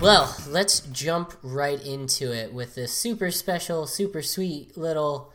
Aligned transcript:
Well, 0.00 0.32
let's 0.48 0.78
jump 0.80 1.32
right 1.42 1.84
into 1.84 2.32
it 2.32 2.52
with 2.52 2.76
this 2.76 2.92
super 2.92 3.32
special, 3.32 3.84
super 3.88 4.22
sweet 4.22 4.76
little 4.76 5.32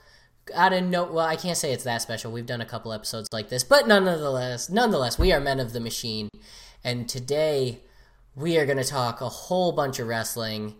out 0.55 0.71
of 0.71 0.85
no 0.85 1.03
well, 1.03 1.25
I 1.25 1.35
can't 1.35 1.57
say 1.57 1.73
it's 1.73 1.83
that 1.83 2.01
special. 2.01 2.31
We've 2.31 2.45
done 2.45 2.61
a 2.61 2.65
couple 2.65 2.93
episodes 2.93 3.27
like 3.33 3.49
this, 3.49 3.65
but 3.65 3.89
nonetheless, 3.89 4.69
nonetheless, 4.69 5.19
we 5.19 5.33
are 5.33 5.41
men 5.41 5.59
of 5.59 5.73
the 5.73 5.81
machine, 5.81 6.29
and 6.81 7.09
today 7.09 7.79
we 8.37 8.57
are 8.57 8.65
going 8.65 8.77
to 8.77 8.85
talk 8.85 9.19
a 9.19 9.27
whole 9.27 9.73
bunch 9.73 9.99
of 9.99 10.07
wrestling, 10.07 10.75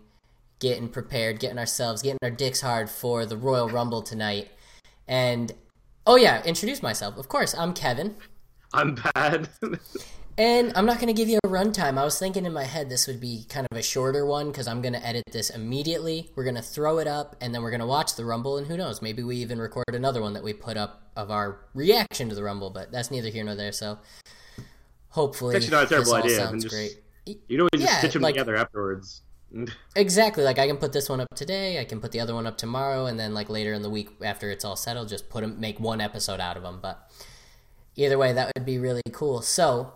getting 0.60 0.88
prepared, 0.88 1.38
getting 1.38 1.58
ourselves, 1.58 2.00
getting 2.00 2.18
our 2.22 2.30
dicks 2.30 2.62
hard 2.62 2.88
for 2.88 3.26
the 3.26 3.36
Royal 3.36 3.68
Rumble 3.68 4.00
tonight. 4.00 4.48
And 5.06 5.52
oh 6.06 6.16
yeah, 6.16 6.42
introduce 6.44 6.82
myself. 6.82 7.18
Of 7.18 7.28
course, 7.28 7.54
I'm 7.54 7.74
Kevin. 7.74 8.16
I'm 8.72 8.94
bad. 9.14 9.50
And 10.36 10.72
I'm 10.74 10.84
not 10.84 10.96
going 10.96 11.06
to 11.06 11.12
give 11.12 11.28
you 11.28 11.38
a 11.44 11.48
runtime. 11.48 11.96
I 11.96 12.04
was 12.04 12.18
thinking 12.18 12.44
in 12.44 12.52
my 12.52 12.64
head 12.64 12.90
this 12.90 13.06
would 13.06 13.20
be 13.20 13.46
kind 13.48 13.66
of 13.70 13.78
a 13.78 13.82
shorter 13.82 14.26
one 14.26 14.48
because 14.48 14.66
I'm 14.66 14.82
going 14.82 14.94
to 14.94 15.06
edit 15.06 15.22
this 15.30 15.48
immediately. 15.48 16.30
We're 16.34 16.42
going 16.42 16.56
to 16.56 16.62
throw 16.62 16.98
it 16.98 17.06
up 17.06 17.36
and 17.40 17.54
then 17.54 17.62
we're 17.62 17.70
going 17.70 17.80
to 17.80 17.86
watch 17.86 18.16
the 18.16 18.24
Rumble. 18.24 18.56
And 18.56 18.66
who 18.66 18.76
knows, 18.76 19.00
maybe 19.00 19.22
we 19.22 19.36
even 19.36 19.60
record 19.60 19.84
another 19.92 20.20
one 20.20 20.32
that 20.32 20.42
we 20.42 20.52
put 20.52 20.76
up 20.76 21.02
of 21.14 21.30
our 21.30 21.60
reaction 21.72 22.28
to 22.30 22.34
the 22.34 22.42
Rumble. 22.42 22.70
But 22.70 22.90
that's 22.90 23.12
neither 23.12 23.28
here 23.28 23.44
nor 23.44 23.54
there. 23.54 23.70
So 23.70 23.98
hopefully, 25.10 25.54
it's 25.54 25.66
actually 25.66 25.76
not 25.76 25.86
a 25.86 25.88
terrible 25.88 26.14
idea. 26.14 26.36
Sounds 26.36 26.64
just, 26.64 26.74
great. 26.74 27.00
You 27.48 27.58
know, 27.58 27.68
we 27.72 27.78
just 27.78 27.92
yeah, 27.92 27.98
stitch 27.98 28.14
them 28.14 28.22
like, 28.22 28.34
together 28.34 28.56
afterwards. 28.56 29.22
exactly. 29.96 30.42
Like 30.42 30.58
I 30.58 30.66
can 30.66 30.78
put 30.78 30.92
this 30.92 31.08
one 31.08 31.20
up 31.20 31.28
today. 31.36 31.80
I 31.80 31.84
can 31.84 32.00
put 32.00 32.10
the 32.10 32.18
other 32.18 32.34
one 32.34 32.48
up 32.48 32.58
tomorrow, 32.58 33.06
and 33.06 33.20
then 33.20 33.34
like 33.34 33.48
later 33.48 33.72
in 33.72 33.82
the 33.82 33.90
week 33.90 34.10
after 34.20 34.50
it's 34.50 34.64
all 34.64 34.74
settled, 34.74 35.08
just 35.08 35.30
put 35.30 35.42
them, 35.42 35.60
make 35.60 35.78
one 35.78 36.00
episode 36.00 36.40
out 36.40 36.56
of 36.56 36.64
them. 36.64 36.80
But 36.82 37.08
either 37.94 38.18
way, 38.18 38.32
that 38.32 38.50
would 38.56 38.66
be 38.66 38.78
really 38.78 39.02
cool. 39.12 39.40
So 39.40 39.92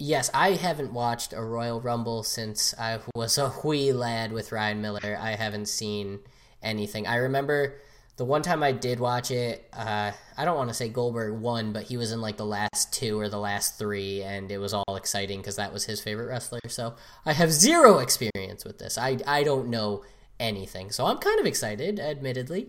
yes, 0.00 0.30
I 0.34 0.52
haven't 0.52 0.92
watched 0.92 1.32
a 1.32 1.42
Royal 1.42 1.80
Rumble 1.80 2.22
since 2.22 2.74
I 2.78 2.98
was 3.14 3.38
a 3.38 3.52
wee 3.64 3.92
lad 3.92 4.32
with 4.32 4.52
Ryan 4.52 4.80
Miller. 4.80 5.16
I 5.20 5.32
haven't 5.32 5.66
seen 5.66 6.20
anything. 6.62 7.06
I 7.06 7.16
remember 7.16 7.76
the 8.16 8.24
one 8.24 8.42
time 8.42 8.62
I 8.62 8.72
did 8.72 9.00
watch 9.00 9.30
it, 9.30 9.66
uh, 9.72 10.12
I 10.36 10.44
don't 10.44 10.56
want 10.56 10.68
to 10.68 10.74
say 10.74 10.88
Goldberg 10.88 11.40
won, 11.40 11.72
but 11.72 11.84
he 11.84 11.96
was 11.96 12.12
in 12.12 12.20
like 12.20 12.36
the 12.36 12.44
last 12.44 12.92
two 12.92 13.18
or 13.18 13.28
the 13.28 13.38
last 13.38 13.78
three, 13.78 14.22
and 14.22 14.50
it 14.50 14.58
was 14.58 14.74
all 14.74 14.96
exciting 14.96 15.40
because 15.40 15.56
that 15.56 15.72
was 15.72 15.84
his 15.84 16.00
favorite 16.02 16.26
wrestler. 16.26 16.60
So 16.68 16.96
I 17.24 17.32
have 17.32 17.50
zero 17.50 17.98
experience 17.98 18.64
with 18.64 18.78
this. 18.78 18.98
I, 18.98 19.18
I 19.26 19.42
don't 19.42 19.68
know 19.68 20.04
anything. 20.38 20.90
So 20.90 21.06
I'm 21.06 21.18
kind 21.18 21.40
of 21.40 21.46
excited, 21.46 21.98
admittedly. 21.98 22.68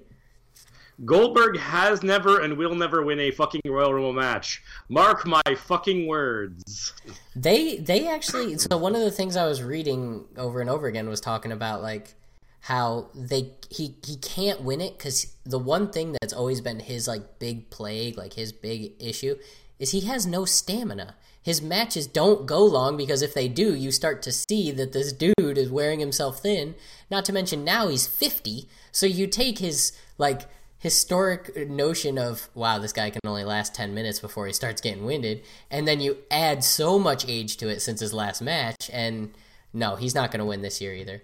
Goldberg 1.05 1.57
has 1.57 2.03
never 2.03 2.41
and 2.41 2.57
will 2.57 2.75
never 2.75 3.03
win 3.03 3.19
a 3.19 3.31
fucking 3.31 3.61
Royal 3.65 3.93
Rumble 3.93 4.13
match. 4.13 4.61
Mark 4.89 5.25
my 5.25 5.41
fucking 5.57 6.07
words. 6.07 6.93
They 7.35 7.77
they 7.77 8.07
actually 8.07 8.57
so 8.57 8.77
one 8.77 8.95
of 8.95 9.01
the 9.01 9.11
things 9.11 9.35
I 9.35 9.45
was 9.45 9.63
reading 9.63 10.25
over 10.37 10.61
and 10.61 10.69
over 10.69 10.87
again 10.87 11.09
was 11.09 11.21
talking 11.21 11.51
about 11.51 11.81
like 11.81 12.13
how 12.61 13.09
they 13.15 13.51
he 13.69 13.95
he 14.05 14.17
can't 14.17 14.61
win 14.61 14.81
it 14.81 14.99
cuz 14.99 15.33
the 15.43 15.57
one 15.57 15.91
thing 15.91 16.15
that's 16.21 16.33
always 16.33 16.61
been 16.61 16.79
his 16.79 17.07
like 17.07 17.39
big 17.39 17.69
plague, 17.69 18.17
like 18.17 18.33
his 18.33 18.51
big 18.51 18.93
issue 18.99 19.37
is 19.79 19.91
he 19.91 20.01
has 20.01 20.27
no 20.27 20.45
stamina. 20.45 21.15
His 21.43 21.59
matches 21.59 22.05
don't 22.05 22.45
go 22.45 22.63
long 22.63 22.95
because 22.95 23.23
if 23.23 23.33
they 23.33 23.47
do, 23.47 23.73
you 23.73 23.91
start 23.91 24.21
to 24.21 24.31
see 24.31 24.69
that 24.69 24.93
this 24.93 25.11
dude 25.11 25.33
is 25.39 25.71
wearing 25.71 25.99
himself 25.99 26.43
thin. 26.43 26.75
Not 27.09 27.25
to 27.25 27.33
mention 27.33 27.63
now 27.63 27.87
he's 27.87 28.05
50, 28.05 28.69
so 28.91 29.07
you 29.07 29.25
take 29.25 29.57
his 29.57 29.93
like 30.19 30.41
historic 30.81 31.55
notion 31.69 32.17
of 32.17 32.49
wow 32.55 32.79
this 32.79 32.91
guy 32.91 33.11
can 33.11 33.21
only 33.27 33.43
last 33.43 33.73
10 33.75 33.93
minutes 33.93 34.19
before 34.19 34.47
he 34.47 34.51
starts 34.51 34.81
getting 34.81 35.05
winded 35.05 35.43
and 35.69 35.87
then 35.87 36.01
you 36.01 36.17
add 36.31 36.63
so 36.63 36.97
much 36.97 37.23
age 37.27 37.55
to 37.55 37.69
it 37.69 37.79
since 37.79 37.99
his 37.99 38.11
last 38.11 38.41
match 38.41 38.89
and 38.91 39.31
no 39.73 39.95
he's 39.95 40.15
not 40.15 40.31
going 40.31 40.39
to 40.39 40.45
win 40.45 40.63
this 40.63 40.81
year 40.81 40.93
either. 40.93 41.21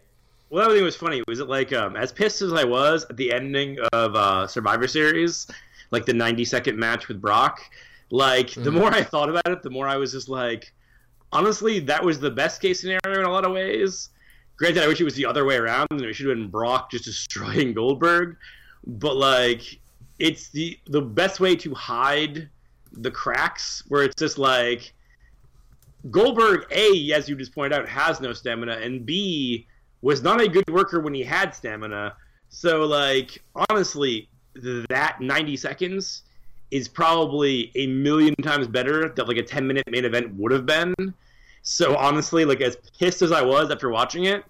Well 0.52 0.70
that 0.70 0.76
thing 0.76 0.84
was 0.84 0.96
funny. 0.96 1.24
Was 1.28 1.40
it 1.40 1.50
like 1.50 1.74
um, 1.74 1.96
as 1.96 2.12
pissed 2.12 2.44
as 2.44 2.54
i 2.54 2.64
was 2.64 3.08
at 3.10 3.18
the 3.18 3.34
ending 3.34 3.80
of 3.94 4.16
uh, 4.16 4.46
survivor 4.46 4.88
series 4.88 5.48
like 5.90 6.06
the 6.06 6.14
90 6.14 6.46
second 6.46 6.78
match 6.78 7.08
with 7.08 7.20
brock 7.20 7.60
like 8.12 8.52
the 8.52 8.62
mm-hmm. 8.62 8.78
more 8.78 8.94
i 8.94 9.02
thought 9.04 9.28
about 9.28 9.48
it 9.48 9.64
the 9.64 9.72
more 9.72 9.88
i 9.88 9.98
was 9.98 10.12
just 10.12 10.30
like 10.30 10.72
honestly 11.32 11.80
that 11.80 12.04
was 12.04 12.20
the 12.20 12.30
best 12.30 12.62
case 12.62 12.82
scenario 12.82 13.20
in 13.20 13.26
a 13.26 13.32
lot 13.32 13.44
of 13.44 13.54
ways. 13.54 14.10
Granted 14.56 14.84
i 14.84 14.88
wish 14.88 15.02
it 15.02 15.04
was 15.04 15.16
the 15.16 15.26
other 15.26 15.46
way 15.46 15.56
around 15.56 15.88
and 15.90 16.02
it 16.02 16.14
should 16.14 16.28
have 16.28 16.38
been 16.38 16.48
brock 16.48 16.92
just 16.92 17.06
destroying 17.06 17.74
goldberg 17.74 18.38
but 18.88 19.18
like 19.18 19.80
it's 20.18 20.50
the 20.50 20.80
the 20.88 21.02
best 21.02 21.40
way 21.40 21.56
to 21.58 21.74
hide 21.76 22.50
the 22.94 23.12
cracks 23.12 23.84
where 23.90 24.04
it's 24.04 24.16
just 24.16 24.38
like 24.38 24.94
Goldberg 26.10 26.66
A, 26.72 27.12
as 27.12 27.28
you 27.28 27.36
just 27.36 27.54
pointed 27.54 27.78
out, 27.78 27.88
has 27.88 28.22
no 28.22 28.32
stamina, 28.32 28.74
and 28.74 29.06
B 29.06 29.68
was 30.02 30.24
not 30.24 30.42
a 30.42 30.48
good 30.48 30.70
worker 30.70 31.02
when 31.02 31.14
he 31.14 31.24
had 31.24 31.54
stamina. 31.54 32.16
So 32.50 32.86
like 32.86 33.44
honestly, 33.70 34.30
that 34.56 35.18
ninety 35.20 35.58
seconds 35.58 36.24
is 36.72 36.88
probably 36.88 37.72
a 37.76 37.88
million 37.88 38.36
times 38.36 38.68
better 38.68 39.10
than 39.10 39.28
like 39.28 39.38
a 39.38 39.44
ten 39.44 39.68
minute 39.68 39.90
main 39.92 40.06
event 40.06 40.34
would 40.36 40.52
have 40.52 40.66
been. 40.66 40.96
So 41.62 41.96
honestly, 41.98 42.46
like 42.46 42.62
as 42.62 42.78
pissed 42.98 43.22
as 43.22 43.32
I 43.32 43.42
was 43.42 43.70
after 43.70 43.90
watching 43.90 44.26
it, 44.26 44.46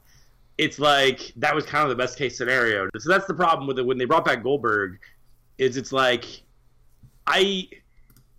it's 0.58 0.80
like 0.80 1.32
that 1.36 1.54
was 1.54 1.66
kind 1.66 1.84
of 1.84 1.90
the 1.90 1.96
best 1.96 2.18
case 2.18 2.38
scenario. 2.38 2.90
So 2.98 3.10
that's 3.10 3.26
the 3.26 3.34
problem 3.34 3.68
with 3.68 3.80
it 3.80 3.86
when 3.86 3.98
they 3.98 4.06
brought 4.06 4.26
back 4.26 4.44
Goldberg. 4.44 5.00
Is 5.58 5.78
it's 5.78 5.92
like 5.92 6.26
I 7.26 7.68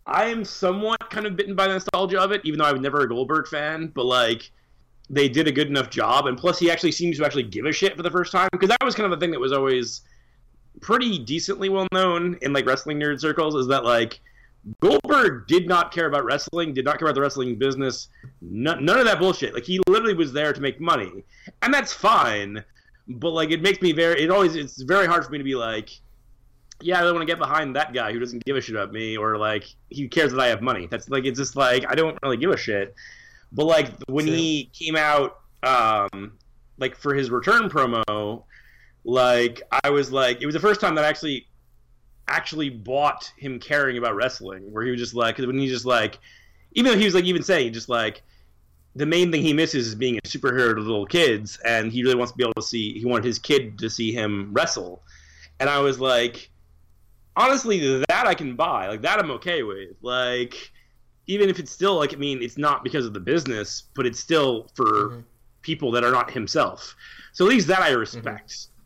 I 0.06 0.26
am 0.26 0.44
somewhat 0.44 1.10
kind 1.10 1.26
of 1.26 1.36
bitten 1.36 1.54
by 1.54 1.66
the 1.68 1.74
nostalgia 1.74 2.20
of 2.20 2.32
it, 2.32 2.40
even 2.44 2.58
though 2.58 2.64
I 2.64 2.72
was 2.72 2.80
never 2.80 3.00
a 3.00 3.08
Goldberg 3.08 3.46
fan. 3.46 3.88
But 3.94 4.06
like 4.06 4.50
they 5.10 5.28
did 5.28 5.48
a 5.48 5.52
good 5.52 5.68
enough 5.68 5.90
job, 5.90 6.26
and 6.26 6.36
plus 6.36 6.58
he 6.58 6.70
actually 6.70 6.92
seems 6.92 7.18
to 7.18 7.24
actually 7.24 7.44
give 7.44 7.66
a 7.66 7.72
shit 7.72 7.96
for 7.96 8.02
the 8.02 8.10
first 8.10 8.32
time 8.32 8.48
because 8.52 8.68
that 8.68 8.84
was 8.84 8.94
kind 8.94 9.12
of 9.12 9.18
the 9.18 9.24
thing 9.24 9.30
that 9.32 9.40
was 9.40 9.52
always 9.52 10.02
pretty 10.80 11.18
decently 11.18 11.68
well 11.68 11.88
known 11.92 12.38
in 12.42 12.52
like 12.52 12.66
wrestling 12.66 13.00
nerd 13.00 13.20
circles 13.20 13.54
is 13.54 13.66
that 13.66 13.84
like 13.84 14.20
Goldberg 14.80 15.46
did 15.46 15.68
not 15.68 15.92
care 15.92 16.06
about 16.06 16.24
wrestling, 16.24 16.74
did 16.74 16.84
not 16.84 16.98
care 16.98 17.06
about 17.06 17.14
the 17.14 17.20
wrestling 17.20 17.56
business, 17.56 18.08
none, 18.40 18.84
none 18.84 18.98
of 18.98 19.04
that 19.06 19.18
bullshit. 19.18 19.54
Like 19.54 19.64
he 19.64 19.80
literally 19.86 20.14
was 20.14 20.32
there 20.32 20.52
to 20.52 20.60
make 20.60 20.80
money, 20.80 21.24
and 21.62 21.72
that's 21.72 21.92
fine. 21.92 22.62
But 23.06 23.30
like 23.30 23.50
it 23.50 23.62
makes 23.62 23.80
me 23.80 23.92
very, 23.92 24.22
it 24.22 24.30
always, 24.30 24.54
it's 24.54 24.82
very 24.82 25.06
hard 25.06 25.24
for 25.24 25.30
me 25.30 25.38
to 25.38 25.44
be 25.44 25.54
like, 25.54 25.90
yeah, 26.80 26.98
I 26.98 27.02
don't 27.02 27.14
want 27.14 27.26
to 27.26 27.32
get 27.32 27.38
behind 27.38 27.74
that 27.76 27.92
guy 27.92 28.12
who 28.12 28.18
doesn't 28.18 28.44
give 28.44 28.56
a 28.56 28.60
shit 28.60 28.74
about 28.74 28.92
me, 28.92 29.16
or 29.16 29.36
like 29.36 29.64
he 29.90 30.08
cares 30.08 30.32
that 30.32 30.40
I 30.40 30.46
have 30.46 30.62
money. 30.62 30.86
That's 30.86 31.08
like 31.08 31.24
it's 31.24 31.38
just 31.38 31.56
like 31.56 31.84
I 31.88 31.94
don't 31.94 32.18
really 32.22 32.36
give 32.36 32.50
a 32.50 32.56
shit. 32.56 32.94
But 33.52 33.64
like 33.64 33.90
when 34.08 34.26
True. 34.26 34.34
he 34.34 34.70
came 34.72 34.94
out, 34.94 35.40
um, 35.62 36.34
like 36.78 36.94
for 36.94 37.14
his 37.14 37.30
return 37.30 37.68
promo, 37.68 38.44
like 39.04 39.62
I 39.82 39.90
was 39.90 40.12
like, 40.12 40.40
it 40.40 40.46
was 40.46 40.54
the 40.54 40.60
first 40.60 40.80
time 40.80 40.94
that 40.94 41.04
I 41.04 41.08
actually 41.08 41.47
actually 42.28 42.70
bought 42.70 43.32
him 43.36 43.58
caring 43.58 43.98
about 43.98 44.14
wrestling, 44.14 44.72
where 44.72 44.84
he 44.84 44.90
was 44.90 45.00
just 45.00 45.14
like, 45.14 45.38
when 45.38 45.58
he 45.58 45.68
just 45.68 45.84
like, 45.84 46.18
even 46.72 46.92
though 46.92 46.98
he 46.98 47.04
was 47.04 47.14
like 47.14 47.24
even 47.24 47.42
saying 47.42 47.72
just 47.72 47.88
like, 47.88 48.22
the 48.94 49.06
main 49.06 49.30
thing 49.30 49.42
he 49.42 49.52
misses 49.52 49.86
is 49.86 49.94
being 49.94 50.18
a 50.18 50.20
superhero 50.22 50.74
to 50.74 50.80
little 50.80 51.06
kids, 51.06 51.58
and 51.64 51.92
he 51.92 52.02
really 52.02 52.16
wants 52.16 52.32
to 52.32 52.38
be 52.38 52.44
able 52.44 52.54
to 52.54 52.62
see. 52.62 52.98
He 52.98 53.04
wanted 53.04 53.24
his 53.24 53.38
kid 53.38 53.78
to 53.78 53.88
see 53.88 54.12
him 54.12 54.52
wrestle, 54.52 55.02
and 55.60 55.70
I 55.70 55.78
was 55.80 56.00
like, 56.00 56.50
honestly, 57.36 57.98
that 58.08 58.26
I 58.26 58.34
can 58.34 58.56
buy. 58.56 58.88
Like 58.88 59.02
that, 59.02 59.18
I'm 59.20 59.30
okay 59.32 59.62
with. 59.62 59.90
Like, 60.02 60.54
even 61.26 61.48
if 61.48 61.58
it's 61.58 61.70
still 61.70 61.96
like, 61.96 62.12
I 62.12 62.16
mean, 62.16 62.42
it's 62.42 62.58
not 62.58 62.82
because 62.82 63.06
of 63.06 63.12
the 63.12 63.20
business, 63.20 63.84
but 63.94 64.06
it's 64.06 64.18
still 64.18 64.68
for 64.74 64.84
mm-hmm. 64.84 65.20
people 65.62 65.92
that 65.92 66.02
are 66.02 66.10
not 66.10 66.30
himself. 66.30 66.96
So 67.32 67.44
at 67.44 67.50
least 67.50 67.68
that 67.68 67.80
I 67.80 67.90
respect. 67.90 68.50
Mm-hmm. 68.50 68.77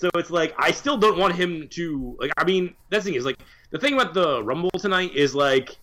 So 0.00 0.08
it's 0.14 0.30
like 0.30 0.54
I 0.56 0.70
still 0.70 0.96
don't 0.96 1.18
want 1.18 1.34
him 1.34 1.68
to 1.72 2.16
like. 2.18 2.32
I 2.38 2.44
mean, 2.44 2.74
that's 2.88 3.04
the 3.04 3.10
thing 3.10 3.18
is 3.18 3.26
like 3.26 3.38
the 3.70 3.78
thing 3.78 3.92
about 3.92 4.14
the 4.14 4.42
Rumble 4.42 4.70
tonight 4.70 5.14
is 5.14 5.34
like, 5.34 5.76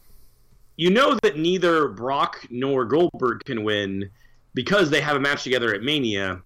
you 0.75 0.89
know 0.89 1.19
that 1.21 1.37
neither 1.37 1.89
Brock 1.89 2.43
nor 2.49 2.83
Goldberg 2.83 3.43
can 3.45 3.63
win 3.63 4.09
because 4.55 4.89
they 4.89 5.01
have 5.01 5.17
a 5.17 5.19
match 5.19 5.43
together 5.43 5.71
at 5.75 5.83
Mania, 5.83 6.41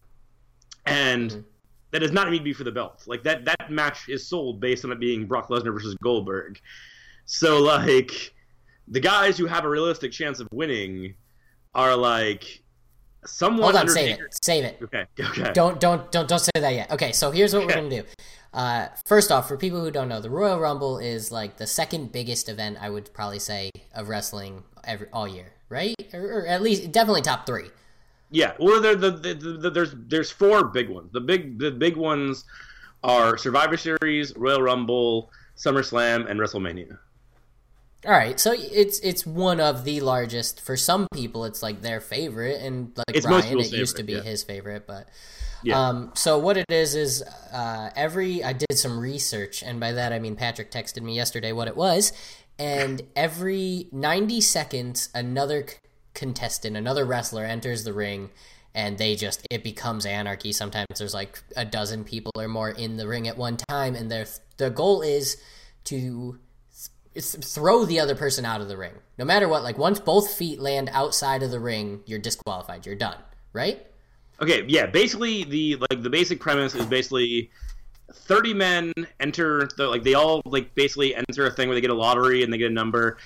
and 0.85 1.31
mm-hmm. 1.31 1.41
that 1.91 2.00
does 2.00 2.12
not 2.12 2.29
need 2.29 2.39
to 2.39 2.44
be 2.44 2.51
for 2.51 2.65
the 2.65 2.73
belt. 2.73 3.03
Like 3.07 3.23
that 3.23 3.45
that 3.45 3.71
match 3.71 4.09
is 4.09 4.27
sold 4.27 4.59
based 4.59 4.83
on 4.83 4.91
it 4.91 5.00
being 5.00 5.25
Brock 5.25 5.47
Lesnar 5.47 5.71
versus 5.71 5.95
Goldberg. 6.03 6.59
So 7.23 7.62
like, 7.62 8.33
the 8.89 9.00
guys 9.00 9.38
who 9.38 9.45
have 9.45 9.63
a 9.63 9.69
realistic 9.69 10.12
chance 10.12 10.41
of 10.41 10.50
winning 10.51 11.13
are 11.73 11.95
like 11.95 12.60
Someone 13.25 13.73
Hold 13.73 13.75
on, 13.75 13.88
save 13.88 14.19
it. 14.19 14.38
Save 14.44 14.63
it. 14.65 14.79
Okay. 14.81 15.06
Okay. 15.19 15.51
Don't 15.53 15.79
don't 15.79 16.12
don't 16.12 16.27
don't 16.27 16.39
say 16.39 16.51
that 16.56 16.73
yet. 16.73 16.91
Okay, 16.91 17.12
so 17.12 17.29
here's 17.29 17.53
what 17.53 17.63
okay. 17.63 17.75
we're 17.75 17.89
gonna 17.89 18.01
do. 18.01 18.07
Uh, 18.53 18.88
first 19.06 19.31
off, 19.31 19.47
for 19.47 19.57
people 19.57 19.79
who 19.79 19.91
don't 19.91 20.09
know, 20.09 20.19
the 20.19 20.29
Royal 20.29 20.59
Rumble 20.59 20.97
is 20.97 21.31
like 21.31 21.57
the 21.57 21.68
second 21.68 22.12
biggest 22.12 22.50
event 22.50 22.77
I 22.81 22.89
would 22.89 23.13
probably 23.13 23.39
say 23.39 23.69
of 23.94 24.09
wrestling 24.09 24.63
every 24.83 25.07
all 25.13 25.27
year, 25.27 25.53
right? 25.69 25.95
Or, 26.13 26.39
or 26.41 26.47
at 26.47 26.62
least 26.62 26.91
definitely 26.91 27.21
top 27.21 27.45
three. 27.45 27.69
Yeah. 28.31 28.53
Well, 28.59 28.81
the, 28.81 28.95
the, 28.95 29.33
the, 29.33 29.69
there's 29.69 29.94
there's 29.95 30.31
four 30.31 30.65
big 30.65 30.89
ones. 30.89 31.12
The 31.12 31.21
big 31.21 31.59
the 31.59 31.71
big 31.71 31.95
ones 31.95 32.45
are 33.03 33.38
Survivor 33.38 33.77
Series, 33.77 34.35
Royal 34.35 34.62
Rumble, 34.62 35.31
SummerSlam, 35.57 36.29
and 36.29 36.39
WrestleMania. 36.39 36.97
All 38.06 38.12
right, 38.12 38.39
so 38.39 38.53
it's 38.57 39.00
it's 39.00 39.27
one 39.27 39.59
of 39.59 39.83
the 39.83 40.00
largest 40.01 40.59
for 40.62 40.75
some 40.75 41.07
people. 41.13 41.45
It's 41.45 41.62
like 41.62 41.81
their 41.81 42.01
favorite, 42.01 42.59
and 42.62 42.92
like 42.98 43.15
It's 43.15 43.27
Ryan, 43.27 43.44
it 43.44 43.48
people's 43.50 43.71
used 43.74 43.98
to 43.98 44.03
be 44.03 44.13
yeah. 44.13 44.21
his 44.21 44.44
favorite. 44.44 44.88
But 44.88 45.07
Yeah. 45.63 45.80
um, 45.89 46.12
so 46.15 46.39
what 46.39 46.57
it 46.57 46.65
is 46.69 46.95
is 46.95 47.21
uh, 47.53 47.92
every 47.95 48.44
I 48.44 48.53
did 48.53 48.75
some 48.75 48.98
research, 49.00 49.62
and 49.62 49.80
by 49.80 49.92
that 49.92 50.13
I 50.13 50.19
mean 50.19 50.36
Patrick 50.36 50.71
texted 50.71 51.03
me 51.03 51.15
yesterday 51.15 51.51
what 51.51 51.68
it 51.68 51.77
was, 51.77 52.12
and 52.57 53.03
every 53.15 53.88
ninety 53.92 54.42
seconds 54.42 55.09
another 55.13 55.68
c- 55.68 55.75
contestant, 56.15 56.75
another 56.75 57.06
wrestler 57.06 57.45
enters 57.45 57.83
the 57.83 57.94
ring. 57.94 58.30
And 58.74 58.97
they 58.97 59.18
just, 59.18 59.45
it 59.51 59.65
becomes 59.65 60.06
anarchy. 60.06 60.54
Sometimes 60.54 60.88
there's 60.97 61.13
like 61.13 61.44
a 61.57 61.65
dozen 61.65 62.06
people 62.06 62.31
or 62.38 62.47
more 62.47 62.69
in 62.69 62.95
the 62.95 63.06
ring 63.06 63.27
at 63.27 63.38
one 63.38 63.57
time, 63.57 63.95
and 63.95 64.09
their 64.09 64.25
the 64.56 64.69
goal 64.69 65.01
is 65.01 65.36
to 65.83 66.39
throw 67.19 67.85
the 67.85 67.99
other 67.99 68.15
person 68.15 68.45
out 68.45 68.61
of 68.61 68.67
the 68.67 68.77
ring. 68.77 68.93
No 69.17 69.25
matter 69.25 69.47
what, 69.47 69.63
like 69.63 69.77
once 69.77 69.99
both 69.99 70.33
feet 70.33 70.59
land 70.59 70.89
outside 70.93 71.43
of 71.43 71.51
the 71.51 71.59
ring, 71.59 72.01
you're 72.05 72.19
disqualified. 72.19 72.85
You're 72.85 72.95
done, 72.95 73.17
right? 73.53 73.85
Okay, 74.41 74.63
yeah. 74.67 74.85
Basically, 74.85 75.43
the 75.43 75.77
like 75.89 76.01
the 76.01 76.09
basic 76.09 76.39
premise 76.39 76.73
is 76.75 76.85
basically 76.85 77.51
thirty 78.13 78.53
men 78.53 78.91
enter 79.19 79.69
the 79.77 79.87
like 79.87 80.03
they 80.03 80.13
all 80.13 80.41
like 80.45 80.73
basically 80.75 81.15
enter 81.15 81.45
a 81.47 81.51
thing 81.51 81.67
where 81.67 81.75
they 81.75 81.81
get 81.81 81.91
a 81.91 81.93
lottery 81.95 82.43
and 82.43 82.51
they 82.51 82.57
get 82.57 82.71
a 82.71 82.73
number. 82.73 83.17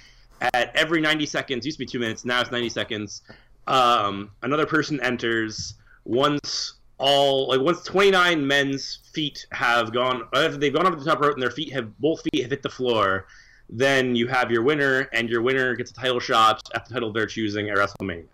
At 0.41 0.75
every 0.75 0.99
ninety 0.99 1.25
seconds, 1.25 1.65
used 1.65 1.77
to 1.77 1.85
be 1.85 1.89
two 1.89 1.99
minutes, 1.99 2.25
now 2.25 2.41
it's 2.41 2.51
ninety 2.51 2.69
seconds. 2.69 3.21
Um, 3.67 4.31
another 4.43 4.65
person 4.65 4.99
enters. 5.01 5.75
Once 6.03 6.73
all 6.97 7.47
like 7.47 7.61
once 7.61 7.83
twenty 7.83 8.11
nine 8.11 8.45
men's 8.45 8.99
feet 9.13 9.47
have 9.51 9.93
gone, 9.93 10.23
after 10.33 10.57
they've 10.57 10.73
gone 10.73 10.85
over 10.85 10.95
the 10.95 11.05
top 11.05 11.19
rope 11.19 11.33
and 11.33 11.41
their 11.41 11.49
feet 11.51 11.71
have 11.71 11.97
both 11.99 12.21
feet 12.21 12.43
have 12.43 12.51
hit 12.51 12.61
the 12.61 12.69
floor, 12.69 13.25
then 13.69 14.15
you 14.15 14.27
have 14.27 14.51
your 14.51 14.61
winner, 14.61 15.09
and 15.13 15.29
your 15.29 15.41
winner 15.41 15.75
gets 15.75 15.91
a 15.91 15.93
title 15.93 16.19
shot 16.19 16.61
at 16.73 16.87
the 16.87 16.93
title 16.93 17.11
they're 17.11 17.25
choosing 17.25 17.69
at 17.69 17.77
WrestleMania. 17.77 18.27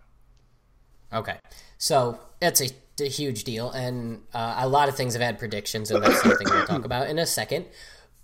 Okay, 1.12 1.36
so 1.78 2.18
that's 2.40 2.60
a, 2.60 2.70
a 3.00 3.08
huge 3.08 3.44
deal, 3.44 3.70
and 3.70 4.22
uh, 4.34 4.56
a 4.58 4.68
lot 4.68 4.88
of 4.88 4.96
things 4.96 5.14
have 5.14 5.22
had 5.22 5.38
predictions, 5.38 5.90
and 5.90 6.02
that's 6.02 6.22
something 6.22 6.46
we'll 6.50 6.66
talk 6.66 6.84
about 6.84 7.08
in 7.08 7.18
a 7.18 7.26
second. 7.26 7.66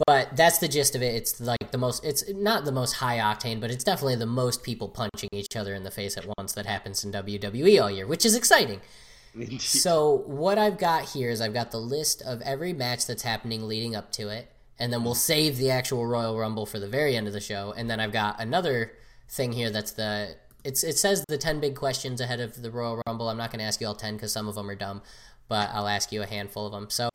But 0.07 0.37
that's 0.37 0.59
the 0.59 0.69
gist 0.69 0.95
of 0.95 1.03
it. 1.03 1.15
It's 1.15 1.41
like 1.41 1.73
the 1.73 1.79
most. 1.79 2.05
It's 2.05 2.25
not 2.33 2.65
the 2.65 2.73
most 2.73 2.95
high 2.95 3.19
octane, 3.19 3.61
but 3.61 3.71
it's 3.71 3.83
definitely 3.83 4.15
the 4.15 4.27
most 4.27 4.63
people 4.63 4.89
punching 4.89 5.29
each 5.33 5.57
other 5.57 5.75
in 5.75 5.83
the 5.83 5.91
face 5.91 6.17
at 6.17 6.25
once 6.39 6.53
that 6.53 6.67
happens 6.67 7.03
in 7.05 7.11
WWE 7.11 7.83
all 7.83 7.91
year, 7.91 8.07
which 8.07 8.25
is 8.25 8.37
exciting. 8.37 8.81
So 9.59 10.25
what 10.27 10.59
I've 10.59 10.79
got 10.79 11.11
here 11.11 11.31
is 11.31 11.41
I've 11.41 11.55
got 11.55 11.71
the 11.71 11.79
list 11.79 12.23
of 12.23 12.41
every 12.43 12.73
match 12.73 13.07
that's 13.07 13.23
happening 13.23 13.69
leading 13.69 13.95
up 13.95 14.11
to 14.13 14.31
it, 14.31 14.51
and 14.79 14.93
then 14.93 15.05
we'll 15.05 15.15
save 15.15 15.57
the 15.57 15.71
actual 15.71 16.07
Royal 16.07 16.39
Rumble 16.39 16.67
for 16.67 16.79
the 16.79 16.89
very 16.89 17.17
end 17.17 17.27
of 17.27 17.33
the 17.33 17.41
show. 17.41 17.73
And 17.77 17.89
then 17.91 18.01
I've 18.01 18.13
got 18.13 18.41
another 18.41 18.93
thing 19.29 19.53
here 19.53 19.71
that's 19.71 19.93
the 19.93 20.37
it's 20.65 20.83
it 20.85 20.97
says 20.99 21.25
the 21.29 21.39
ten 21.39 21.61
big 21.61 21.75
questions 21.77 22.21
ahead 22.21 22.41
of 22.41 22.61
the 22.63 22.71
Royal 22.71 23.03
Rumble. 23.07 23.29
I'm 23.29 23.37
not 23.39 23.51
going 23.51 23.61
to 23.61 23.65
ask 23.65 23.81
you 23.81 23.87
all 23.87 23.95
ten 23.95 24.15
because 24.15 24.33
some 24.33 24.49
of 24.49 24.55
them 24.55 24.69
are 24.71 24.75
dumb, 24.75 25.03
but 25.49 25.71
I'll 25.73 25.89
ask 25.89 26.13
you 26.13 26.23
a 26.23 26.27
handful 26.27 26.67
of 26.67 26.73
them. 26.73 26.91
So 26.91 27.09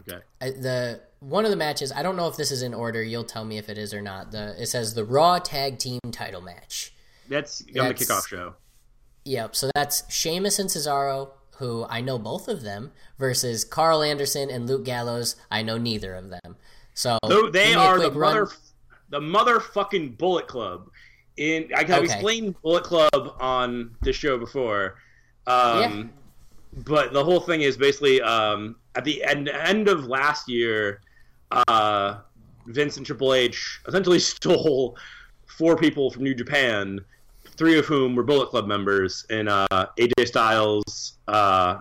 Okay. 0.00 0.20
I- 0.40 0.50
the 0.50 1.00
one 1.20 1.44
of 1.44 1.50
the 1.50 1.56
matches 1.56 1.92
I 1.92 2.02
don't 2.02 2.16
know 2.16 2.26
if 2.28 2.36
this 2.36 2.50
is 2.50 2.62
in 2.62 2.72
order. 2.72 3.02
You'll 3.02 3.24
tell 3.24 3.44
me 3.44 3.58
if 3.58 3.68
it 3.68 3.76
is 3.76 3.92
or 3.92 4.00
not. 4.00 4.32
The 4.32 4.60
it 4.60 4.66
says 4.66 4.94
the 4.94 5.04
Raw 5.04 5.38
Tag 5.38 5.78
Team 5.78 6.00
Title 6.10 6.40
match. 6.40 6.92
That's 7.28 7.60
on 7.78 7.88
the 7.88 7.94
kickoff 7.94 8.26
show. 8.26 8.54
Yep. 9.24 9.54
So 9.54 9.70
that's 9.74 10.10
Sheamus 10.12 10.58
and 10.58 10.70
Cesaro, 10.70 11.32
who 11.58 11.84
I 11.90 12.00
know 12.00 12.18
both 12.18 12.48
of 12.48 12.62
them, 12.62 12.92
versus 13.18 13.64
Carl 13.64 14.02
Anderson 14.02 14.48
and 14.50 14.66
Luke 14.66 14.84
Gallows. 14.84 15.36
I 15.50 15.60
know 15.62 15.76
neither 15.76 16.14
of 16.14 16.30
them. 16.30 16.56
So 17.00 17.18
So 17.26 17.48
they 17.48 17.72
give 17.72 17.76
me 17.78 17.84
a 17.84 17.88
are 17.88 17.98
the 17.98 18.12
run. 18.12 18.34
mother, 18.34 18.48
the 19.08 19.20
motherfucking 19.20 20.18
Bullet 20.18 20.46
Club. 20.46 20.90
In 21.38 21.70
I 21.74 21.78
have 21.78 21.90
Okay. 21.90 22.04
explained 22.04 22.60
Bullet 22.60 22.84
Club 22.84 23.36
on 23.40 23.96
the 24.02 24.12
show 24.12 24.36
before, 24.36 24.96
um, 25.46 26.12
but 26.84 27.14
the 27.14 27.24
whole 27.24 27.40
thing 27.40 27.62
is 27.62 27.78
basically 27.78 28.20
um, 28.20 28.76
at 28.94 29.04
the 29.04 29.24
end 29.24 29.48
end 29.48 29.88
of 29.88 30.04
last 30.04 30.46
year, 30.46 31.00
uh, 31.68 32.18
Vince 32.66 32.98
and 32.98 33.06
Triple 33.06 33.32
H 33.32 33.80
essentially 33.88 34.18
stole 34.34 34.98
four 35.46 35.76
people 35.76 36.10
from 36.10 36.24
New 36.24 36.34
Japan, 36.34 37.00
three 37.56 37.78
of 37.78 37.86
whom 37.86 38.14
were 38.14 38.24
Bullet 38.24 38.50
Club 38.50 38.66
members, 38.66 39.24
and 39.30 39.48
uh, 39.48 39.66
AJ 39.98 40.26
Styles, 40.26 41.18
uh, 41.28 41.80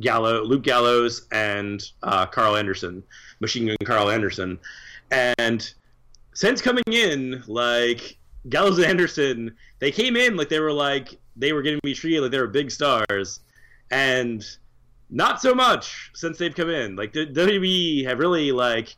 Gallo, 0.00 0.42
Luke 0.42 0.62
Gallows, 0.62 1.26
and 1.32 1.82
uh, 2.02 2.26
Carl 2.26 2.56
Anderson, 2.56 3.02
Machine 3.40 3.66
Gun 3.66 3.76
Carl 3.84 4.10
Anderson. 4.10 4.58
And 5.10 5.72
since 6.34 6.60
coming 6.60 6.84
in, 6.90 7.42
like 7.46 8.18
Gallows 8.48 8.78
and 8.78 8.86
Anderson, 8.86 9.56
they 9.78 9.90
came 9.90 10.16
in 10.16 10.36
like 10.36 10.48
they 10.48 10.60
were 10.60 10.72
like 10.72 11.18
they 11.36 11.52
were 11.52 11.62
getting 11.62 11.80
be 11.82 11.94
treated 11.94 12.22
like 12.22 12.30
they 12.30 12.40
were 12.40 12.46
big 12.46 12.70
stars, 12.70 13.40
and 13.90 14.44
not 15.10 15.40
so 15.40 15.54
much 15.54 16.10
since 16.14 16.38
they've 16.38 16.54
come 16.54 16.70
in. 16.70 16.96
Like 16.96 17.12
the 17.12 17.26
WWE 17.26 18.04
have 18.06 18.18
really 18.18 18.52
like 18.52 18.96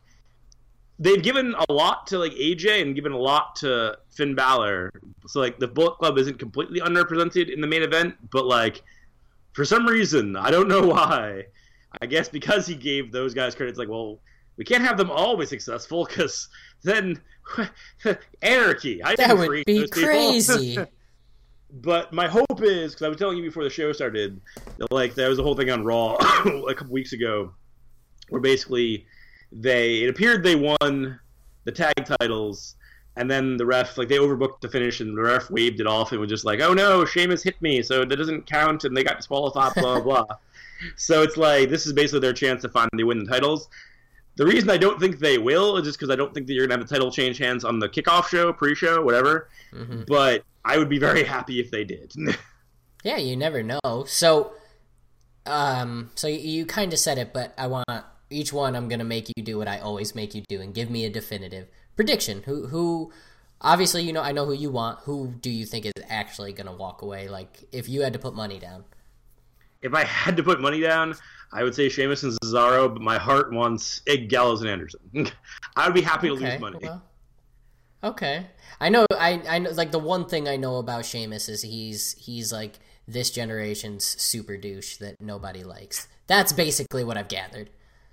they've 0.97 1.21
given 1.21 1.55
a 1.69 1.71
lot 1.71 2.07
to 2.07 2.19
like 2.19 2.33
AJ 2.33 2.81
and 2.81 2.95
given 2.95 3.11
a 3.11 3.17
lot 3.17 3.55
to 3.57 3.97
Finn 4.09 4.35
Balor. 4.35 4.91
So 5.27 5.39
like 5.39 5.59
the 5.59 5.67
Bullet 5.67 5.97
Club 5.97 6.17
isn't 6.17 6.39
completely 6.39 6.81
underrepresented 6.81 7.51
in 7.51 7.61
the 7.61 7.67
main 7.67 7.83
event, 7.83 8.15
but 8.31 8.45
like 8.45 8.83
for 9.53 9.65
some 9.65 9.85
reason, 9.85 10.35
I 10.35 10.51
don't 10.51 10.67
know 10.67 10.87
why. 10.87 11.45
I 12.01 12.05
guess 12.05 12.29
because 12.29 12.67
he 12.67 12.75
gave 12.75 13.11
those 13.11 13.33
guys 13.33 13.55
credit, 13.55 13.71
it's 13.71 13.79
like, 13.79 13.89
well, 13.89 14.19
we 14.57 14.65
can't 14.65 14.83
have 14.83 14.97
them 14.97 15.09
all 15.09 15.37
be 15.37 15.45
successful 15.45 16.05
because 16.05 16.49
then 16.83 17.19
anarchy. 18.41 19.01
I 19.03 19.15
that 19.15 19.37
would 19.37 19.65
be 19.65 19.87
crazy. 19.87 20.77
But 21.71 22.11
my 22.11 22.27
hope 22.27 22.63
is 22.63 22.93
because 22.93 23.05
I 23.05 23.09
was 23.09 23.17
telling 23.19 23.37
you 23.37 23.43
before 23.43 23.63
the 23.63 23.69
show 23.69 23.91
started, 23.91 24.41
that, 24.79 24.91
like 24.91 25.13
there 25.13 25.29
was 25.29 25.37
a 25.37 25.43
whole 25.43 25.53
thing 25.53 25.69
on 25.69 25.83
Raw 25.83 26.15
a 26.67 26.73
couple 26.73 26.91
weeks 26.91 27.13
ago, 27.13 27.53
where 28.29 28.41
basically 28.41 29.05
they 29.51 30.01
it 30.01 30.09
appeared 30.09 30.41
they 30.41 30.55
won 30.55 31.19
the 31.65 31.71
tag 31.71 31.93
titles, 32.19 32.75
and 33.19 33.29
then 33.29 33.57
the 33.57 33.65
ref 33.65 33.97
like 33.97 34.07
they 34.07 34.17
overbooked 34.17 34.61
the 34.61 34.69
finish, 34.69 35.01
and 35.01 35.15
the 35.15 35.21
ref 35.21 35.51
waved 35.51 35.81
it 35.81 35.87
off 35.87 36.11
and 36.13 36.21
was 36.21 36.29
just 36.29 36.45
like, 36.45 36.61
"Oh 36.61 36.73
no, 36.73 37.03
Sheamus 37.03 37.43
hit 37.43 37.61
me, 37.61 37.83
so 37.83 38.05
that 38.05 38.15
doesn't 38.15 38.45
count," 38.47 38.85
and 38.85 38.95
they 38.95 39.03
got 39.03 39.17
disqualified, 39.17 39.73
blah 39.75 39.99
blah. 39.99 40.23
blah. 40.23 40.37
So 40.95 41.23
it's 41.23 41.35
like 41.35 41.69
this 41.69 41.85
is 41.85 41.91
basically 41.91 42.21
their 42.21 42.31
chance 42.31 42.61
to 42.61 42.69
finally 42.69 43.03
win 43.03 43.19
the 43.19 43.29
titles. 43.29 43.67
The 44.37 44.45
reason 44.45 44.69
I 44.69 44.77
don't 44.77 44.97
think 44.97 45.19
they 45.19 45.37
will 45.37 45.75
is 45.75 45.83
just 45.83 45.99
because 45.99 46.09
I 46.09 46.15
don't 46.15 46.33
think 46.33 46.47
that 46.47 46.53
you're 46.53 46.65
gonna 46.65 46.79
have 46.79 46.87
the 46.87 46.95
title 46.95 47.11
change 47.11 47.37
hands 47.37 47.65
on 47.65 47.79
the 47.79 47.89
kickoff 47.89 48.29
show, 48.29 48.53
pre-show, 48.53 49.01
whatever. 49.03 49.49
Mhm. 49.73 50.05
But 50.07 50.45
I 50.63 50.77
would 50.77 50.87
be 50.87 50.97
very 50.97 51.25
happy 51.25 51.59
if 51.59 51.69
they 51.69 51.83
did. 51.83 52.13
Yeah, 53.03 53.17
you 53.17 53.35
never 53.37 53.63
know. 53.63 54.03
So, 54.07 54.51
um, 55.45 56.11
so 56.15 56.27
you, 56.27 56.39
you 56.39 56.65
kind 56.65 56.91
of 56.93 56.99
said 56.99 57.17
it, 57.17 57.31
but 57.33 57.53
I 57.57 57.67
want 57.67 57.85
each 58.29 58.51
one. 58.53 58.75
I'm 58.75 58.87
gonna 58.89 59.03
make 59.05 59.29
you 59.35 59.43
do 59.43 59.57
what 59.57 59.67
I 59.67 59.79
always 59.79 60.15
make 60.15 60.35
you 60.35 60.43
do, 60.47 60.61
and 60.61 60.73
give 60.73 60.89
me 60.89 61.05
a 61.05 61.09
definitive 61.09 61.67
prediction. 61.99 62.41
Who, 62.45 62.65
who? 62.67 63.11
Obviously, 63.59 64.03
you 64.03 64.13
know 64.13 64.21
I 64.21 64.31
know 64.31 64.45
who 64.45 64.53
you 64.53 64.71
want. 64.71 64.99
Who 64.99 65.27
do 65.27 65.49
you 65.49 65.65
think 65.65 65.85
is 65.85 65.91
actually 66.07 66.53
gonna 66.53 66.73
walk 66.73 67.01
away? 67.01 67.27
Like, 67.27 67.65
if 67.73 67.89
you 67.89 68.03
had 68.03 68.13
to 68.13 68.19
put 68.19 68.33
money 68.33 68.57
down. 68.57 68.85
if 69.81 69.93
I 69.93 70.05
had 70.05 70.37
to 70.37 70.43
put 70.43 70.61
money 70.61 70.79
down, 70.79 71.13
I 71.51 71.63
would 71.63 71.75
say 71.75 71.89
Sheamus 71.89 72.23
and 72.23 72.31
Cesaro, 72.41 72.87
but 72.87 73.01
my 73.01 73.17
heart 73.17 73.51
wants 73.51 74.01
Ig 74.05 74.29
Gallows 74.29 74.61
and 74.61 74.69
Anderson. 74.69 75.01
I 75.75 75.87
would 75.87 75.93
be 75.93 76.01
happy 76.01 76.29
to 76.29 76.35
lose 76.35 76.57
money. 76.61 76.79
well, 76.81 77.03
okay. 78.01 78.47
I 78.79 78.87
know. 78.87 79.05
I 79.11 79.41
I 79.49 79.59
know. 79.59 79.71
Like 79.71 79.91
the 79.91 79.99
one 79.99 80.25
thing 80.25 80.47
I 80.47 80.55
know 80.55 80.77
about 80.77 81.05
Sheamus 81.05 81.49
is 81.49 81.63
he's 81.63 82.13
he's 82.13 82.53
like 82.53 82.79
this 83.09 83.29
generation's 83.29 84.05
super 84.05 84.55
douche 84.55 84.95
that 84.97 85.19
nobody 85.19 85.65
likes. 85.65 86.07
That's 86.27 86.53
basically 86.53 87.03
what 87.03 87.17
I've 87.17 87.27
gathered. 87.27 87.69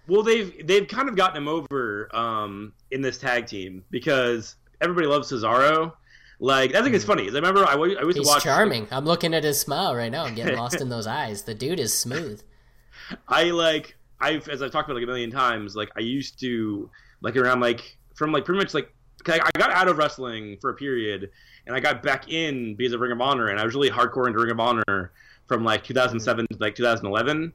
Well, 0.08 0.22
they've 0.22 0.66
they've 0.66 0.86
kind 0.86 1.08
of 1.08 1.16
gotten 1.16 1.36
him 1.36 1.48
over 1.48 2.08
um, 2.14 2.72
in 2.90 3.02
this 3.02 3.18
tag 3.18 3.46
team 3.46 3.84
because 3.90 4.56
everybody 4.80 5.06
loves 5.06 5.30
Cesaro. 5.32 5.92
Like 6.38 6.75
I 6.75 6.82
think 6.82 6.94
it's 6.94 7.04
funny. 7.04 7.25
'cause 7.26 7.34
I 7.34 7.38
remember 7.38 7.64
I, 7.66 7.75
wa- 7.75 7.86
I 7.86 8.02
used 8.02 8.18
He's 8.18 8.26
to 8.26 8.32
watch. 8.34 8.42
charming. 8.44 8.86
I'm 8.90 9.04
looking 9.06 9.32
at 9.34 9.42
his 9.42 9.58
smile 9.58 9.96
right 9.96 10.12
now. 10.12 10.25
I'm 10.25 10.34
getting 10.34 10.56
lost 10.56 10.80
in 10.80 10.88
those 10.90 11.06
eyes. 11.06 11.42
The 11.42 11.54
dude 11.54 11.80
is 11.80 11.92
smooth. 11.96 12.42
I 13.28 13.44
like 13.44 13.96
I've 14.20 14.48
as 14.48 14.62
I've 14.62 14.70
talked 14.70 14.88
about 14.88 14.96
like 14.96 15.04
a 15.04 15.06
million 15.06 15.30
times. 15.30 15.75
Like 15.76 15.90
I 15.96 16.00
used 16.00 16.38
to 16.40 16.90
like 17.22 17.36
around 17.36 17.60
like 17.60 17.96
from 18.14 18.32
like 18.32 18.44
pretty 18.44 18.58
much 18.58 18.75
like 18.75 18.92
'cause 19.25 19.40
I 19.42 19.58
got 19.58 19.70
out 19.70 19.88
of 19.88 19.96
wrestling 19.98 20.58
for 20.60 20.70
a 20.70 20.75
period 20.75 21.30
and 21.66 21.75
I 21.75 21.80
got 21.80 22.02
back 22.02 22.30
in 22.30 22.75
because 22.76 22.92
of 22.92 23.00
Ring 23.00 23.12
of 23.12 23.20
Honor 23.20 23.48
and 23.48 23.58
I 23.58 23.64
was 23.64 23.75
really 23.75 23.90
hardcore 23.90 24.26
into 24.26 24.38
Ring 24.38 24.50
of 24.52 24.60
Honor 24.60 25.12
from 25.48 25.64
like 25.64 25.84
2007 25.84 26.46
to 26.52 26.56
like 26.58 26.75
2011. 26.75 27.52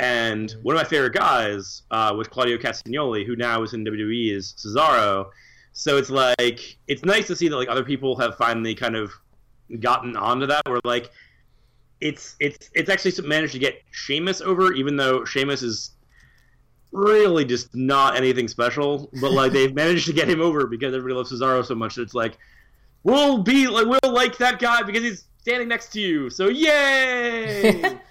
And 0.00 0.50
one 0.62 0.74
of 0.74 0.80
my 0.80 0.88
favorite 0.88 1.12
guys 1.12 1.82
uh, 1.90 2.14
was 2.16 2.26
Claudio 2.26 2.56
Castagnoli, 2.56 3.26
who 3.26 3.36
now 3.36 3.62
is 3.62 3.74
in 3.74 3.84
WWE 3.84 4.32
is 4.32 4.54
Cesaro. 4.56 5.26
So 5.74 5.98
it's 5.98 6.08
like 6.08 6.78
it's 6.88 7.04
nice 7.04 7.26
to 7.26 7.36
see 7.36 7.48
that 7.48 7.56
like 7.56 7.68
other 7.68 7.84
people 7.84 8.16
have 8.16 8.34
finally 8.36 8.74
kind 8.74 8.96
of 8.96 9.12
gotten 9.78 10.16
onto 10.16 10.46
that. 10.46 10.66
Where 10.66 10.80
like 10.84 11.10
it's 12.00 12.34
it's 12.40 12.70
it's 12.72 12.88
actually 12.88 13.28
managed 13.28 13.52
to 13.52 13.58
get 13.58 13.82
Sheamus 13.90 14.40
over, 14.40 14.72
even 14.72 14.96
though 14.96 15.26
Sheamus 15.26 15.62
is 15.62 15.90
really 16.92 17.44
just 17.44 17.74
not 17.74 18.16
anything 18.16 18.48
special. 18.48 19.10
But 19.20 19.32
like 19.32 19.52
they've 19.52 19.74
managed 19.74 20.06
to 20.06 20.14
get 20.14 20.30
him 20.30 20.40
over 20.40 20.66
because 20.66 20.94
everybody 20.94 21.14
loves 21.14 21.30
Cesaro 21.30 21.62
so 21.62 21.74
much. 21.74 21.96
That 21.96 22.02
it's 22.02 22.14
like 22.14 22.38
we'll 23.02 23.42
be 23.42 23.68
like 23.68 23.86
we'll 23.86 24.12
like 24.14 24.38
that 24.38 24.60
guy 24.60 24.82
because 24.82 25.02
he's 25.02 25.24
standing 25.42 25.68
next 25.68 25.92
to 25.92 26.00
you. 26.00 26.30
So 26.30 26.48
yay! 26.48 27.98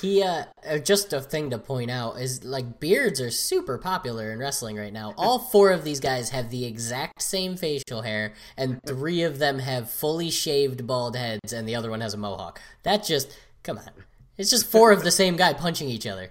he 0.00 0.22
uh 0.22 0.44
just 0.82 1.12
a 1.12 1.20
thing 1.20 1.50
to 1.50 1.58
point 1.58 1.90
out 1.90 2.20
is 2.20 2.44
like 2.44 2.78
beards 2.78 3.20
are 3.20 3.30
super 3.30 3.78
popular 3.78 4.32
in 4.32 4.38
wrestling 4.38 4.76
right 4.76 4.92
now 4.92 5.12
all 5.16 5.38
four 5.38 5.70
of 5.70 5.84
these 5.84 6.00
guys 6.00 6.30
have 6.30 6.50
the 6.50 6.64
exact 6.64 7.20
same 7.20 7.56
facial 7.56 8.02
hair 8.02 8.32
and 8.56 8.80
three 8.86 9.22
of 9.22 9.38
them 9.38 9.58
have 9.58 9.90
fully 9.90 10.30
shaved 10.30 10.86
bald 10.86 11.16
heads 11.16 11.52
and 11.52 11.68
the 11.68 11.74
other 11.74 11.90
one 11.90 12.00
has 12.00 12.14
a 12.14 12.16
mohawk 12.16 12.60
that 12.84 13.04
just 13.04 13.36
come 13.62 13.78
on 13.78 13.90
it's 14.38 14.50
just 14.50 14.66
four 14.66 14.92
of 14.92 15.02
the 15.02 15.10
same 15.10 15.36
guy 15.36 15.52
punching 15.52 15.88
each 15.88 16.06
other 16.06 16.30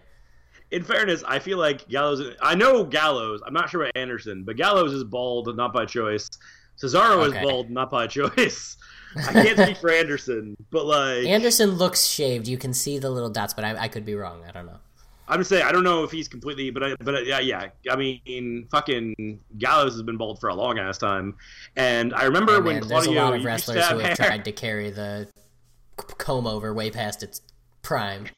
in 0.71 0.83
fairness, 0.83 1.23
I 1.25 1.39
feel 1.39 1.57
like 1.57 1.87
Gallows. 1.87 2.35
I 2.41 2.55
know 2.55 2.83
Gallows. 2.83 3.41
I'm 3.45 3.53
not 3.53 3.69
sure 3.69 3.83
about 3.83 3.95
Anderson, 3.95 4.43
but 4.43 4.57
Gallows 4.57 4.93
is 4.93 5.03
bald, 5.03 5.55
not 5.55 5.71
by 5.71 5.85
choice. 5.85 6.29
Cesaro 6.77 7.27
okay. 7.27 7.37
is 7.37 7.45
bald, 7.45 7.69
not 7.69 7.89
by 7.89 8.07
choice. 8.19 8.75
I 9.15 9.33
can't 9.33 9.59
speak 9.59 9.77
for 9.77 9.91
Anderson, 9.91 10.57
but 10.71 10.85
like 10.85 11.25
Anderson 11.25 11.71
looks 11.71 12.05
shaved. 12.05 12.47
You 12.47 12.57
can 12.57 12.73
see 12.73 12.97
the 12.97 13.09
little 13.09 13.29
dots, 13.29 13.53
but 13.53 13.63
I, 13.63 13.75
I 13.83 13.87
could 13.87 14.05
be 14.05 14.15
wrong. 14.15 14.43
I 14.47 14.51
don't 14.51 14.65
know. 14.65 14.79
I'm 15.27 15.39
just 15.39 15.49
saying 15.49 15.63
I 15.63 15.71
don't 15.71 15.83
know 15.83 16.03
if 16.03 16.11
he's 16.11 16.27
completely, 16.27 16.69
but 16.69 16.83
I, 16.83 16.95
but 17.01 17.25
yeah, 17.25 17.39
yeah. 17.39 17.69
I 17.89 17.95
mean, 17.95 18.67
fucking 18.69 19.39
Gallows 19.57 19.93
has 19.93 20.03
been 20.03 20.17
bald 20.17 20.39
for 20.39 20.49
a 20.49 20.55
long 20.55 20.77
ass 20.77 20.97
time, 20.97 21.35
and 21.75 22.13
I 22.13 22.25
remember 22.25 22.53
oh, 22.53 22.61
when 22.61 22.81
Claudio 22.81 22.95
there's 22.95 23.07
a 23.07 23.11
lot 23.11 23.33
of 23.33 23.43
wrestlers 23.43 23.87
who 23.87 23.99
have 23.99 24.17
hair. 24.17 24.27
tried 24.27 24.45
to 24.45 24.51
carry 24.51 24.91
the 24.91 25.27
comb 25.97 26.45
over 26.45 26.73
way 26.73 26.91
past 26.91 27.23
its 27.23 27.41
prime. 27.81 28.27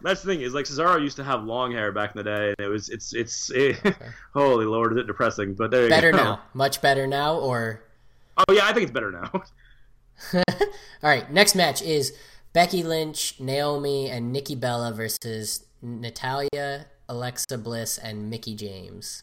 That's 0.00 0.22
the 0.22 0.32
thing 0.32 0.42
is 0.42 0.54
like 0.54 0.66
Cesaro 0.66 1.00
used 1.00 1.16
to 1.16 1.24
have 1.24 1.42
long 1.44 1.72
hair 1.72 1.90
back 1.90 2.14
in 2.14 2.18
the 2.18 2.24
day, 2.24 2.54
and 2.56 2.66
it 2.66 2.68
was 2.68 2.88
it's 2.88 3.14
it's 3.14 3.50
it, 3.54 3.84
okay. 3.84 4.06
holy 4.34 4.66
lord, 4.66 4.92
is 4.92 4.98
it 4.98 5.06
depressing? 5.06 5.54
But 5.54 5.70
there 5.70 5.88
better 5.88 6.12
go. 6.12 6.18
Better 6.18 6.30
now, 6.30 6.42
much 6.54 6.80
better 6.82 7.06
now, 7.06 7.36
or 7.36 7.82
oh 8.36 8.52
yeah, 8.52 8.66
I 8.66 8.72
think 8.72 8.84
it's 8.84 8.92
better 8.92 9.10
now. 9.10 9.30
All 10.34 10.42
right, 11.02 11.30
next 11.32 11.54
match 11.54 11.82
is 11.82 12.12
Becky 12.52 12.82
Lynch, 12.82 13.38
Naomi, 13.40 14.10
and 14.10 14.32
Nikki 14.32 14.54
Bella 14.54 14.92
versus 14.92 15.66
Natalya, 15.80 16.86
Alexa 17.08 17.58
Bliss, 17.58 17.98
and 17.98 18.28
Mickie 18.30 18.56
James. 18.56 19.22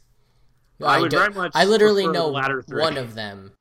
I, 0.81 0.97
I 0.97 0.99
would 1.01 1.11
very 1.11 1.33
much. 1.33 1.51
I 1.55 1.65
literally 1.65 2.07
know 2.07 2.29
one 2.29 2.97
of 2.97 3.15
them. 3.15 3.51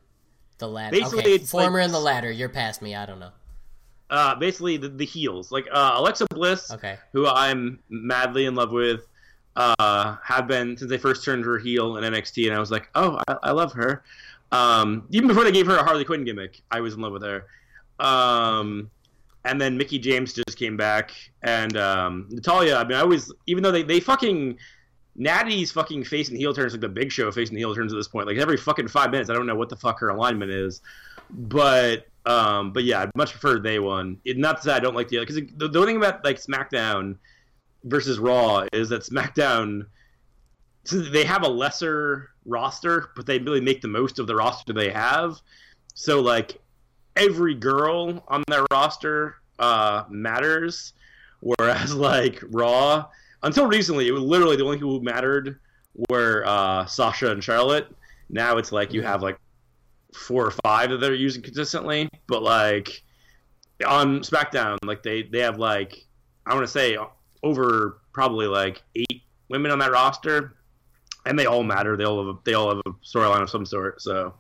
The 0.59 0.69
ladder. 0.69 0.97
Basically, 0.97 1.35
okay, 1.35 1.39
former 1.39 1.79
like, 1.79 1.87
in 1.87 1.93
the 1.93 2.01
ladder. 2.01 2.31
You're 2.31 2.49
past 2.49 2.81
me. 2.81 2.95
I 2.95 3.07
don't 3.07 3.19
know 3.19 3.33
uh, 4.11 4.35
basically 4.35 4.77
the, 4.77 4.89
the 4.89 5.05
heels, 5.05 5.51
like 5.51 5.67
uh, 5.73 5.95
Alexa 5.97 6.27
Bliss, 6.31 6.71
okay. 6.71 6.99
who 7.13 7.27
I'm 7.27 7.79
madly 7.89 8.47
in 8.47 8.55
love 8.55 8.71
with, 8.71 9.07
uh, 9.57 10.17
have 10.23 10.47
been 10.47 10.77
since 10.77 10.91
they 10.91 10.99
first 10.99 11.25
turned 11.25 11.45
her 11.45 11.59
heel 11.59 11.97
in 11.97 12.05
NXT, 12.13 12.47
and 12.47 12.55
I 12.55 12.61
was 12.61 12.71
like, 12.71 12.89
oh, 12.95 13.21
I, 13.29 13.37
I 13.45 13.51
love 13.53 13.73
her. 13.73 14.05
Um, 14.55 15.07
even 15.11 15.27
before 15.27 15.43
they 15.43 15.53
gave 15.53 15.67
her 15.67 15.77
a 15.77 15.83
Harley 15.83 16.05
Quinn 16.05 16.25
gimmick, 16.25 16.63
I 16.71 16.81
was 16.81 16.95
in 16.95 17.01
love 17.01 17.13
with 17.13 17.23
her. 17.23 17.47
Um, 17.99 18.91
and 19.45 19.61
then 19.61 19.77
Mickie 19.77 19.99
James 19.99 20.33
just 20.33 20.57
came 20.57 20.77
back, 20.77 21.11
and 21.43 21.77
um, 21.77 22.29
Natalya. 22.31 22.77
I 22.77 22.85
mean, 22.85 22.97
I 22.97 23.01
always, 23.01 23.33
even 23.47 23.63
though 23.63 23.73
they 23.73 23.83
they 23.83 24.01
fucking 24.01 24.59
Natty's 25.17 25.71
fucking 25.71 26.05
face 26.05 26.29
and 26.29 26.39
heel 26.39 26.55
turns 26.55 26.73
like 26.73 26.81
the 26.81 26.89
Big 26.89 27.13
Show 27.13 27.31
face 27.31 27.49
and 27.51 27.59
heel 27.59 27.75
turns 27.75 27.93
at 27.93 27.97
this 27.97 28.09
point. 28.09 28.27
Like 28.27 28.39
every 28.39 28.57
fucking 28.57 28.89
five 28.89 29.11
minutes, 29.11 29.29
I 29.29 29.35
don't 29.35 29.47
know 29.47 29.55
what 29.55 29.69
the 29.69 29.77
fuck 29.77 29.99
her 30.01 30.09
alignment 30.09 30.51
is, 30.51 30.81
but 31.31 32.07
um, 32.27 32.73
but 32.73 32.85
yeah, 32.85 33.03
I'd 33.03 33.11
much 33.15 33.33
prefer 33.33 33.59
they 33.59 33.79
won. 33.79 34.19
It, 34.25 34.39
not 34.39 34.63
that 34.63 34.75
I 34.77 34.81
don't 34.81 34.95
like 34.95 35.09
the 35.09 35.19
other, 35.19 35.27
because 35.27 35.53
the, 35.57 35.69
the 35.69 35.85
thing 35.85 35.97
about 35.97 36.25
like 36.25 36.41
SmackDown 36.41 37.17
versus 37.85 38.19
Raw 38.19 38.67
is 38.73 38.89
that 38.89 39.03
SmackDown, 39.03 39.87
since 40.85 41.11
they 41.11 41.25
have 41.25 41.43
a 41.43 41.49
lesser 41.49 42.31
roster, 42.45 43.11
but 43.17 43.27
they 43.27 43.39
really 43.39 43.61
make 43.61 43.81
the 43.81 43.89
most 43.89 44.19
of 44.19 44.27
the 44.27 44.35
roster 44.35 44.73
they 44.73 44.91
have. 44.91 45.41
So 45.95 46.21
like 46.21 46.61
every 47.17 47.55
girl 47.55 48.25
on 48.29 48.43
their 48.49 48.67
roster 48.71 49.37
uh, 49.59 50.05
matters, 50.09 50.93
whereas 51.41 51.95
like 51.95 52.43
Raw, 52.51 53.07
until 53.43 53.67
recently, 53.67 54.09
it 54.09 54.13
was 54.13 54.23
literally 54.23 54.57
the 54.57 54.65
only 54.65 54.79
people 54.79 54.99
who 54.99 55.05
mattered 55.05 55.59
were 56.09 56.45
uh, 56.47 56.87
Sasha 56.87 57.31
and 57.31 57.43
Charlotte. 57.43 57.89
Now 58.31 58.57
it's 58.57 58.73
like 58.73 58.93
you 58.93 59.03
have 59.03 59.23
like 59.23 59.39
four 60.15 60.47
or 60.47 60.53
five 60.65 60.91
that 60.91 60.99
they're 60.99 61.15
using 61.15 61.43
consistently, 61.43 62.09
but 62.27 62.43
like 62.43 63.03
on 63.87 64.21
SmackDown, 64.21 64.79
like 64.85 65.03
they 65.03 65.23
they 65.23 65.41
have 65.41 65.59
like 65.59 66.07
I 66.47 66.55
want 66.55 66.67
to 66.67 66.73
say 66.73 66.97
over 67.43 68.01
probably 68.13 68.47
like 68.47 68.83
eight 68.97 69.23
women 69.49 69.71
on 69.71 69.79
that 69.81 69.93
roster, 69.93 70.57
and 71.27 71.39
they 71.39 71.47
all 71.47 71.63
matter. 71.63 71.97
They 71.97 72.05
all 72.05 72.25
have 72.25 72.37
a, 72.37 72.39
they 72.45 72.55
all 72.55 72.69
have 72.69 72.83
a 72.87 72.91
storyline 73.05 73.43
of 73.43 73.51
some 73.51 73.67
sort. 73.67 74.01
So 74.03 74.35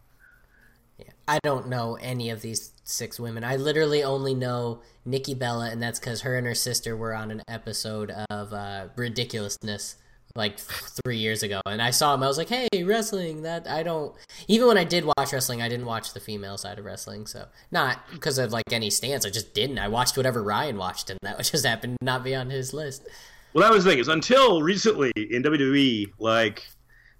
yeah. 0.98 1.10
I 1.26 1.38
don't 1.42 1.68
know 1.68 1.96
any 2.00 2.30
of 2.30 2.42
these 2.42 2.72
six 2.84 3.18
women. 3.18 3.44
I 3.44 3.56
literally 3.56 4.02
only 4.02 4.34
know 4.34 4.80
Nikki 5.04 5.34
Bella, 5.34 5.70
and 5.70 5.82
that's 5.82 5.98
because 5.98 6.22
her 6.22 6.36
and 6.36 6.46
her 6.46 6.54
sister 6.54 6.96
were 6.96 7.14
on 7.14 7.30
an 7.30 7.42
episode 7.48 8.12
of 8.30 8.52
uh, 8.52 8.88
Ridiculousness 8.96 9.96
like 10.36 10.58
three 10.58 11.18
years 11.18 11.44
ago, 11.44 11.60
and 11.64 11.80
I 11.80 11.90
saw 11.90 12.12
them. 12.12 12.22
I 12.22 12.26
was 12.26 12.38
like, 12.38 12.48
"Hey, 12.48 12.82
wrestling!" 12.82 13.42
That 13.42 13.68
I 13.68 13.82
don't. 13.82 14.14
Even 14.48 14.66
when 14.68 14.78
I 14.78 14.84
did 14.84 15.04
watch 15.04 15.32
wrestling, 15.32 15.62
I 15.62 15.68
didn't 15.68 15.86
watch 15.86 16.12
the 16.12 16.20
female 16.20 16.58
side 16.58 16.78
of 16.78 16.84
wrestling. 16.84 17.26
So 17.26 17.46
not 17.70 18.00
because 18.12 18.38
of 18.38 18.52
like 18.52 18.72
any 18.72 18.90
stance. 18.90 19.24
I 19.24 19.30
just 19.30 19.54
didn't. 19.54 19.78
I 19.78 19.88
watched 19.88 20.16
whatever 20.16 20.42
Ryan 20.42 20.76
watched, 20.76 21.10
and 21.10 21.18
that 21.22 21.38
just 21.44 21.64
happened 21.64 21.96
to 22.00 22.04
not 22.04 22.24
be 22.24 22.34
on 22.34 22.50
his 22.50 22.74
list. 22.74 23.06
Well, 23.54 23.62
that 23.62 23.72
was 23.72 23.84
the 23.84 23.90
thing 23.90 24.00
is 24.00 24.08
until 24.08 24.62
recently 24.62 25.12
in 25.14 25.42
WWE, 25.44 26.12
like 26.18 26.66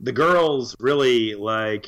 the 0.00 0.12
girls 0.12 0.76
really 0.80 1.34
like. 1.34 1.86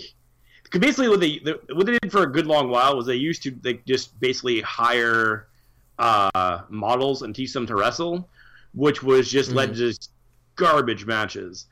Basically, 0.71 1.09
what 1.09 1.21
they 1.21 1.41
what 1.73 1.87
they 1.87 1.99
did 1.99 2.12
for 2.12 2.23
a 2.23 2.31
good 2.31 2.47
long 2.47 2.69
while 2.69 2.97
was 2.97 3.07
they 3.07 3.17
used 3.17 3.43
to 3.45 3.50
they 3.50 3.75
just 3.87 4.19
basically 4.21 4.61
hire 4.61 5.49
uh, 5.99 6.62
models 6.69 7.23
and 7.23 7.35
teach 7.35 7.53
them 7.53 7.67
to 7.67 7.75
wrestle, 7.75 8.29
which 8.75 9.03
was 9.03 9.31
just 9.31 9.49
mm-hmm. 9.49 9.59
led 9.59 9.69
to 9.71 9.75
just 9.75 10.11
garbage 10.55 11.07
matches. 11.07 11.67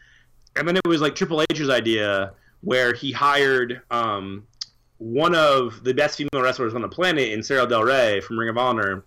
And 0.56 0.66
then 0.66 0.76
it 0.76 0.86
was 0.86 1.00
like 1.00 1.14
Triple 1.14 1.42
H's 1.50 1.70
idea 1.70 2.32
where 2.62 2.94
he 2.94 3.12
hired 3.12 3.82
um, 3.90 4.46
one 4.98 5.34
of 5.34 5.84
the 5.84 5.92
best 5.92 6.16
female 6.16 6.42
wrestlers 6.42 6.74
on 6.74 6.80
the 6.80 6.88
planet 6.88 7.30
in 7.30 7.42
Sara 7.42 7.66
Del 7.66 7.82
Rey 7.82 8.20
from 8.20 8.38
Ring 8.38 8.48
of 8.48 8.56
Honor 8.56 9.04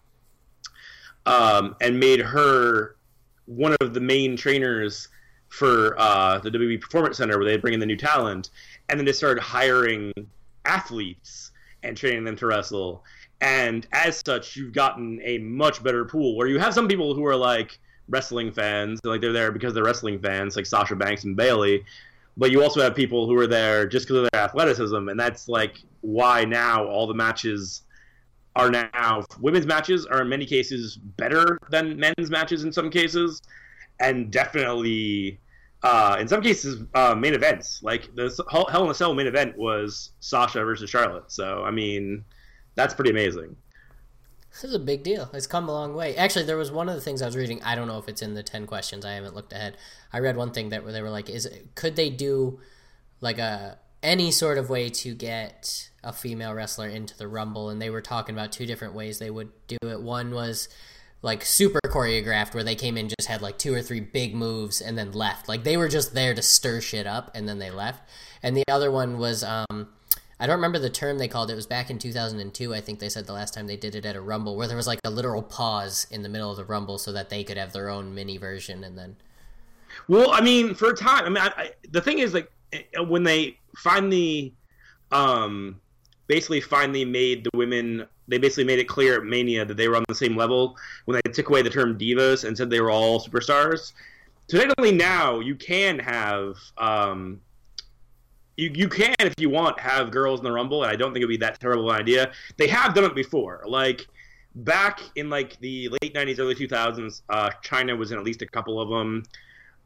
um, 1.26 1.76
and 1.82 2.00
made 2.00 2.20
her 2.20 2.97
one 3.48 3.76
of 3.82 3.94
the 3.94 4.00
main 4.00 4.38
trainers 4.38 5.08
for 5.50 6.00
uh, 6.00 6.38
the 6.40 6.52
WWE 6.52 6.80
Performance 6.80 7.18
Center 7.18 7.38
where 7.38 7.46
they 7.46 7.58
bring 7.58 7.74
in 7.74 7.80
the 7.80 7.86
new 7.86 7.98
talent. 7.98 8.52
And 8.90 9.00
then 9.00 9.06
they 9.06 9.14
started 9.14 9.42
hiring 9.42 10.14
athletes 10.66 11.52
and 11.84 11.98
training 11.98 12.24
them 12.24 12.36
to 12.38 12.46
wrestle. 12.46 13.04
And 13.42 13.88
as 13.92 14.22
such, 14.26 14.56
you've 14.56 14.74
gotten 14.74 15.20
a 15.24 15.40
much 15.40 15.84
better 15.84 16.06
pool 16.06 16.36
where 16.36 16.48
you 16.48 16.60
have 16.60 16.74
some 16.74 16.88
people 16.88 17.16
who 17.16 17.26
are 17.26 17.36
like, 17.36 17.80
wrestling 18.10 18.52
fans. 18.52 19.00
Like 19.04 19.22
they're 19.22 19.34
there 19.34 19.52
because 19.52 19.74
they're 19.74 19.84
wrestling 19.84 20.20
fans, 20.20 20.56
like 20.56 20.66
Sasha 20.66 20.96
Banks 20.96 21.24
and 21.24 21.36
Bayley. 21.36 21.84
But 22.36 22.52
you 22.52 22.62
also 22.62 22.82
have 22.82 22.96
people 22.96 23.26
who 23.26 23.38
are 23.38 23.48
there 23.48 23.88
just 23.88 24.08
because 24.08 24.24
of 24.24 24.30
their 24.32 24.42
athleticism, 24.42 25.10
and 25.10 25.20
that's 25.20 25.48
like 25.48 25.82
why 26.02 26.46
now 26.46 26.86
all 26.86 27.08
the 27.08 27.14
matches 27.14 27.82
are 28.58 28.72
now 28.72 29.24
women's 29.40 29.68
matches 29.68 30.06
are 30.08 30.22
in 30.22 30.30
many 30.30 30.46
cases 30.46 30.98
better 30.98 31.60
than 31.70 31.98
men's 31.98 32.32
matches 32.32 32.64
in 32.64 32.74
some 32.74 32.90
cases, 32.90 33.42
and 34.00 34.32
definitely 34.32 35.40
uh, 35.84 36.18
in 36.20 36.28
some 36.28 36.42
cases 36.42 36.84
uh, 36.96 37.16
main 37.16 37.36
events. 37.36 37.82
Like 37.84 38.14
the 38.16 38.30
Hell 38.50 38.84
in 38.84 38.90
a 38.90 38.94
Cell 38.94 39.14
main 39.14 39.28
event 39.28 39.58
was 39.58 40.12
Sasha 40.20 40.66
versus 40.66 40.90
Charlotte. 40.90 41.32
So 41.32 41.64
I 41.64 41.72
mean, 41.72 42.26
that's 42.76 42.94
pretty 42.96 43.12
amazing. 43.12 43.56
This 44.52 44.64
is 44.64 44.74
a 44.74 44.80
big 44.80 45.04
deal. 45.04 45.30
It's 45.34 45.46
come 45.46 45.70
a 45.70 45.72
long 45.72 45.94
way. 45.94 46.16
Actually, 46.16 46.46
there 46.46 46.58
was 46.58 46.72
one 46.72 46.90
of 46.90 46.96
the 46.96 47.02
things 47.02 47.22
I 47.22 47.28
was 47.28 47.38
reading. 47.38 47.62
I 47.64 47.76
don't 47.76 47.88
know 47.88 48.00
if 48.00 48.10
it's 48.10 48.24
in 48.24 48.34
the 48.34 48.42
ten 48.42 48.66
questions. 48.66 49.06
I 49.06 49.12
haven't 49.12 49.36
looked 49.36 49.54
ahead. 49.54 49.78
I 50.12 50.18
read 50.20 50.36
one 50.36 50.52
thing 50.52 50.70
that 50.70 50.84
where 50.84 50.92
they 50.92 51.04
were 51.04 51.12
like, 51.12 51.30
"Is 51.30 51.48
could 51.76 51.96
they 51.96 52.10
do 52.10 52.60
like 53.22 53.38
a 53.38 53.78
any 54.02 54.32
sort 54.32 54.58
of 54.58 54.70
way 54.70 54.90
to 54.90 55.14
get 55.14 55.90
a 56.08 56.14
female 56.14 56.54
wrestler 56.54 56.88
into 56.88 57.18
the 57.18 57.28
Rumble?" 57.28 57.70
And 57.70 57.82
they 57.82 57.90
were 57.90 58.02
talking 58.02 58.34
about 58.34 58.52
two 58.52 58.66
different 58.66 58.94
ways 58.94 59.20
they 59.20 59.30
would 59.30 59.52
do 59.68 59.78
it. 59.84 60.02
One 60.02 60.32
was 60.32 60.70
like 61.22 61.44
super 61.44 61.80
choreographed, 61.86 62.54
where 62.54 62.64
they 62.64 62.76
came 62.76 62.98
in 62.98 63.10
just 63.10 63.28
had 63.28 63.42
like 63.42 63.58
two 63.58 63.74
or 63.74 63.82
three 63.82 64.00
big 64.00 64.36
moves 64.36 64.82
and 64.82 64.98
then 64.98 65.12
left. 65.12 65.48
Like 65.48 65.64
they 65.64 65.78
were 65.78 65.90
just 65.90 66.14
there 66.14 66.34
to 66.34 66.42
stir 66.42 66.82
shit 66.82 67.08
up 67.08 67.32
and 67.36 67.48
then 67.48 67.60
they 67.60 67.72
left. 67.72 68.08
And 68.44 68.56
the 68.56 68.64
other 68.68 68.92
one 68.92 69.18
was 69.18 69.44
um, 69.44 69.90
I 70.40 70.46
don't 70.46 70.58
remember 70.58 70.78
the 70.80 70.90
term 70.90 71.18
they 71.18 71.28
called 71.28 71.50
it. 71.50 71.54
It 71.54 71.56
was 71.56 71.66
back 71.66 71.90
in 71.90 71.98
2002, 71.98 72.74
I 72.74 72.82
think 72.82 73.00
they 73.00 73.10
said 73.10 73.26
the 73.26 73.34
last 73.34 73.54
time 73.54 73.66
they 73.66 73.78
did 73.78 73.96
it 73.96 74.06
at 74.06 74.16
a 74.16 74.22
Rumble, 74.22 74.56
where 74.56 74.68
there 74.68 74.78
was 74.78 74.88
like 74.88 75.00
a 75.04 75.10
literal 75.10 75.42
pause 75.42 76.06
in 76.12 76.22
the 76.22 76.30
middle 76.30 76.52
of 76.52 76.58
the 76.58 76.66
Rumble 76.66 76.98
so 76.98 77.12
that 77.12 77.30
they 77.30 77.44
could 77.44 77.58
have 77.58 77.74
their 77.74 77.90
own 77.90 78.14
mini 78.14 78.38
version 78.38 78.84
and 78.84 78.98
then. 78.98 79.16
Well, 80.08 80.32
I 80.32 80.42
mean, 80.42 80.76
for 80.76 80.92
a 80.92 80.96
time, 80.96 81.26
I 81.26 81.30
mean, 81.30 81.38
I, 81.38 81.62
I, 81.62 81.72
the 81.90 82.02
thing 82.02 82.20
is, 82.20 82.36
like, 82.36 82.52
eh, 82.72 82.84
when 83.00 83.24
they 83.24 83.58
finally, 83.78 84.54
um, 85.12 85.82
basically 86.28 86.62
finally 86.62 87.06
made 87.06 87.44
the 87.44 87.50
women, 87.54 88.06
they 88.28 88.38
basically 88.38 88.66
made 88.66 88.80
it 88.80 88.88
clear 88.88 89.18
at 89.18 89.24
Mania 89.24 89.66
that 89.66 89.78
they 89.78 89.88
were 89.88 89.96
on 89.96 90.04
the 90.08 90.16
same 90.16 90.36
level 90.36 90.78
when 91.06 91.20
they 91.24 91.32
took 91.32 91.50
away 91.50 91.62
the 91.62 91.70
term 91.70 91.98
divas 91.98 92.44
and 92.44 92.58
said 92.58 92.70
they 92.70 92.82
were 92.82 92.92
all 92.92 93.20
superstars. 93.20 93.94
so 94.48 94.58
technically 94.58 94.92
now 94.92 95.40
you 95.40 95.56
can 95.56 96.00
have 96.00 96.56
um, 96.78 97.40
you 98.58 98.72
you 98.74 98.90
can 98.90 99.16
if 99.20 99.34
you 99.38 99.50
want 99.50 99.80
have 99.80 100.12
girls 100.12 100.40
in 100.40 100.44
the 100.44 100.52
rumble, 100.52 100.84
and 100.84 100.92
I 100.92 100.96
don't 100.96 101.14
think 101.14 101.18
it'd 101.18 101.30
be 101.30 101.38
that 101.38 101.60
terrible 101.60 101.92
an 101.92 102.00
idea. 102.00 102.32
They 102.58 102.68
have 102.68 102.94
done 102.94 103.06
it 103.06 103.16
before, 103.16 103.64
like 103.66 104.08
back 104.56 105.00
in 105.16 105.30
like 105.30 105.60
the 105.60 105.90
late 105.90 106.14
'90s, 106.14 106.40
early 106.40 106.56
2000s. 106.56 107.22
Uh, 107.30 107.52
Chyna 107.64 107.98
was 107.98 108.12
in 108.12 108.18
at 108.18 108.24
least 108.24 108.42
a 108.42 108.48
couple 108.48 108.82
of 108.82 108.90
them. 108.90 109.24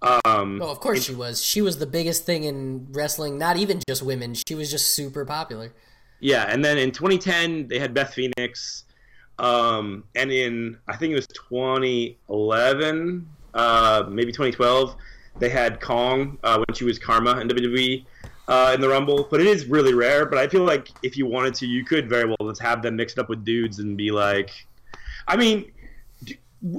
Um, 0.02 0.62
oh, 0.62 0.72
of 0.72 0.80
course 0.80 1.04
she 1.04 1.14
was. 1.14 1.44
She 1.44 1.62
was 1.62 1.78
the 1.78 1.86
biggest 1.86 2.26
thing 2.26 2.46
in 2.46 2.88
wrestling. 2.92 3.38
Not 3.38 3.58
even 3.58 3.82
just 3.88 4.02
women. 4.02 4.34
She 4.34 4.56
was 4.56 4.72
just 4.72 4.96
super 4.96 5.26
popular. 5.26 5.74
Yeah, 6.22 6.46
and 6.48 6.64
then 6.64 6.78
in 6.78 6.92
2010 6.92 7.68
they 7.68 7.80
had 7.80 7.94
Beth 7.94 8.14
Phoenix, 8.14 8.86
um, 9.40 10.04
and 10.16 10.32
in 10.32 10.78
I 10.88 10.96
think 10.96 11.12
it 11.12 11.16
was 11.16 11.28
2011, 11.28 13.28
uh, 13.56 14.04
maybe 14.08 14.32
2012, 14.32 14.96
they 15.40 15.50
had 15.50 15.82
Kong 15.82 16.38
uh, 16.44 16.58
when 16.58 16.76
she 16.76 16.86
was 16.86 17.00
Karma 17.00 17.40
in 17.40 17.50
WWE 17.50 18.06
uh, 18.48 18.72
in 18.76 18.82
the 18.82 18.88
Rumble. 18.88 19.28
But 19.30 19.42
it 19.42 19.48
is 19.48 19.66
really 19.66 19.96
rare. 19.96 20.28
But 20.28 20.38
I 20.38 20.48
feel 20.48 20.64
like 20.64 20.90
if 21.02 21.18
you 21.18 21.26
wanted 21.26 21.56
to, 21.56 21.66
you 21.66 21.84
could 21.84 22.08
very 22.08 22.26
well 22.26 22.50
just 22.50 22.62
have 22.62 22.84
them 22.84 22.96
mixed 22.96 23.18
up 23.18 23.28
with 23.28 23.44
dudes 23.44 23.80
and 23.80 23.98
be 23.98 24.12
like, 24.12 24.52
I 25.28 25.36
mean, 25.36 25.72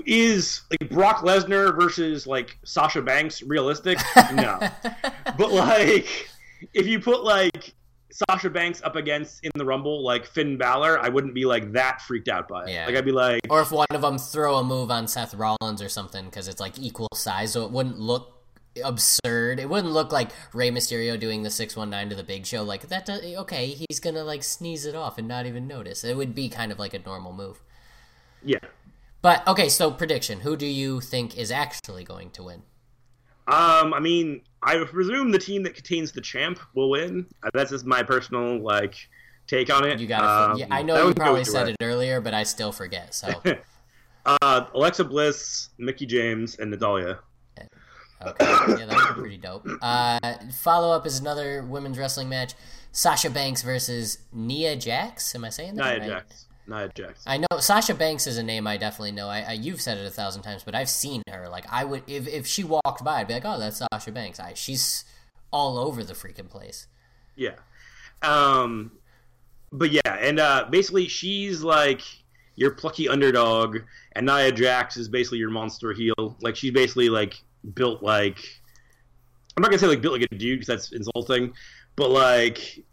is 0.07 0.63
like 0.71 0.91
Brock 0.91 1.23
Lesnar 1.23 1.75
versus 1.75 2.27
like 2.27 2.59
Sasha 2.65 3.03
Banks 3.03 3.43
realistic? 3.43 3.99
No, 4.33 4.61
but 5.37 5.51
like 5.51 6.29
if 6.75 6.87
you 6.87 7.01
put 7.01 7.25
like 7.25 7.75
Sasha 8.13 8.51
Banks 8.51 8.83
up 8.83 8.97
against 8.97 9.45
in 9.45 9.51
the 9.55 9.65
Rumble 9.65 10.05
like 10.05 10.27
Finn 10.27 10.57
Balor, 10.57 10.99
I 11.01 11.09
wouldn't 11.09 11.35
be 11.35 11.45
like 11.45 11.73
that 11.73 12.03
freaked 12.03 12.29
out 12.29 12.49
by 12.49 12.65
it. 12.65 12.71
Yeah. 12.71 12.87
Like 12.87 12.97
I'd 12.97 13.05
be 13.05 13.13
like, 13.13 13.41
or 13.51 13.61
if 13.61 13.73
one 13.73 13.87
of 13.91 14.03
them 14.03 14.19
throw 14.19 14.57
a 14.57 14.65
move 14.65 14.91
on 14.91 15.09
Seth 15.09 15.35
Rollins 15.35 15.81
or 15.81 15.89
something 15.89 16.27
because 16.27 16.49
it's 16.49 16.61
like 16.61 16.79
equal 16.79 17.09
size, 17.15 17.53
so 17.53 17.65
it 17.65 17.71
wouldn't 17.71 17.99
look 17.99 18.43
absurd. 18.83 19.59
It 19.59 19.69
wouldn't 19.69 19.93
look 19.93 20.13
like 20.13 20.31
Rey 20.53 20.71
Mysterio 20.71 21.19
doing 21.19 21.43
the 21.43 21.51
six 21.51 21.77
one 21.77 21.91
nine 21.91 22.09
to 22.11 22.15
the 22.15 22.25
Big 22.25 22.47
Show. 22.47 22.63
Like 22.63 22.89
that. 22.89 23.07
Does, 23.07 23.23
okay, 23.23 23.69
he's 23.69 24.01
gonna 24.01 24.25
like 24.25 24.43
sneeze 24.43 24.87
it 24.87 24.95
off 24.95 25.19
and 25.19 25.27
not 25.27 25.47
even 25.47 25.67
notice. 25.67 26.05
It 26.05 26.17
would 26.17 26.35
be 26.35 26.49
kind 26.49 26.73
of 26.73 26.79
like 26.79 26.95
a 26.95 26.99
normal 26.99 27.33
move. 27.33 27.63
Yeah. 28.45 28.59
But 29.21 29.47
okay, 29.47 29.69
so 29.69 29.91
prediction: 29.91 30.41
Who 30.41 30.57
do 30.57 30.67
you 30.67 31.01
think 31.01 31.39
is 31.39 31.51
actually 31.51 32.05
going 32.05 32.31
to 32.31 32.43
win? 32.43 32.63
Um, 33.49 33.93
I 33.93 34.01
mean, 34.01 34.43
I 34.63 34.85
presume 34.85 35.33
the 35.33 35.39
team 35.39 35.63
that 35.65 35.75
contains 35.75 36.13
the 36.13 36.21
champ 36.21 36.61
will 36.75 36.91
win. 36.91 37.27
Uh, 37.43 37.51
that's 37.53 37.71
just 37.71 37.85
my 37.85 38.03
personal 38.03 38.63
like 38.63 38.95
take 39.47 39.73
on 39.73 39.87
it. 39.87 39.99
You 39.99 40.07
got. 40.07 40.51
Um, 40.53 40.59
yeah, 40.59 40.67
I 40.71 40.83
know 40.83 41.09
you 41.09 41.15
probably 41.15 41.45
said 41.45 41.69
it 41.69 41.77
earlier, 41.81 42.21
but 42.21 42.35
I 42.35 42.45
still 42.45 42.73
forget. 42.73 43.15
So, 43.15 43.29
uh, 44.27 44.67
Alexa 44.75 45.05
Bliss, 45.05 45.71
Mickie 45.79 46.07
James, 46.07 46.57
and 46.59 46.71
Natalya. 46.71 47.19
Okay, 48.25 48.47
yeah, 48.49 48.87
that 48.87 48.89
would 48.89 49.15
be 49.17 49.21
pretty 49.21 49.37
dope. 49.37 49.67
Uh, 49.81 50.19
follow 50.61 50.95
up 50.95 51.05
is 51.07 51.19
another 51.19 51.65
women's 51.65 51.99
wrestling 51.99 52.29
match: 52.29 52.55
Sasha 52.93 53.31
Banks 53.31 53.63
versus 53.63 54.19
Nia 54.33 54.77
Jax. 54.77 55.35
Am 55.35 55.45
I 55.45 55.49
saying 55.49 55.75
that 55.75 55.99
Nia 55.99 55.99
right? 55.99 56.09
Jax. 56.09 56.47
Nia 56.67 56.91
Jax. 56.95 57.25
I 57.27 57.39
know 57.39 57.47
Sasha 57.59 57.95
Banks 57.95 58.27
is 58.27 58.39
a 58.39 58.43
name 58.43 58.67
I 58.67 58.77
definitely 58.77 59.13
know. 59.13 59.29
I, 59.29 59.41
I, 59.41 59.53
you've 59.53 59.81
said 59.81 59.99
it 59.99 60.07
a 60.07 60.11
thousand 60.11 60.43
times, 60.43 60.63
but 60.63 60.75
I've 60.75 60.89
seen 60.89 61.23
her. 61.29 61.49
Like 61.49 61.67
I 61.71 61.85
would, 61.85 62.03
if 62.07 62.29
if 62.29 62.47
she 62.47 62.65
walked 62.65 63.05
by, 63.05 63.21
I'd 63.21 63.29
be 63.29 63.35
like, 63.35 63.45
"Oh, 63.45 63.59
that's 63.59 63.83
Sasha 63.91 64.13
Banks." 64.13 64.39
I, 64.39 64.55
she's 64.55 65.05
all 65.53 65.79
over 65.79 66.05
the 66.05 66.15
freaking 66.15 66.49
place. 66.49 66.87
Yeah. 67.37 67.55
Um. 68.23 68.93
But 69.73 69.91
yeah, 69.91 70.01
and 70.21 70.39
uh, 70.39 70.67
basically, 70.71 71.09
she's 71.09 71.63
like 71.63 72.03
your 72.57 72.73
plucky 72.73 73.09
underdog, 73.09 73.79
and 74.13 74.27
Nia 74.27 74.53
Jax 74.53 74.97
is 74.97 75.09
basically 75.09 75.39
your 75.39 75.51
monster 75.51 75.93
heel. 75.93 76.37
Like 76.41 76.57
she's 76.57 76.73
basically 76.73 77.09
like 77.09 77.43
built 77.75 78.03
like 78.03 78.39
I'm 79.57 79.63
not 79.63 79.69
gonna 79.69 79.79
say 79.79 79.87
like 79.87 80.01
built 80.01 80.21
like 80.21 80.29
a 80.31 80.35
dude 80.35 80.61
because 80.61 80.67
that's 80.67 80.93
insulting, 80.93 81.53
but 81.97 82.11
like 82.11 82.85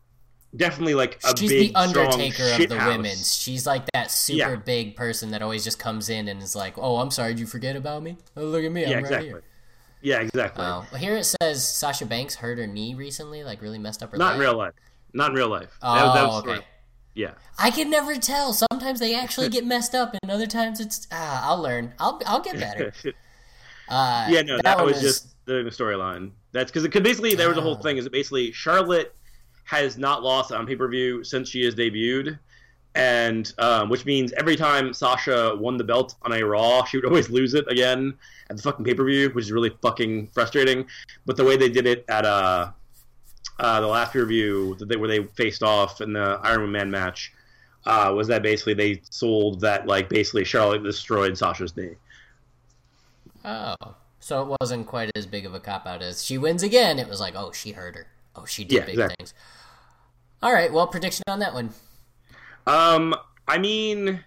definitely 0.55 0.95
like 0.95 1.19
a 1.23 1.35
she's 1.37 1.49
big, 1.49 1.73
the 1.73 1.79
Undertaker 1.79 2.43
of 2.43 2.69
the 2.69 2.79
house. 2.79 2.87
women's. 2.87 3.35
She's 3.35 3.65
like 3.65 3.85
that 3.93 4.11
super 4.11 4.53
yeah. 4.53 4.55
big 4.55 4.95
person 4.95 5.31
that 5.31 5.41
always 5.41 5.63
just 5.63 5.79
comes 5.79 6.09
in 6.09 6.27
and 6.27 6.41
is 6.41 6.55
like, 6.55 6.77
"Oh, 6.77 6.97
I'm 6.97 7.11
sorry, 7.11 7.33
did 7.33 7.39
you 7.39 7.47
forget 7.47 7.75
about 7.75 8.03
me? 8.03 8.17
Oh, 8.35 8.43
look 8.43 8.63
at 8.63 8.71
me, 8.71 8.83
I'm 8.83 8.89
yeah, 8.89 8.95
right 8.95 9.03
exactly. 9.03 9.29
here." 9.29 9.43
Yeah, 10.01 10.21
exactly. 10.21 10.63
Well, 10.63 10.81
here 10.97 11.17
it 11.17 11.25
says 11.25 11.67
Sasha 11.67 12.05
Banks 12.05 12.35
hurt 12.35 12.57
her 12.57 12.67
knee 12.67 12.95
recently, 12.95 13.43
like 13.43 13.61
really 13.61 13.79
messed 13.79 14.01
up 14.01 14.11
her. 14.11 14.17
Not 14.17 14.27
leg. 14.27 14.35
in 14.35 14.41
real 14.41 14.57
life. 14.57 14.73
Not 15.13 15.31
in 15.31 15.35
real 15.35 15.49
life. 15.49 15.77
Oh, 15.81 15.95
that, 15.95 16.13
that 16.13 16.23
okay. 16.23 16.47
Sort 16.47 16.57
of, 16.59 16.63
yeah. 17.15 17.31
I 17.57 17.71
can 17.71 17.89
never 17.89 18.15
tell. 18.15 18.53
Sometimes 18.53 18.99
they 18.99 19.13
actually 19.13 19.49
get 19.49 19.65
messed 19.65 19.93
up, 19.93 20.15
and 20.21 20.31
other 20.31 20.47
times 20.47 20.79
it's. 20.79 21.07
Ah, 21.11 21.49
I'll 21.49 21.61
learn. 21.61 21.93
I'll 21.99 22.21
I'll 22.25 22.41
get 22.41 22.59
better. 22.59 22.93
Uh, 23.91 24.27
yeah, 24.29 24.43
no, 24.43 24.55
that, 24.57 24.77
that 24.77 24.85
was, 24.85 25.01
just 25.01 25.33
the 25.45 25.63
storyline. 25.71 26.29
That's 26.51 26.69
because 26.69 26.85
it 26.85 26.91
could 26.91 27.01
basically 27.01 27.33
there 27.33 27.49
was 27.49 27.57
a 27.57 27.61
whole 27.61 27.73
thing. 27.73 27.97
Is 27.97 28.03
that 28.03 28.13
basically 28.13 28.51
Charlotte 28.51 29.15
has 29.69 29.97
not 29.97 30.23
lost 30.23 30.51
on 30.51 30.65
pay 30.65 30.75
per 30.75 30.87
view 30.87 31.23
since 31.23 31.49
she 31.49 31.63
has 31.63 31.75
debuted, 31.75 32.39
and 32.95 33.53
um, 33.59 33.89
which 33.89 34.05
means 34.05 34.33
every 34.33 34.55
time 34.55 34.93
Sasha 34.93 35.55
won 35.55 35.77
the 35.77 35.83
belt 35.83 36.15
on 36.23 36.33
a 36.33 36.41
Raw, 36.43 36.83
she 36.85 36.97
would 36.97 37.05
always 37.05 37.29
lose 37.29 37.53
it 37.53 37.65
again 37.71 38.15
at 38.49 38.57
the 38.57 38.63
fucking 38.63 38.83
pay 38.83 38.95
per 38.95 39.05
view, 39.05 39.29
which 39.29 39.45
is 39.45 39.51
really 39.51 39.71
fucking 39.81 40.27
frustrating. 40.27 40.87
But 41.25 41.37
the 41.37 41.45
way 41.45 41.55
they 41.55 41.69
did 41.69 41.85
it 41.85 42.03
at 42.09 42.25
uh, 42.25 42.71
uh, 43.59 43.81
the 43.81 43.87
last 43.87 44.15
review 44.15 44.75
that 44.79 44.89
they, 44.89 44.95
where 44.95 45.07
they 45.07 45.23
faced 45.35 45.61
off 45.61 46.01
in 46.01 46.13
the 46.13 46.39
Iron 46.43 46.71
Man 46.71 46.89
match 46.89 47.31
uh, 47.85 48.11
was 48.15 48.27
that 48.27 48.41
basically 48.41 48.73
they 48.73 49.01
sold 49.09 49.61
that 49.61 49.85
like 49.85 50.09
basically 50.09 50.43
Charlotte 50.43 50.83
destroyed 50.83 51.37
Sasha's 51.37 51.77
knee. 51.77 51.95
Oh, 53.45 53.75
so 54.19 54.41
it 54.41 54.57
wasn't 54.59 54.87
quite 54.87 55.11
as 55.15 55.27
big 55.27 55.45
of 55.45 55.53
a 55.53 55.59
cop 55.59 55.85
out 55.85 56.01
as 56.01 56.23
she 56.23 56.39
wins 56.39 56.63
again. 56.63 56.97
It 56.97 57.07
was 57.07 57.19
like, 57.19 57.35
oh, 57.35 57.51
she 57.51 57.73
hurt 57.73 57.95
her. 57.95 58.07
Oh, 58.35 58.45
she 58.45 58.63
did 58.63 58.75
yeah, 58.75 58.81
big 58.81 58.89
exactly. 58.95 59.15
things. 59.19 59.33
All 60.41 60.53
right, 60.53 60.71
well, 60.71 60.87
prediction 60.87 61.23
on 61.27 61.39
that 61.39 61.53
one. 61.53 61.71
Um, 62.65 63.15
I 63.47 63.57
mean, 63.57 64.23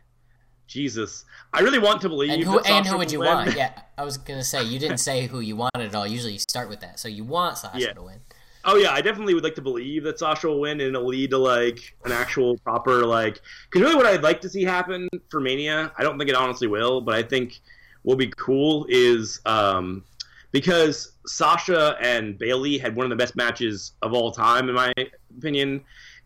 Jesus, 0.66 1.24
I 1.52 1.60
really 1.60 1.78
want 1.78 2.00
to 2.02 2.08
believe. 2.08 2.30
And 2.30 2.44
who, 2.44 2.60
and 2.60 2.86
who 2.86 2.98
would 2.98 3.12
you 3.12 3.20
win. 3.20 3.28
want? 3.28 3.56
Yeah, 3.56 3.72
I 3.98 4.04
was 4.04 4.18
gonna 4.18 4.44
say 4.44 4.62
you 4.62 4.78
didn't 4.78 4.98
say 4.98 5.26
who 5.26 5.40
you 5.40 5.56
wanted 5.56 5.82
at 5.82 5.94
all. 5.94 6.06
Usually, 6.06 6.32
you 6.32 6.38
start 6.38 6.68
with 6.68 6.80
that. 6.80 6.98
So 6.98 7.08
you 7.08 7.24
want 7.24 7.58
Sasha 7.58 7.78
yeah. 7.78 7.92
to 7.92 8.02
win. 8.02 8.20
Oh 8.64 8.76
yeah, 8.76 8.92
I 8.92 9.00
definitely 9.00 9.34
would 9.34 9.44
like 9.44 9.54
to 9.56 9.62
believe 9.62 10.04
that 10.04 10.18
Sasha 10.18 10.48
will 10.48 10.60
win, 10.60 10.80
and 10.80 10.94
it'll 10.94 11.06
lead 11.06 11.30
to 11.30 11.38
like 11.38 11.96
an 12.04 12.12
actual 12.12 12.56
proper 12.58 13.04
like. 13.04 13.40
Because 13.70 13.82
really, 13.82 13.96
what 13.96 14.06
I'd 14.06 14.22
like 14.22 14.40
to 14.42 14.48
see 14.48 14.64
happen 14.64 15.08
for 15.30 15.40
Mania, 15.40 15.92
I 15.98 16.02
don't 16.02 16.18
think 16.18 16.30
it 16.30 16.36
honestly 16.36 16.68
will, 16.68 17.00
but 17.00 17.14
I 17.14 17.22
think 17.22 17.60
what'll 18.02 18.18
be 18.18 18.32
cool 18.36 18.86
is 18.88 19.40
um, 19.46 20.04
because 20.52 21.12
Sasha 21.26 21.96
and 22.00 22.38
Bayley 22.38 22.78
had 22.78 22.94
one 22.94 23.04
of 23.04 23.10
the 23.10 23.16
best 23.16 23.34
matches 23.34 23.92
of 24.02 24.12
all 24.12 24.30
time, 24.30 24.68
in 24.68 24.74
my 24.74 24.92
opinion, 25.36 25.82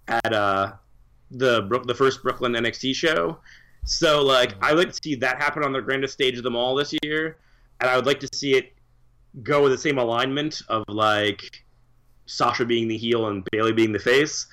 at 0.09 0.33
uh, 0.33 0.73
the 1.31 1.67
the 1.87 1.95
first 1.95 2.23
Brooklyn 2.23 2.53
NXT 2.53 2.95
show. 2.95 3.39
So 3.85 4.23
like, 4.23 4.55
I 4.61 4.73
would 4.73 4.79
like 4.85 4.93
to 4.93 5.01
see 5.03 5.15
that 5.15 5.41
happen 5.41 5.65
on 5.65 5.73
the 5.73 5.81
grandest 5.81 6.13
stage 6.13 6.37
of 6.37 6.43
them 6.43 6.57
all 6.57 6.75
this 6.75 6.93
year, 7.03 7.39
and 7.81 7.89
I 7.89 7.97
would 7.97 8.07
like 8.07 8.21
to 8.21 8.29
see 8.35 8.55
it 8.55 8.73
go 9.43 9.63
with 9.63 9.73
the 9.73 9.79
same 9.79 9.99
alignment 9.99 10.63
of 10.69 10.83
like 10.89 11.65
Sasha 12.27 12.65
being 12.65 12.89
the 12.89 12.97
heel 12.97 13.29
and 13.29 13.47
Bayley 13.53 13.73
being 13.73 13.93
the 13.93 13.99
face. 13.99 14.47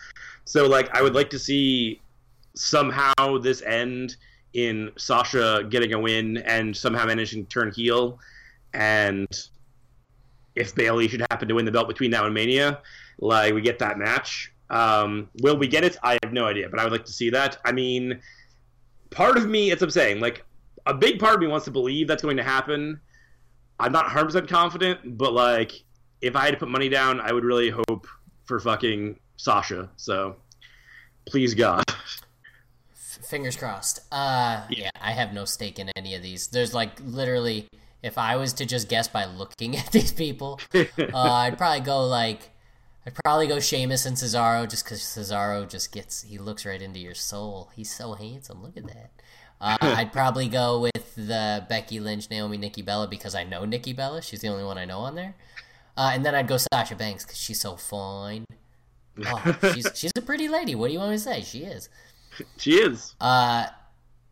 So 0.45 0.67
like, 0.67 0.93
I 0.95 1.01
would 1.01 1.15
like 1.15 1.29
to 1.31 1.39
see 1.39 2.01
somehow 2.55 3.39
this 3.39 3.63
end 3.63 4.17
in 4.53 4.91
Sasha 4.97 5.65
getting 5.67 5.93
a 5.93 5.99
win 5.99 6.37
and 6.37 6.75
somehow 6.77 7.05
managing 7.05 7.45
to 7.45 7.49
turn 7.49 7.71
heel, 7.71 8.19
and 8.73 9.27
if 10.55 10.75
Bayley 10.75 11.07
should 11.07 11.21
happen 11.31 11.47
to 11.47 11.55
win 11.55 11.65
the 11.65 11.71
belt 11.71 11.87
between 11.87 12.11
now 12.11 12.25
and 12.25 12.33
Mania, 12.33 12.79
like 13.19 13.53
we 13.53 13.61
get 13.61 13.79
that 13.79 13.97
match. 13.97 14.51
Um, 14.69 15.29
will 15.41 15.57
we 15.57 15.67
get 15.67 15.83
it? 15.83 15.97
I 16.03 16.17
have 16.23 16.33
no 16.33 16.45
idea, 16.45 16.69
but 16.69 16.79
I 16.79 16.83
would 16.83 16.91
like 16.91 17.05
to 17.05 17.11
see 17.11 17.29
that. 17.31 17.57
I 17.65 17.71
mean, 17.71 18.19
part 19.09 19.37
of 19.37 19.47
me, 19.47 19.71
as 19.71 19.81
I'm 19.81 19.91
saying, 19.91 20.19
like 20.19 20.45
a 20.85 20.93
big 20.93 21.19
part 21.19 21.35
of 21.35 21.41
me 21.41 21.47
wants 21.47 21.65
to 21.65 21.71
believe 21.71 22.07
that's 22.07 22.23
going 22.23 22.37
to 22.37 22.43
happen. 22.43 22.99
I'm 23.79 23.91
not 23.91 24.05
100% 24.05 24.47
confident, 24.47 25.17
but 25.17 25.33
like 25.33 25.83
if 26.21 26.35
I 26.35 26.45
had 26.45 26.51
to 26.51 26.57
put 26.57 26.69
money 26.69 26.89
down, 26.89 27.19
I 27.19 27.31
would 27.31 27.43
really 27.43 27.69
hope 27.69 28.07
for 28.45 28.59
fucking 28.59 29.19
Sasha. 29.37 29.89
So 29.97 30.37
please 31.25 31.53
God. 31.53 31.83
fingers 33.27 33.55
crossed. 33.55 33.99
Uh, 34.11 34.65
yeah. 34.69 34.85
yeah, 34.85 34.89
I 35.01 35.11
have 35.11 35.33
no 35.33 35.45
stake 35.45 35.79
in 35.79 35.89
any 35.95 36.15
of 36.15 36.21
these. 36.21 36.47
There's 36.47 36.73
like 36.73 36.91
literally, 37.03 37.67
if 38.03 38.17
I 38.17 38.35
was 38.35 38.53
to 38.53 38.65
just 38.65 38.89
guess 38.89 39.07
by 39.07 39.25
looking 39.25 39.75
at 39.77 39.91
these 39.91 40.11
people, 40.11 40.59
uh, 40.75 40.83
I'd 41.13 41.57
probably 41.57 41.79
go 41.79 42.05
like, 42.05 42.51
I'd 43.07 43.15
probably 43.23 43.47
go 43.47 43.59
Sheamus 43.59 44.05
and 44.05 44.15
Cesaro 44.15 44.69
just 44.69 44.83
because 44.85 45.01
Cesaro 45.01 45.67
just 45.67 45.91
gets, 45.91 46.23
he 46.23 46.37
looks 46.37 46.65
right 46.65 46.81
into 46.81 46.99
your 46.99 47.15
soul. 47.15 47.71
He's 47.75 47.91
so 47.91 48.13
handsome. 48.13 48.61
Look 48.61 48.77
at 48.77 48.85
that. 48.87 49.11
Uh, 49.59 49.77
I'd 49.81 50.13
probably 50.13 50.47
go 50.49 50.79
with 50.81 51.15
the 51.15 51.65
Becky 51.69 51.99
Lynch, 51.99 52.29
Naomi, 52.29 52.57
Nikki 52.57 52.81
Bella 52.81 53.07
because 53.07 53.33
I 53.33 53.43
know 53.43 53.65
Nikki 53.65 53.93
Bella. 53.93 54.21
She's 54.21 54.41
the 54.41 54.49
only 54.49 54.63
one 54.63 54.77
I 54.77 54.85
know 54.85 54.99
on 54.99 55.15
there. 55.15 55.35
Uh, 55.95 56.11
and 56.13 56.25
then 56.25 56.35
I'd 56.35 56.47
go 56.47 56.57
Sasha 56.57 56.95
Banks 56.95 57.23
because 57.23 57.39
she's 57.39 57.61
so 57.61 57.75
fine. 57.75 58.45
Oh, 59.27 59.57
she's 59.75 59.87
she's 59.93 60.11
a 60.17 60.23
pretty 60.23 60.47
lady. 60.47 60.73
What 60.73 60.87
do 60.87 60.93
you 60.93 60.97
want 60.97 61.11
me 61.11 61.17
to 61.17 61.23
say? 61.23 61.41
She 61.43 61.59
is. 61.59 61.87
She 62.57 62.77
is. 62.77 63.13
Uh, 63.21 63.67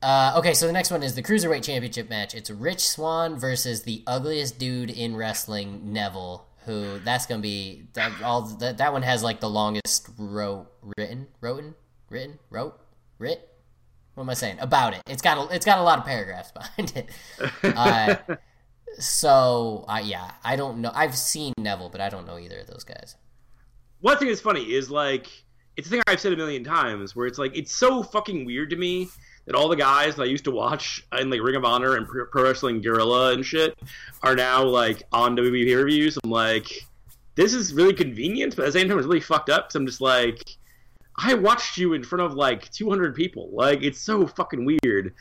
Uh, 0.02 0.34
okay, 0.36 0.54
so 0.54 0.66
the 0.66 0.74
next 0.74 0.90
one 0.90 1.04
is 1.04 1.14
the 1.14 1.22
cruiserweight 1.22 1.64
championship 1.64 2.10
match. 2.10 2.34
It's 2.34 2.50
Rich 2.50 2.88
Swann 2.88 3.38
versus 3.38 3.84
the 3.84 4.04
ugliest 4.08 4.58
dude 4.58 4.90
in 4.90 5.16
wrestling, 5.16 5.94
Neville. 5.94 6.48
Who 6.66 7.00
that's 7.00 7.26
gonna 7.26 7.42
be 7.42 7.88
that 7.94 8.22
all 8.22 8.44
that 8.44 8.78
that 8.78 8.94
one 8.94 9.02
has 9.02 9.24
like 9.24 9.40
the 9.40 9.50
longest 9.50 10.10
wrote 10.18 10.68
written 10.96 11.28
written 11.40 11.74
written 12.10 12.40
wrote 12.52 12.80
writ. 13.18 13.48
What 14.14 14.24
am 14.24 14.30
I 14.30 14.36
saying 14.36 14.58
about 14.60 14.94
it? 14.94 15.02
It's 15.08 15.24
got 15.24 15.38
a, 15.38 15.56
it's 15.56 15.66
got 15.66 15.80
a 15.80 15.84
lot 15.84 15.98
of 15.98 16.06
paragraphs 16.06 16.52
behind 16.78 16.94
it. 16.96 17.10
Uh, 17.64 18.16
so 19.00 19.86
uh, 19.88 20.02
yeah, 20.04 20.32
I 20.44 20.56
don't 20.56 20.82
know. 20.82 20.92
I've 20.94 21.18
seen 21.18 21.54
Neville, 21.58 21.90
but 21.90 22.02
I 22.02 22.10
don't 22.10 22.28
know 22.28 22.38
either 22.38 22.60
of 22.60 22.68
those 22.68 22.84
guys. 22.84 23.16
One 24.02 24.18
thing 24.18 24.28
that's 24.28 24.42
funny 24.42 24.72
is 24.72 24.92
like 24.92 25.28
it's 25.78 25.88
a 25.88 25.90
thing 25.90 26.02
I've 26.08 26.20
said 26.20 26.34
a 26.34 26.38
million 26.38 26.64
times, 26.64 27.16
where 27.16 27.26
it's 27.26 27.40
like 27.40 27.56
it's 27.58 27.76
so 27.76 28.04
fucking 28.04 28.46
weird 28.46 28.70
to 28.72 28.76
me 28.76 29.08
that 29.46 29.56
all 29.56 29.68
the 29.68 29.76
guys 29.76 30.16
that 30.16 30.24
I 30.24 30.26
used 30.26 30.44
to 30.46 30.52
watch 30.52 31.06
in 31.18 31.30
like 31.30 31.42
Ring 31.42 31.56
of 31.56 31.66
Honor 31.66 31.96
and 31.96 32.08
Pro 32.08 32.44
Wrestling 32.44 32.82
Guerrilla 32.82 33.34
and 33.34 33.46
shit 33.46 33.78
are 34.24 34.36
now 34.36 34.64
like 34.64 35.04
on 35.12 35.36
WWE 35.36 35.66
pay 35.66 35.76
reviews. 35.76 36.18
I'm 36.24 36.30
like, 36.30 36.88
this 37.36 37.54
is 37.54 37.74
really 37.74 37.94
convenient, 37.94 38.56
but 38.56 38.64
at 38.64 38.74
the 38.74 38.80
same 38.80 38.88
time, 38.88 38.98
it's 38.98 39.08
really 39.08 39.20
fucked 39.20 39.50
up. 39.50 39.68
Because 39.68 39.76
I'm 39.76 39.86
just 39.86 40.02
like, 40.02 40.58
I 41.18 41.34
watched 41.34 41.78
you 41.78 41.94
in 41.94 42.04
front 42.04 42.22
of 42.22 42.34
like 42.34 42.70
200 42.72 43.16
people. 43.16 43.50
Like, 43.52 43.84
it's 43.84 44.00
so 44.00 44.28
fucking 44.28 44.66
weird. 44.66 45.14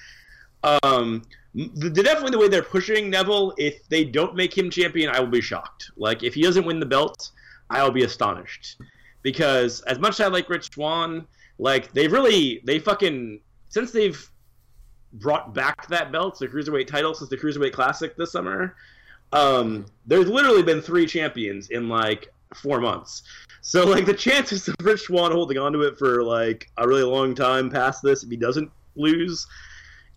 Um, 0.82 1.22
the, 1.54 1.90
definitely 1.90 2.30
the 2.30 2.38
way 2.38 2.48
they're 2.48 2.62
pushing 2.62 3.10
Neville. 3.10 3.54
If 3.56 3.88
they 3.88 4.04
don't 4.04 4.36
make 4.36 4.56
him 4.56 4.70
champion, 4.70 5.10
I 5.10 5.20
will 5.20 5.28
be 5.28 5.40
shocked. 5.40 5.90
Like, 5.96 6.22
if 6.22 6.34
he 6.34 6.42
doesn't 6.42 6.64
win 6.64 6.80
the 6.80 6.86
belt, 6.86 7.30
I'll 7.70 7.90
be 7.90 8.04
astonished. 8.04 8.76
Because 9.22 9.80
as 9.82 9.98
much 9.98 10.14
as 10.14 10.20
I 10.20 10.26
like 10.28 10.48
Rich 10.48 10.72
Swann, 10.74 11.26
like 11.58 11.92
they 11.92 12.08
really 12.08 12.62
they 12.64 12.78
fucking 12.78 13.40
since 13.70 13.90
they've 13.92 14.30
brought 15.14 15.54
back 15.54 15.88
that 15.88 16.12
belt, 16.12 16.38
the 16.38 16.46
cruiserweight 16.46 16.86
title, 16.86 17.14
since 17.14 17.30
the 17.30 17.36
cruiserweight 17.36 17.72
classic 17.72 18.16
this 18.16 18.32
summer, 18.32 18.76
um, 19.32 19.86
there's 20.06 20.28
literally 20.28 20.62
been 20.62 20.82
three 20.82 21.06
champions 21.06 21.70
in 21.70 21.88
like 21.88 22.28
four 22.54 22.80
months. 22.80 23.22
So 23.62 23.84
like 23.86 24.06
the 24.06 24.14
chances 24.14 24.68
of 24.68 24.74
Rich 24.82 25.02
Swann 25.02 25.32
holding 25.32 25.56
onto 25.56 25.82
it 25.82 25.96
for 25.98 26.22
like 26.22 26.68
a 26.76 26.86
really 26.86 27.04
long 27.04 27.34
time 27.34 27.70
past 27.70 28.02
this, 28.02 28.22
if 28.22 28.30
he 28.30 28.36
doesn't 28.36 28.70
lose, 28.96 29.46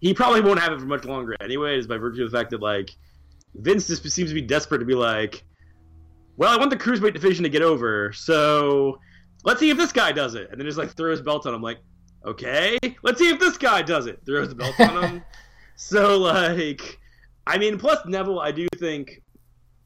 he 0.02 0.14
probably 0.14 0.42
won't 0.42 0.60
have 0.60 0.74
it 0.74 0.80
for 0.80 0.86
much 0.86 1.06
longer 1.06 1.36
anyways, 1.42 1.88
by 1.88 1.98
virtue 1.98 2.26
of 2.26 2.32
the 2.32 2.38
fact 2.38 2.50
that 2.52 2.62
like 2.62 2.90
Vince 3.56 3.88
just 3.88 4.04
seems 4.10 4.30
to 4.30 4.36
be 4.36 4.42
desperate 4.42 4.80
to 4.80 4.86
be 4.86 4.96
like, 4.96 5.44
well, 6.38 6.52
I 6.52 6.58
want 6.58 6.72
the 6.72 6.78
cruiserweight 6.78 7.14
division 7.14 7.44
to 7.44 7.50
get 7.50 7.62
over, 7.62 8.12
so 8.14 9.00
let's 9.44 9.60
see 9.60 9.70
if 9.70 9.78
this 9.78 9.92
guy 9.92 10.12
does 10.12 10.34
it, 10.34 10.50
and 10.50 10.60
then 10.60 10.66
just 10.66 10.80
like 10.80 10.90
throw 10.90 11.12
his 11.12 11.22
belt 11.22 11.46
on 11.46 11.54
him, 11.54 11.62
like, 11.62 11.78
okay, 12.26 12.78
let's 13.04 13.20
see 13.20 13.30
if 13.30 13.40
this 13.40 13.58
guy 13.58 13.82
does 13.82 14.08
it. 14.08 14.22
Throws 14.26 14.50
the 14.50 14.56
belt 14.56 14.80
on 14.80 15.04
him. 15.04 15.24
so 15.76 16.18
like, 16.18 17.00
I 17.48 17.58
mean, 17.58 17.78
plus 17.78 18.00
Neville, 18.06 18.40
I 18.40 18.52
do 18.52 18.68
think 18.78 19.22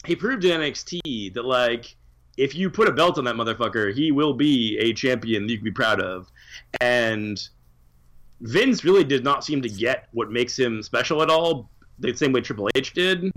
he 0.05 0.15
proved 0.15 0.45
in 0.45 0.61
NXT 0.61 1.33
that 1.33 1.45
like 1.45 1.95
if 2.37 2.55
you 2.55 2.69
put 2.69 2.87
a 2.87 2.91
belt 2.91 3.17
on 3.17 3.23
that 3.25 3.35
motherfucker, 3.35 3.93
he 3.93 4.11
will 4.11 4.33
be 4.33 4.77
a 4.79 4.93
champion 4.93 5.45
that 5.45 5.51
you 5.51 5.57
can 5.57 5.65
be 5.65 5.71
proud 5.71 5.99
of. 5.99 6.31
And 6.81 7.41
Vince 8.41 8.83
really 8.83 9.03
did 9.03 9.23
not 9.23 9.43
seem 9.43 9.61
to 9.63 9.69
get 9.69 10.07
what 10.11 10.31
makes 10.31 10.57
him 10.57 10.83
special 10.83 11.23
at 11.23 11.29
all, 11.29 11.69
the 11.99 12.15
same 12.15 12.31
way 12.31 12.41
Triple 12.41 12.69
H 12.75 12.93
did. 12.93 13.31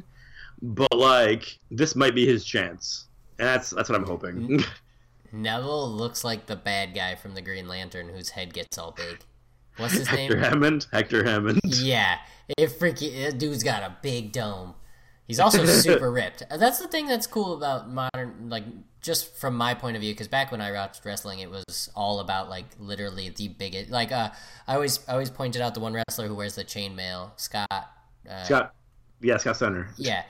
But 0.63 0.95
like, 0.95 1.59
this 1.71 1.97
might 1.97 2.15
be 2.15 2.27
his 2.27 2.45
chance, 2.45 3.09
and 3.39 3.49
that's 3.49 3.71
that's 3.71 3.89
what 3.89 3.99
I'm 3.99 4.07
hoping. 4.07 4.35
Mm-hmm. 4.37 4.71
Neville 5.33 5.91
looks 5.91 6.25
like 6.25 6.47
the 6.47 6.57
bad 6.57 6.95
guy 6.95 7.15
from 7.15 7.35
the 7.35 7.43
Green 7.43 7.69
Lantern 7.69 8.09
whose 8.09 8.31
head 8.31 8.53
gets 8.55 8.79
all 8.79 8.93
big. 8.93 9.19
What's 9.77 9.95
his 9.95 10.09
Hector 10.09 10.17
name? 10.17 10.31
Hector 10.39 10.51
Hammond. 10.51 10.87
Hector 10.93 11.25
Hammond. 11.25 11.61
Yeah, 11.65 12.19
it 12.59 12.71
freaking 12.71 13.25
that 13.25 13.39
dude's 13.39 13.63
got 13.63 13.83
a 13.83 13.97
big 14.03 14.33
dome. 14.33 14.75
He's 15.27 15.41
also 15.41 15.65
super 15.65 16.11
ripped. 16.11 16.43
That's 16.51 16.79
the 16.79 16.89
thing 16.89 17.07
that's 17.07 17.27
cool 17.27 17.57
about 17.57 17.89
modern, 17.89 18.49
like 18.49 18.65
just 19.01 19.35
from 19.37 19.57
my 19.57 19.75
point 19.75 19.97
of 19.97 20.03
view, 20.03 20.13
because 20.13 20.29
back 20.29 20.51
when 20.53 20.61
I 20.61 20.73
watched 20.73 21.05
wrestling, 21.05 21.39
it 21.39 21.51
was 21.51 21.89
all 21.95 22.21
about 22.21 22.51
like 22.51 22.67
literally 22.79 23.31
the 23.31 23.49
biggest. 23.49 23.91
Like 23.91 24.13
uh, 24.13 24.31
I 24.67 24.75
always, 24.75 25.01
I 25.09 25.13
always 25.13 25.31
pointed 25.31 25.63
out 25.63 25.75
the 25.75 25.81
one 25.81 25.93
wrestler 25.95 26.27
who 26.27 26.35
wears 26.35 26.57
the 26.57 26.65
chainmail, 26.65 27.31
Scott. 27.37 27.67
Uh, 28.29 28.43
Scott. 28.45 28.75
Yeah, 29.23 29.37
Scott 29.37 29.57
Steiner. 29.57 29.89
yeah, 29.97 30.25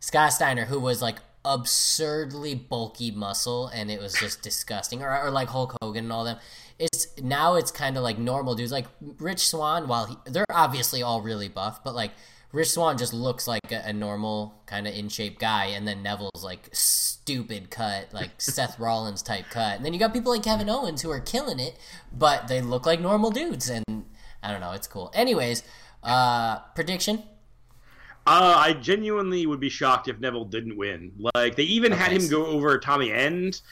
Scott 0.00 0.32
Steiner, 0.32 0.64
who 0.64 0.80
was 0.80 1.02
like 1.02 1.18
absurdly 1.44 2.54
bulky 2.54 3.10
muscle, 3.10 3.68
and 3.68 3.90
it 3.90 4.00
was 4.00 4.14
just 4.14 4.42
disgusting. 4.42 5.02
Or, 5.02 5.26
or 5.26 5.30
like 5.30 5.48
Hulk 5.48 5.76
Hogan 5.82 6.04
and 6.04 6.12
all 6.12 6.24
them. 6.24 6.38
It's 6.78 7.08
now 7.20 7.54
it's 7.54 7.70
kind 7.70 7.96
of 7.96 8.02
like 8.02 8.18
normal 8.18 8.54
dudes, 8.54 8.72
like 8.72 8.86
Rich 9.00 9.48
Swann. 9.48 9.88
While 9.88 10.06
he, 10.06 10.16
they're 10.26 10.46
obviously 10.50 11.02
all 11.02 11.22
really 11.22 11.48
buff, 11.48 11.82
but 11.82 11.94
like 11.94 12.12
Rich 12.52 12.70
Swann 12.70 12.96
just 12.96 13.12
looks 13.12 13.46
like 13.46 13.72
a, 13.72 13.82
a 13.86 13.92
normal 13.92 14.62
kind 14.66 14.86
of 14.86 14.94
in 14.94 15.08
shape 15.08 15.38
guy, 15.38 15.66
and 15.66 15.86
then 15.86 16.02
Neville's 16.02 16.44
like 16.44 16.68
stupid 16.72 17.70
cut, 17.70 18.12
like 18.12 18.30
Seth 18.38 18.78
Rollins 18.78 19.22
type 19.22 19.46
cut, 19.50 19.76
and 19.76 19.84
then 19.84 19.92
you 19.92 19.98
got 19.98 20.12
people 20.12 20.32
like 20.32 20.42
Kevin 20.42 20.68
Owens 20.68 21.02
who 21.02 21.10
are 21.10 21.20
killing 21.20 21.60
it, 21.60 21.76
but 22.12 22.48
they 22.48 22.60
look 22.60 22.86
like 22.86 23.00
normal 23.00 23.30
dudes, 23.30 23.68
and 23.68 23.84
I 24.42 24.50
don't 24.50 24.60
know, 24.60 24.72
it's 24.72 24.86
cool. 24.86 25.10
Anyways, 25.14 25.62
uh, 26.02 26.60
prediction. 26.74 27.22
Uh, 28.30 28.54
I 28.58 28.74
genuinely 28.74 29.46
would 29.46 29.58
be 29.58 29.70
shocked 29.70 30.06
if 30.06 30.20
Neville 30.20 30.44
didn't 30.44 30.76
win. 30.76 31.12
Like 31.34 31.56
they 31.56 31.62
even 31.62 31.90
had 31.90 32.12
him 32.12 32.28
go 32.28 32.44
over 32.44 32.76
Tommy 32.78 33.10
End 33.10 33.62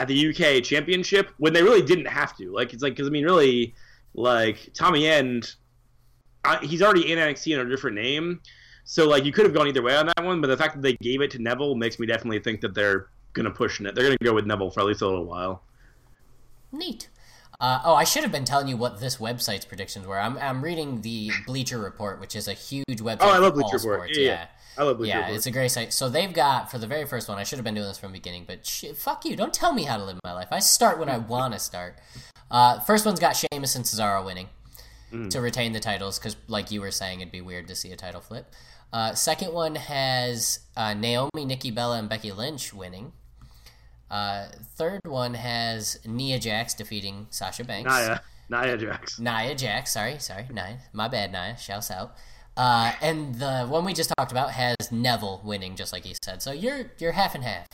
at 0.00 0.08
the 0.08 0.30
UK 0.30 0.64
Championship 0.64 1.30
when 1.38 1.52
they 1.52 1.62
really 1.62 1.80
didn't 1.80 2.06
have 2.06 2.36
to. 2.38 2.52
Like 2.52 2.72
it's 2.72 2.82
like 2.82 2.94
because 2.94 3.06
I 3.06 3.10
mean 3.10 3.24
really, 3.24 3.72
like 4.14 4.70
Tommy 4.74 5.06
End, 5.06 5.54
I, 6.44 6.56
he's 6.56 6.82
already 6.82 7.12
in 7.12 7.20
NXT 7.20 7.56
under 7.56 7.68
a 7.68 7.70
different 7.70 7.94
name, 7.94 8.40
so 8.82 9.06
like 9.06 9.24
you 9.24 9.30
could 9.30 9.44
have 9.44 9.54
gone 9.54 9.68
either 9.68 9.80
way 9.80 9.94
on 9.94 10.06
that 10.06 10.24
one. 10.24 10.40
But 10.40 10.48
the 10.48 10.56
fact 10.56 10.74
that 10.74 10.82
they 10.82 10.94
gave 10.94 11.20
it 11.20 11.30
to 11.30 11.38
Neville 11.38 11.76
makes 11.76 12.00
me 12.00 12.06
definitely 12.08 12.40
think 12.40 12.62
that 12.62 12.74
they're 12.74 13.10
gonna 13.32 13.52
push 13.52 13.80
it. 13.80 13.94
They're 13.94 14.02
gonna 14.02 14.16
go 14.24 14.34
with 14.34 14.44
Neville 14.44 14.72
for 14.72 14.80
at 14.80 14.86
least 14.86 15.02
a 15.02 15.06
little 15.06 15.24
while. 15.24 15.62
Neat. 16.72 17.08
Uh, 17.60 17.80
oh, 17.84 17.94
I 17.94 18.04
should 18.04 18.22
have 18.22 18.32
been 18.32 18.44
telling 18.46 18.68
you 18.68 18.76
what 18.76 19.00
this 19.00 19.18
website's 19.18 19.64
predictions 19.66 20.06
were. 20.06 20.18
I'm, 20.18 20.38
I'm 20.38 20.62
reading 20.64 21.02
the 21.02 21.30
Bleacher 21.46 21.78
Report, 21.78 22.18
which 22.20 22.34
is 22.34 22.48
a 22.48 22.54
huge 22.54 22.86
website. 23.00 23.18
Oh, 23.20 23.28
I 23.30 23.38
love 23.38 23.54
Bleacher 23.54 23.76
Report. 23.76 24.00
sports. 24.00 24.18
Yeah, 24.18 24.24
yeah. 24.24 24.46
I 24.78 24.84
love 24.84 24.96
Bleacher 24.96 25.10
yeah, 25.10 25.18
Report. 25.18 25.36
it's 25.36 25.46
a 25.46 25.50
great 25.50 25.70
site. 25.70 25.92
So 25.92 26.08
they've 26.08 26.32
got 26.32 26.70
for 26.70 26.78
the 26.78 26.86
very 26.86 27.04
first 27.06 27.28
one. 27.28 27.36
I 27.38 27.42
should 27.44 27.58
have 27.58 27.64
been 27.64 27.74
doing 27.74 27.86
this 27.86 27.98
from 27.98 28.12
the 28.12 28.18
beginning, 28.18 28.44
but 28.46 28.64
shit, 28.64 28.96
fuck 28.96 29.24
you! 29.26 29.36
Don't 29.36 29.52
tell 29.52 29.74
me 29.74 29.82
how 29.84 29.98
to 29.98 30.04
live 30.04 30.18
my 30.24 30.32
life. 30.32 30.48
I 30.50 30.60
start 30.60 30.98
when 30.98 31.08
I 31.10 31.18
want 31.34 31.52
to 31.52 31.60
start. 31.60 31.96
Uh, 32.50 32.80
first 32.80 33.04
one's 33.04 33.20
got 33.20 33.36
Sheamus 33.36 33.76
and 33.76 33.84
Cesaro 33.84 34.24
winning 34.24 34.48
Mm. 35.12 35.28
to 35.30 35.40
retain 35.40 35.72
the 35.72 35.80
titles 35.80 36.20
because, 36.20 36.36
like 36.46 36.70
you 36.70 36.80
were 36.80 36.92
saying, 36.92 37.18
it'd 37.20 37.32
be 37.32 37.40
weird 37.40 37.66
to 37.66 37.74
see 37.74 37.90
a 37.90 37.96
title 37.96 38.20
flip. 38.20 38.46
Uh, 38.92 39.12
second 39.12 39.52
one 39.52 39.74
has 39.74 40.60
uh, 40.76 40.94
Naomi, 40.94 41.44
Nikki 41.44 41.72
Bella, 41.72 41.98
and 41.98 42.08
Becky 42.08 42.30
Lynch 42.30 42.72
winning. 42.72 43.12
Uh, 44.10 44.46
third 44.76 45.00
one 45.04 45.34
has 45.34 46.00
Nia 46.04 46.38
Jax 46.38 46.74
defeating 46.74 47.28
Sasha 47.30 47.64
Banks. 47.64 47.90
Nia, 47.90 48.22
Nia 48.48 48.76
Jax. 48.76 49.18
Nia 49.20 49.54
Jax, 49.54 49.92
sorry, 49.92 50.18
sorry, 50.18 50.46
Nia. 50.50 50.78
My 50.92 51.08
bad, 51.08 51.32
Nia. 51.32 51.56
Shouts 51.56 51.90
out. 51.90 52.16
Uh, 52.56 52.92
and 53.00 53.36
the 53.36 53.66
one 53.66 53.84
we 53.84 53.94
just 53.94 54.12
talked 54.18 54.32
about 54.32 54.50
has 54.50 54.76
Neville 54.90 55.40
winning, 55.44 55.76
just 55.76 55.92
like 55.92 56.04
he 56.04 56.14
said. 56.22 56.42
So 56.42 56.52
you're 56.52 56.90
you're 56.98 57.12
half 57.12 57.34
and 57.34 57.44
half. 57.44 57.66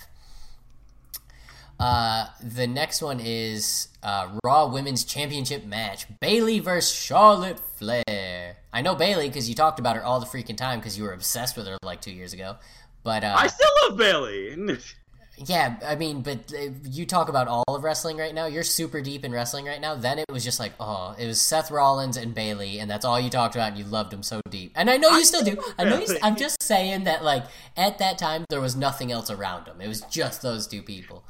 Uh, 1.78 2.26
the 2.42 2.66
next 2.66 3.02
one 3.02 3.20
is 3.20 3.88
uh, 4.02 4.28
Raw 4.44 4.66
Women's 4.66 5.04
Championship 5.04 5.64
match: 5.64 6.06
Bayley 6.20 6.60
versus 6.60 6.92
Charlotte 6.94 7.58
Flair. 7.76 8.58
I 8.72 8.82
know 8.82 8.94
Bayley 8.94 9.28
because 9.28 9.48
you 9.48 9.54
talked 9.54 9.78
about 9.78 9.96
her 9.96 10.04
all 10.04 10.20
the 10.20 10.26
freaking 10.26 10.56
time 10.56 10.78
because 10.78 10.96
you 10.98 11.04
were 11.04 11.12
obsessed 11.12 11.56
with 11.56 11.66
her 11.66 11.78
like 11.82 12.00
two 12.00 12.12
years 12.12 12.32
ago. 12.32 12.56
But 13.02 13.24
uh, 13.24 13.34
I 13.38 13.46
still 13.46 13.70
love 13.82 13.96
Bayley. 13.96 14.56
yeah, 15.38 15.76
I 15.84 15.96
mean, 15.96 16.22
but 16.22 16.52
you 16.84 17.04
talk 17.04 17.28
about 17.28 17.46
all 17.46 17.64
of 17.68 17.84
wrestling 17.84 18.16
right 18.16 18.34
now. 18.34 18.46
You're 18.46 18.62
super 18.62 19.02
deep 19.02 19.24
in 19.24 19.32
wrestling 19.32 19.66
right 19.66 19.80
now. 19.80 19.94
Then 19.94 20.18
it 20.18 20.26
was 20.30 20.42
just 20.42 20.58
like, 20.58 20.72
oh, 20.80 21.14
it 21.18 21.26
was 21.26 21.40
Seth 21.40 21.70
Rollins 21.70 22.16
and 22.16 22.34
Bayley, 22.34 22.78
and 22.78 22.90
that's 22.90 23.04
all 23.04 23.20
you 23.20 23.28
talked 23.28 23.54
about, 23.54 23.72
and 23.72 23.78
you 23.78 23.84
loved 23.84 24.12
them 24.12 24.22
so 24.22 24.40
deep. 24.48 24.72
And 24.74 24.88
I 24.88 24.96
know 24.96 25.10
you 25.10 25.24
still 25.24 25.44
do. 25.44 25.62
I 25.78 25.84
know. 25.84 25.98
You 25.98 26.06
st- 26.06 26.20
I'm 26.22 26.36
just 26.36 26.62
saying 26.62 27.04
that, 27.04 27.22
like, 27.22 27.44
at 27.76 27.98
that 27.98 28.16
time, 28.16 28.46
there 28.48 28.62
was 28.62 28.76
nothing 28.76 29.12
else 29.12 29.30
around 29.30 29.66
them. 29.66 29.80
It 29.80 29.88
was 29.88 30.00
just 30.02 30.40
those 30.40 30.66
two 30.66 30.82
people. 30.82 31.22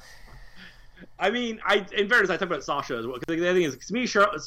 I 1.19 1.31
mean, 1.31 1.61
I 1.65 1.87
in 1.97 2.09
fairness, 2.09 2.31
I 2.31 2.37
talk 2.37 2.43
about 2.43 2.63
Sasha 2.63 2.97
as 2.97 3.07
well 3.07 3.19
because 3.19 3.41
the 3.41 3.53
thing 3.53 3.63
is, 3.63 3.77
to 3.77 3.93
me, 3.93 4.07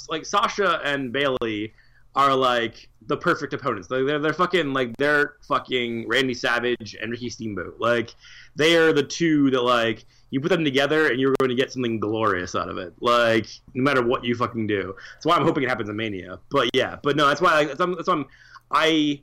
like 0.09 0.25
Sasha 0.25 0.79
and 0.85 1.11
Bayley 1.11 1.73
are 2.15 2.35
like 2.35 2.89
the 3.07 3.17
perfect 3.17 3.53
opponents. 3.53 3.89
Like, 3.89 4.05
they're 4.05 4.19
they're 4.19 4.33
fucking 4.33 4.73
like 4.73 4.95
they're 4.97 5.35
fucking 5.47 6.07
Randy 6.07 6.33
Savage 6.33 6.95
and 7.01 7.11
Ricky 7.11 7.29
Steamboat. 7.29 7.79
Like 7.79 8.13
they 8.55 8.75
are 8.75 8.93
the 8.93 9.03
two 9.03 9.49
that 9.51 9.61
like 9.61 10.05
you 10.31 10.39
put 10.39 10.49
them 10.49 10.63
together 10.63 11.09
and 11.09 11.19
you're 11.19 11.33
going 11.39 11.49
to 11.49 11.55
get 11.55 11.71
something 11.71 11.99
glorious 11.99 12.55
out 12.55 12.69
of 12.69 12.77
it. 12.77 12.93
Like 12.99 13.47
no 13.73 13.83
matter 13.83 14.05
what 14.05 14.23
you 14.23 14.35
fucking 14.35 14.67
do. 14.67 14.95
That's 15.13 15.25
why 15.25 15.35
I'm 15.35 15.43
hoping 15.43 15.63
it 15.63 15.69
happens 15.69 15.89
in 15.89 15.95
Mania. 15.95 16.39
But 16.51 16.69
yeah, 16.73 16.97
but 17.01 17.15
no, 17.15 17.27
that's 17.27 17.41
why 17.41 17.53
I, 17.53 17.65
that's, 17.65 17.79
that's 17.79 18.07
why 18.07 18.13
I'm, 18.13 18.25
I 18.71 19.21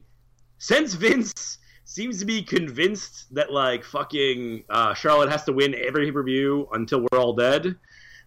since 0.58 0.94
Vince 0.94 1.58
seems 1.84 2.18
to 2.18 2.24
be 2.24 2.42
convinced 2.42 3.32
that 3.34 3.52
like 3.52 3.84
fucking 3.84 4.64
uh, 4.68 4.94
Charlotte 4.94 5.30
has 5.30 5.44
to 5.44 5.52
win 5.52 5.74
every 5.74 6.06
pay 6.06 6.12
per 6.12 6.22
view 6.22 6.68
until 6.72 7.06
we're 7.10 7.18
all 7.18 7.32
dead. 7.32 7.76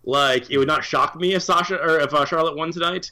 Like 0.04 0.50
it 0.50 0.58
would 0.58 0.68
not 0.68 0.84
shock 0.84 1.16
me 1.16 1.34
if 1.34 1.44
Sasha 1.44 1.76
or 1.76 2.00
if 2.00 2.14
uh, 2.14 2.26
Charlotte 2.26 2.56
won 2.56 2.72
tonight. 2.72 3.12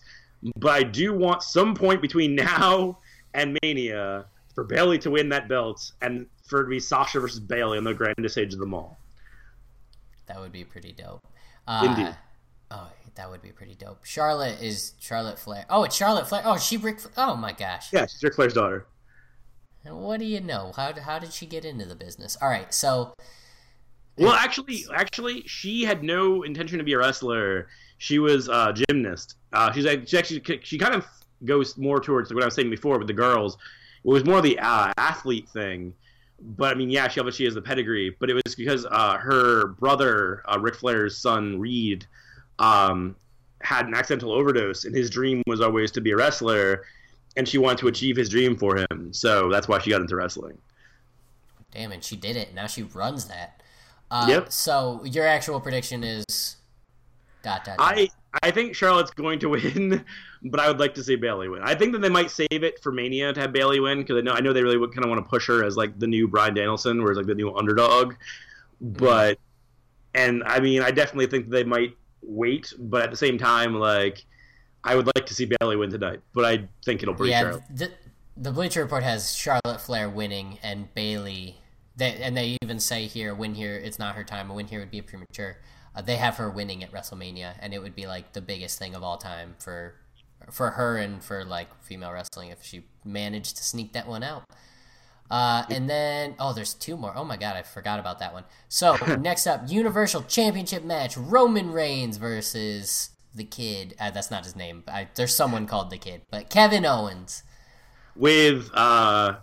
But 0.56 0.72
I 0.72 0.84
do 0.84 1.14
want 1.14 1.44
some 1.44 1.76
point 1.76 2.02
between 2.02 2.36
now 2.36 3.00
and 3.34 3.58
Mania 3.62 4.26
for 4.54 4.64
Bayley 4.64 4.98
to 5.00 5.12
win 5.12 5.30
that 5.30 5.48
belt 5.48 5.92
and 6.02 6.28
for 6.46 6.62
it 6.62 6.64
to 6.64 6.70
be 6.70 6.80
Sasha 6.80 7.20
versus 7.20 7.40
Bayley 7.40 7.78
on 7.78 7.84
the 7.84 7.94
grandest 7.94 8.34
stage 8.34 8.54
of 8.54 8.60
them 8.60 8.74
all. 8.74 8.98
That 10.28 10.40
would 10.40 10.52
be 10.52 10.64
pretty 10.64 10.92
dope. 10.92 11.26
Uh, 11.68 11.84
Indeed. 11.86 12.16
Oh, 12.72 12.90
that 13.16 13.30
would 13.30 13.42
be 13.42 13.52
pretty 13.52 13.76
dope. 13.76 14.04
Charlotte 14.04 14.62
is 14.62 14.94
Charlotte 15.00 15.40
Flair. 15.40 15.66
Oh, 15.70 15.84
it's 15.84 15.96
Charlotte 15.96 16.28
Flair. 16.28 16.42
Oh, 16.46 16.58
she 16.58 16.78
Ric. 16.78 17.00
Oh 17.16 17.36
my 17.36 17.52
gosh. 17.52 17.92
Yeah, 17.94 18.06
she's 18.06 18.22
Ric 18.24 18.36
Flair's 18.36 18.54
daughter. 18.54 18.86
What 19.84 20.20
do 20.20 20.26
you 20.26 20.42
know? 20.42 20.74
How 20.76 20.94
how 21.00 21.18
did 21.18 21.32
she 21.32 21.46
get 21.46 21.64
into 21.64 21.86
the 21.86 21.96
business? 21.96 22.38
All 22.42 22.50
right, 22.50 22.74
so. 22.74 23.14
Well, 24.18 24.34
actually, 24.34 24.86
actually, 24.94 25.44
she 25.46 25.84
had 25.84 26.04
no 26.04 26.44
intention 26.44 26.78
to 26.80 26.84
be 26.84 26.94
a 26.94 26.98
wrestler. 26.98 27.68
She 28.00 28.20
was 28.20 28.48
a 28.48 28.74
gymnast. 28.74 29.36
Uh, 29.54 29.72
she's 29.72 29.86
like 29.86 30.08
she 30.08 30.18
actually 30.18 30.42
she 30.64 30.78
kind 30.78 30.96
of 30.96 31.06
goes 31.46 31.78
more 31.78 32.00
towards 32.00 32.34
what 32.34 32.44
I 32.44 32.46
was 32.48 32.56
saying 32.56 32.70
before 32.70 32.98
with 32.98 33.08
the 33.08 33.14
girls. 33.14 33.58
It 34.04 34.10
was 34.10 34.26
more 34.26 34.42
the 34.42 34.58
uh, 34.60 34.92
athlete 34.98 35.48
thing. 35.50 35.94
But 36.40 36.76
I 36.76 36.78
mean, 36.78 36.90
yeah, 36.90 37.08
she 37.08 37.20
obviously 37.20 37.46
has 37.46 37.56
the 37.56 37.62
pedigree. 37.62 38.16
But 38.20 38.30
it 38.30 38.34
was 38.34 38.56
because 38.56 38.86
uh, 38.90 39.18
her 39.18 39.68
brother, 39.68 40.44
uh, 40.48 40.60
Ric 40.60 40.76
Flair's 40.76 41.18
son, 41.18 41.60
Reid, 41.60 42.06
um, 42.60 43.16
had 43.62 43.88
an 43.88 43.94
accidental 43.94 44.32
overdose, 44.32 44.86
and 44.86 44.96
his 44.96 45.10
dream 45.10 45.42
was 45.48 45.62
always 45.62 45.92
to 45.92 46.02
be 46.02 46.12
a 46.12 46.16
wrestler, 46.16 46.84
and 47.36 47.48
she 47.48 47.58
wanted 47.58 47.80
to 47.80 47.88
achieve 47.88 48.16
his 48.16 48.30
dream 48.30 48.56
for 48.56 48.78
him. 48.78 49.14
So 49.14 49.50
that's 49.50 49.68
why 49.68 49.80
she 49.80 49.90
got 49.90 50.02
into 50.02 50.16
wrestling. 50.16 50.58
Damn, 51.72 51.92
and 51.92 52.04
she 52.04 52.16
did 52.16 52.36
it. 52.36 52.54
Now 52.54 52.68
she 52.68 52.84
runs 52.84 53.26
that. 53.26 53.62
Uh, 54.10 54.26
yep. 54.30 54.52
So 54.52 55.02
your 55.04 55.28
actual 55.28 55.60
prediction 55.60 56.04
is 56.04 56.58
dot 57.44 57.66
dot. 57.66 57.78
dot. 57.78 57.98
I 57.98 58.10
I 58.44 58.52
think 58.52 58.76
Charlotte's 58.76 59.12
going 59.12 59.40
to 59.40 59.50
win, 59.50 60.04
but 60.44 60.60
I 60.60 60.68
would 60.68 60.80
like 60.80 60.94
to 60.96 61.04
see 61.04 61.16
Bayley 61.16 61.50
win. 61.50 61.62
I 61.64 61.76
think 61.76 61.94
that 61.94 62.00
they 62.00 62.10
might 62.10 62.32
save 62.32 62.48
it 62.52 62.82
for 62.82 62.92
Mania 62.92 63.34
to 63.34 63.40
have 63.40 63.52
Bayley 63.52 63.80
win 63.80 64.00
because 64.00 64.18
I 64.18 64.22
know 64.22 64.34
I 64.34 64.40
know 64.40 64.54
they 64.54 64.64
really 64.64 64.80
kind 64.88 65.04
of 65.04 65.10
want 65.10 65.24
to 65.24 65.30
push 65.30 65.48
her 65.48 65.64
as 65.64 65.78
like 65.78 65.98
the 66.00 66.08
new 66.08 66.28
Bryan 66.28 66.54
Danielson, 66.54 67.02
whereas 67.02 67.18
like 67.18 67.28
the 67.28 67.36
new 67.36 67.56
underdog. 67.56 68.16
But 68.80 69.40
and 70.14 70.44
I 70.46 70.60
mean, 70.60 70.82
I 70.82 70.92
definitely 70.92 71.28
think 71.28 71.50
they 71.50 71.64
might 71.64 71.96
wait, 72.22 72.74
but 72.78 73.04
at 73.04 73.12
the 73.12 73.18
same 73.18 73.38
time, 73.38 73.76
like 73.76 74.26
I 74.84 74.96
would 74.96 75.08
like 75.16 75.26
to 75.26 75.34
see 75.34 75.50
Bayley 75.60 75.76
win 75.76 75.90
tonight, 75.90 76.22
but 76.34 76.46
I 76.46 76.68
think 76.86 77.04
it'll 77.04 77.14
be 77.14 77.30
yeah, 77.30 77.42
Charlotte. 77.42 77.64
The, 77.74 77.92
the 78.38 78.52
Bleacher 78.52 78.82
Report 78.82 79.04
has 79.04 79.36
Charlotte 79.36 79.82
Flair 79.82 80.10
winning 80.10 80.60
and 80.64 80.94
Bayley. 80.94 81.58
They, 81.98 82.14
and 82.22 82.38
they 82.38 82.58
even 82.62 82.80
say 82.80 83.08
here, 83.08 83.34
win 83.34 83.56
here, 83.56 83.76
it's 83.76 84.00
not 84.00 84.16
her 84.16 84.24
time. 84.24 84.50
A 84.50 84.54
win 84.54 84.68
here 84.68 84.80
would 84.80 84.92
be 84.92 85.02
premature. 85.02 85.58
Uh, 85.96 86.02
they 86.02 86.18
have 86.18 86.38
her 86.38 86.50
winning 86.50 86.84
at 86.84 86.92
WrestleMania, 86.92 87.56
and 87.60 87.74
it 87.74 87.82
would 87.82 87.96
be 87.96 88.06
like 88.06 88.34
the 88.34 88.42
biggest 88.42 88.78
thing 88.78 88.94
of 88.96 89.04
all 89.04 89.18
time 89.18 89.56
for 89.60 89.96
for 90.52 90.72
her 90.72 90.98
and 90.98 91.24
for 91.24 91.44
like 91.44 91.68
female 91.82 92.12
wrestling 92.12 92.50
if 92.50 92.64
she 92.64 92.86
managed 93.04 93.58
to 93.58 93.64
sneak 93.64 93.94
that 93.94 94.08
one 94.08 94.22
out. 94.22 94.44
Uh, 95.30 95.64
and 95.70 95.90
then 95.90 96.36
oh, 96.40 96.54
there's 96.54 96.76
two 96.76 96.96
more. 96.96 97.14
Oh 97.16 97.26
my 97.26 97.36
god, 97.36 97.56
I 97.56 97.64
forgot 97.64 98.00
about 98.00 98.20
that 98.20 98.32
one. 98.32 98.46
So 98.70 98.96
next 99.20 99.48
up, 99.48 99.64
Universal 99.68 100.24
Championship 100.24 100.84
match: 100.84 101.18
Roman 101.18 101.72
Reigns 101.72 102.18
versus 102.18 103.10
the 103.34 103.44
Kid. 103.44 103.96
Uh, 104.00 104.12
that's 104.12 104.30
not 104.30 104.46
his 104.46 104.56
name. 104.56 104.84
I, 104.88 105.08
there's 105.16 105.36
someone 105.36 105.66
called 105.66 105.90
the 105.90 105.98
Kid, 105.98 106.22
but 106.30 106.50
Kevin 106.50 106.86
Owens 106.86 107.44
with 108.16 108.70
uh, 108.74 109.38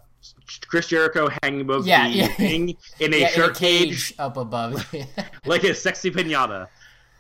Chris 0.66 0.88
Jericho 0.88 1.28
hanging 1.42 1.62
above 1.62 1.86
yeah, 1.86 2.08
the 2.08 2.14
yeah. 2.14 2.28
ring 2.38 2.76
in 3.00 3.14
a 3.14 3.18
yeah, 3.18 3.28
shark 3.28 3.50
in 3.50 3.52
a 3.52 3.54
cage, 3.54 3.88
cage, 3.88 4.14
up 4.18 4.36
above, 4.36 4.94
like 5.46 5.64
a 5.64 5.74
sexy 5.74 6.10
pinata. 6.10 6.68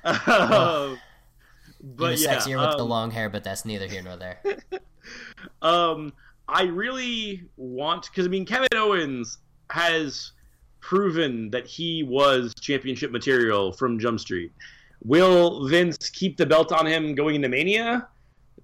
Oh. 0.04 0.96
but 1.82 2.18
yeah, 2.18 2.36
sexier 2.36 2.58
um, 2.58 2.68
with 2.68 2.76
the 2.76 2.84
um, 2.84 2.88
long 2.88 3.10
hair, 3.10 3.28
but 3.28 3.44
that's 3.44 3.64
neither 3.64 3.86
here 3.86 4.02
nor 4.02 4.16
there. 4.16 4.40
um, 5.62 6.12
I 6.48 6.64
really 6.64 7.44
want 7.56 8.10
because 8.10 8.26
I 8.26 8.28
mean 8.28 8.44
Kevin 8.44 8.68
Owens 8.74 9.38
has 9.70 10.32
proven 10.80 11.50
that 11.50 11.66
he 11.66 12.02
was 12.02 12.52
championship 12.60 13.10
material 13.10 13.72
from 13.72 13.98
Jump 13.98 14.20
Street. 14.20 14.52
Will 15.02 15.66
Vince 15.66 16.10
keep 16.10 16.36
the 16.36 16.46
belt 16.46 16.72
on 16.72 16.86
him 16.86 17.14
going 17.14 17.36
into 17.36 17.48
Mania? 17.48 18.08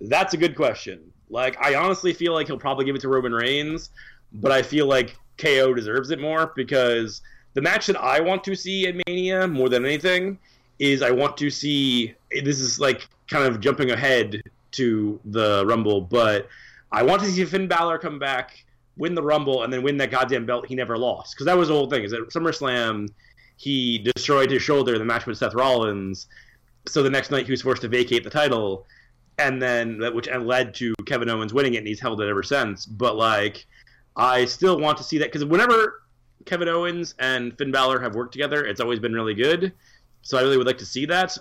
That's 0.01 0.35
a 0.35 0.37
good 0.37 0.55
question. 0.55 1.13
Like 1.31 1.57
I 1.61 1.77
honestly 1.77 2.13
feel 2.13 2.35
like 2.35 2.47
he'll 2.47 2.59
probably 2.59 2.85
give 2.85 2.95
it 2.95 3.01
to 3.03 3.09
Roman 3.09 3.33
Reigns, 3.33 3.91
but 4.33 4.53
I 4.53 4.63
feel 4.63 4.87
like 4.87 5.17
KO 5.39 5.75
deserves 5.75 6.11
it 6.11 6.21
more 6.21 6.53
because 6.55 7.23
the 7.55 7.63
match 7.63 7.87
that 7.87 8.01
I 8.01 8.21
want 8.21 8.45
to 8.45 8.55
see 8.55 8.87
at 8.87 8.95
Mania 9.07 9.47
more 9.49 9.69
than 9.69 9.85
anything 9.85 10.39
is 10.79 11.03
I 11.03 11.11
want 11.11 11.37
to 11.39 11.51
see 11.51 12.15
this 12.43 12.61
is 12.61 12.81
like 12.81 13.09
kind 13.29 13.45
of 13.45 13.61
jumping 13.61 13.91
ahead 13.91 14.43
to 14.73 15.21
the 15.25 15.65
Rumble, 15.67 16.01
but 16.01 16.49
I 16.93 17.03
want 17.03 17.23
to 17.23 17.29
see 17.29 17.45
Finn 17.45 17.69
Balor 17.69 17.99
come 17.99 18.19
back, 18.19 18.65
win 18.97 19.15
the 19.15 19.23
Rumble, 19.23 19.63
and 19.63 19.73
then 19.73 19.83
win 19.83 19.97
that 19.99 20.11
goddamn 20.11 20.47
belt 20.47 20.67
he 20.67 20.75
never 20.75 20.97
lost. 20.97 21.35
Because 21.35 21.47
that 21.47 21.57
was 21.57 21.69
the 21.69 21.75
whole 21.75 21.89
thing. 21.89 22.05
Is 22.05 22.13
at 22.13 22.21
SummerSlam 22.21 23.09
he 23.57 23.99
destroyed 23.99 24.51
his 24.51 24.63
shoulder 24.63 24.95
in 24.95 24.99
the 24.99 25.05
match 25.05 25.27
with 25.27 25.37
Seth 25.37 25.55
Rollins, 25.55 26.29
so 26.87 27.03
the 27.03 27.11
next 27.11 27.31
night 27.31 27.45
he 27.45 27.51
was 27.51 27.61
forced 27.61 27.83
to 27.83 27.89
vacate 27.89 28.25
the 28.25 28.31
title, 28.31 28.87
and 29.39 29.61
then 29.61 30.01
which 30.15 30.29
led 30.31 30.75
to 30.75 30.95
Kevin 31.07 31.29
Owens 31.29 31.53
winning 31.53 31.75
it, 31.75 31.79
and 31.79 31.87
he's 31.87 32.01
held 32.01 32.21
it 32.23 32.29
ever 32.29 32.43
since. 32.43 32.87
But 32.87 33.17
like 33.17 33.67
I 34.21 34.45
still 34.45 34.79
want 34.79 34.99
to 34.99 35.05
see 35.05 35.17
that 35.19 35.33
because 35.33 35.47
whenever 35.47 36.03
Kevin 36.45 36.69
Owens 36.69 37.15
and 37.19 37.57
Finn 37.57 37.73
Balor 37.73 38.01
have 38.01 38.15
worked 38.15 38.33
together, 38.33 38.67
it's 38.67 38.81
always 38.81 38.99
been 38.99 39.15
really 39.15 39.35
good. 39.35 39.73
So 40.21 40.37
I 40.37 40.43
really 40.43 40.59
would 40.59 40.67
like 40.67 40.79
to 40.79 40.87
see 40.87 41.07
that 41.07 41.37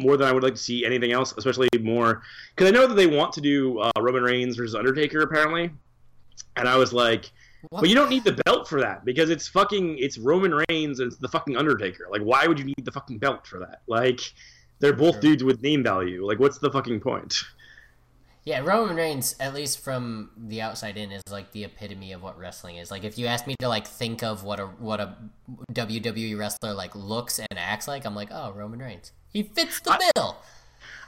more 0.00 0.16
than 0.16 0.26
I 0.26 0.32
would 0.32 0.42
like 0.42 0.54
to 0.54 0.60
see 0.60 0.84
anything 0.84 1.12
else, 1.12 1.32
especially 1.36 1.68
more 1.80 2.22
because 2.54 2.68
I 2.68 2.74
know 2.74 2.88
that 2.88 2.94
they 2.94 3.06
want 3.06 3.32
to 3.34 3.40
do 3.40 3.78
uh, 3.78 3.92
Roman 4.00 4.24
Reigns 4.24 4.56
versus 4.56 4.74
Undertaker 4.74 5.20
apparently, 5.20 5.70
and 6.56 6.68
I 6.68 6.76
was 6.76 6.92
like, 6.92 7.30
what? 7.68 7.82
but 7.82 7.88
you 7.88 7.94
don't 7.94 8.10
need 8.10 8.24
the 8.24 8.40
belt 8.44 8.68
for 8.68 8.80
that 8.80 9.04
because 9.04 9.30
it's 9.30 9.46
fucking 9.46 9.96
it's 9.98 10.18
Roman 10.18 10.60
Reigns 10.68 10.98
and 10.98 11.12
it's 11.12 11.20
the 11.20 11.28
fucking 11.28 11.56
Undertaker. 11.56 12.08
Like, 12.10 12.22
why 12.22 12.48
would 12.48 12.58
you 12.58 12.64
need 12.64 12.84
the 12.84 12.92
fucking 12.92 13.18
belt 13.18 13.46
for 13.46 13.60
that? 13.60 13.82
Like, 13.86 14.20
they're 14.80 14.92
both 14.92 15.14
sure. 15.14 15.20
dudes 15.20 15.44
with 15.44 15.62
name 15.62 15.84
value. 15.84 16.26
Like, 16.26 16.40
what's 16.40 16.58
the 16.58 16.72
fucking 16.72 17.00
point? 17.00 17.44
Yeah, 18.46 18.60
Roman 18.60 18.94
Reigns, 18.94 19.34
at 19.40 19.54
least 19.54 19.80
from 19.80 20.30
the 20.36 20.62
outside 20.62 20.96
in, 20.96 21.10
is 21.10 21.22
like 21.32 21.50
the 21.50 21.64
epitome 21.64 22.12
of 22.12 22.22
what 22.22 22.38
wrestling 22.38 22.76
is. 22.76 22.92
Like, 22.92 23.02
if 23.02 23.18
you 23.18 23.26
ask 23.26 23.44
me 23.44 23.56
to 23.58 23.68
like 23.68 23.88
think 23.88 24.22
of 24.22 24.44
what 24.44 24.60
a 24.60 24.66
what 24.66 25.00
a 25.00 25.16
WWE 25.72 26.38
wrestler 26.38 26.72
like 26.72 26.94
looks 26.94 27.40
and 27.40 27.48
acts 27.56 27.88
like, 27.88 28.06
I'm 28.06 28.14
like, 28.14 28.28
oh, 28.30 28.52
Roman 28.52 28.78
Reigns. 28.78 29.10
He 29.32 29.42
fits 29.42 29.80
the 29.80 29.94
I, 29.94 30.10
bill. 30.14 30.36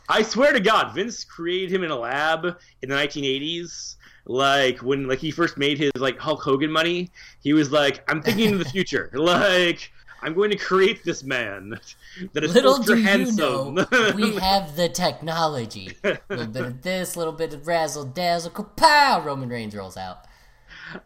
I 0.09 0.23
swear 0.23 0.53
to 0.53 0.59
God, 0.59 0.93
Vince 0.97 1.23
created 1.23 1.71
him 1.71 1.85
in 1.85 1.93
a 1.93 1.97
lab 1.97 2.45
in 2.83 2.89
the 2.89 2.97
1980s. 2.97 3.95
Like 4.25 4.79
when 4.79 5.07
like 5.07 5.21
he 5.21 5.31
first 5.31 5.57
made 5.57 5.79
his 5.79 5.93
like 5.97 6.19
Hulk 6.19 6.43
Hogan 6.43 6.73
money, 6.73 7.09
he 7.41 7.53
was 7.53 7.71
like, 7.71 8.03
"I'm 8.11 8.21
thinking 8.21 8.53
of 8.53 8.59
the 8.59 8.65
future. 8.69 9.11
Like 9.15 9.93
I'm 10.23 10.35
going 10.35 10.51
to 10.51 10.57
create 10.57 11.05
this 11.05 11.23
man 11.23 11.79
that 12.33 12.45
is 12.45 12.55
little 12.55 12.79
do 12.79 12.95
handsome. 12.95 13.79
you 13.79 13.87
know 13.91 14.13
we 14.15 14.35
have 14.41 14.77
the 14.77 14.89
technology. 14.89 15.97
A 16.03 16.19
little 16.29 16.47
bit 16.47 16.65
of 16.65 16.83
this, 16.83 17.15
a 17.15 17.19
little 17.19 17.33
bit 17.33 17.55
of 17.55 17.67
razzle 17.67 18.05
dazzle, 18.05 18.51
kapow! 18.51 19.25
Roman 19.25 19.49
Reigns 19.49 19.75
rolls 19.75 19.97
out. 19.97 20.25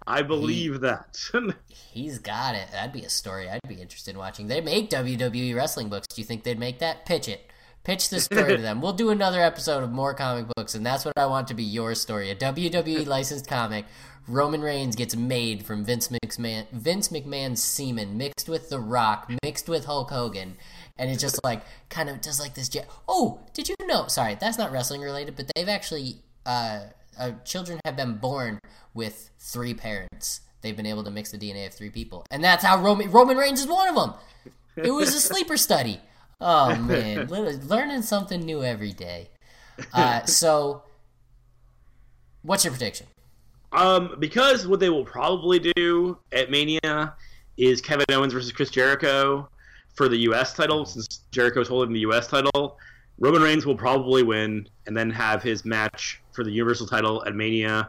I 0.06 0.22
believe 0.22 0.74
he, 0.74 0.78
that. 0.78 1.18
he's 1.68 2.18
got 2.18 2.54
it. 2.54 2.68
That'd 2.72 2.92
be 2.92 3.04
a 3.04 3.10
story 3.10 3.48
I'd 3.48 3.60
be 3.68 3.80
interested 3.80 4.12
in 4.12 4.18
watching. 4.18 4.46
They 4.46 4.60
make 4.60 4.90
WWE 4.90 5.54
wrestling 5.54 5.88
books. 5.88 6.06
Do 6.08 6.20
you 6.20 6.26
think 6.26 6.44
they'd 6.44 6.58
make 6.58 6.78
that? 6.78 7.04
Pitch 7.06 7.28
it. 7.28 7.51
Pitch 7.84 8.10
the 8.10 8.20
story 8.20 8.56
to 8.56 8.62
them. 8.62 8.80
We'll 8.80 8.92
do 8.92 9.10
another 9.10 9.40
episode 9.40 9.82
of 9.82 9.90
more 9.90 10.14
comic 10.14 10.46
books, 10.56 10.74
and 10.74 10.84
that's 10.84 11.04
what 11.04 11.18
I 11.18 11.26
want 11.26 11.48
to 11.48 11.54
be 11.54 11.64
your 11.64 11.94
story. 11.94 12.30
A 12.30 12.36
WWE 12.36 13.06
licensed 13.06 13.48
comic 13.48 13.86
Roman 14.28 14.60
Reigns 14.60 14.94
gets 14.94 15.16
made 15.16 15.66
from 15.66 15.84
Vince 15.84 16.08
McMahon, 16.08 16.70
Vince 16.70 17.08
McMahon's 17.08 17.62
semen 17.62 18.16
mixed 18.16 18.48
with 18.48 18.68
The 18.68 18.78
Rock, 18.78 19.30
mixed 19.42 19.68
with 19.68 19.86
Hulk 19.86 20.10
Hogan, 20.10 20.56
and 20.96 21.10
it's 21.10 21.20
just 21.20 21.42
like 21.42 21.62
kind 21.88 22.08
of 22.08 22.20
does 22.20 22.38
like 22.38 22.54
this. 22.54 22.70
Oh, 23.08 23.40
did 23.52 23.68
you 23.68 23.74
know? 23.86 24.06
Sorry, 24.06 24.36
that's 24.36 24.58
not 24.58 24.70
wrestling 24.70 25.00
related, 25.00 25.34
but 25.34 25.50
they've 25.54 25.68
actually 25.68 26.16
uh, 26.46 26.80
uh, 27.18 27.32
children 27.44 27.80
have 27.84 27.96
been 27.96 28.16
born 28.16 28.60
with 28.94 29.30
three 29.38 29.74
parents. 29.74 30.42
They've 30.60 30.76
been 30.76 30.86
able 30.86 31.02
to 31.02 31.10
mix 31.10 31.32
the 31.32 31.38
DNA 31.38 31.66
of 31.66 31.74
three 31.74 31.90
people, 31.90 32.24
and 32.30 32.44
that's 32.44 32.64
how 32.64 32.80
Roman 32.80 33.10
Roman 33.10 33.36
Reigns 33.36 33.60
is 33.60 33.66
one 33.66 33.88
of 33.88 33.96
them. 33.96 34.14
It 34.76 34.92
was 34.92 35.12
a 35.14 35.20
sleeper 35.20 35.56
study. 35.56 36.00
Oh 36.42 36.74
man, 36.82 37.28
learning 37.28 38.02
something 38.02 38.40
new 38.40 38.64
every 38.64 38.92
day. 38.92 39.28
Uh, 39.94 40.22
so, 40.24 40.82
what's 42.42 42.64
your 42.64 42.72
prediction? 42.72 43.06
Um, 43.70 44.16
because 44.18 44.66
what 44.66 44.80
they 44.80 44.90
will 44.90 45.04
probably 45.04 45.58
do 45.58 46.18
at 46.32 46.50
Mania 46.50 47.14
is 47.56 47.80
Kevin 47.80 48.06
Owens 48.10 48.32
versus 48.32 48.52
Chris 48.52 48.70
Jericho 48.70 49.48
for 49.94 50.08
the 50.08 50.16
U.S. 50.18 50.52
title, 50.52 50.84
since 50.84 51.20
Jericho's 51.30 51.68
holding 51.68 51.94
the 51.94 52.00
U.S. 52.00 52.26
title. 52.26 52.78
Roman 53.18 53.40
Reigns 53.40 53.64
will 53.64 53.76
probably 53.76 54.22
win 54.22 54.68
and 54.86 54.96
then 54.96 55.08
have 55.10 55.42
his 55.42 55.64
match 55.64 56.20
for 56.32 56.44
the 56.44 56.50
Universal 56.50 56.88
title 56.88 57.24
at 57.24 57.36
Mania 57.36 57.88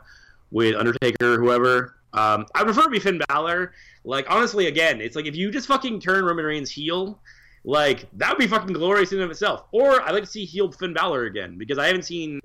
with 0.51 0.75
Undertaker 0.75 1.33
or 1.33 1.39
whoever. 1.39 1.95
Um, 2.13 2.45
I 2.53 2.63
prefer 2.63 2.83
to 2.83 2.89
be 2.89 2.99
Finn 2.99 3.19
Balor. 3.27 3.73
Like, 4.03 4.29
honestly, 4.29 4.67
again, 4.67 5.01
it's 5.01 5.15
like 5.15 5.25
if 5.25 5.35
you 5.35 5.49
just 5.49 5.67
fucking 5.67 5.99
turn 6.01 6.23
Roman 6.23 6.45
Reigns 6.45 6.69
heel, 6.69 7.19
like, 7.63 8.05
that 8.13 8.29
would 8.29 8.39
be 8.39 8.47
fucking 8.47 8.73
glorious 8.73 9.11
in 9.11 9.19
and 9.19 9.25
of 9.25 9.31
itself. 9.31 9.65
Or 9.71 10.01
I'd 10.01 10.11
like 10.11 10.23
to 10.23 10.29
see 10.29 10.45
healed 10.45 10.77
Finn 10.77 10.93
Balor 10.93 11.25
again 11.25 11.57
because 11.57 11.77
I 11.77 11.87
haven't 11.87 12.03
seen 12.03 12.39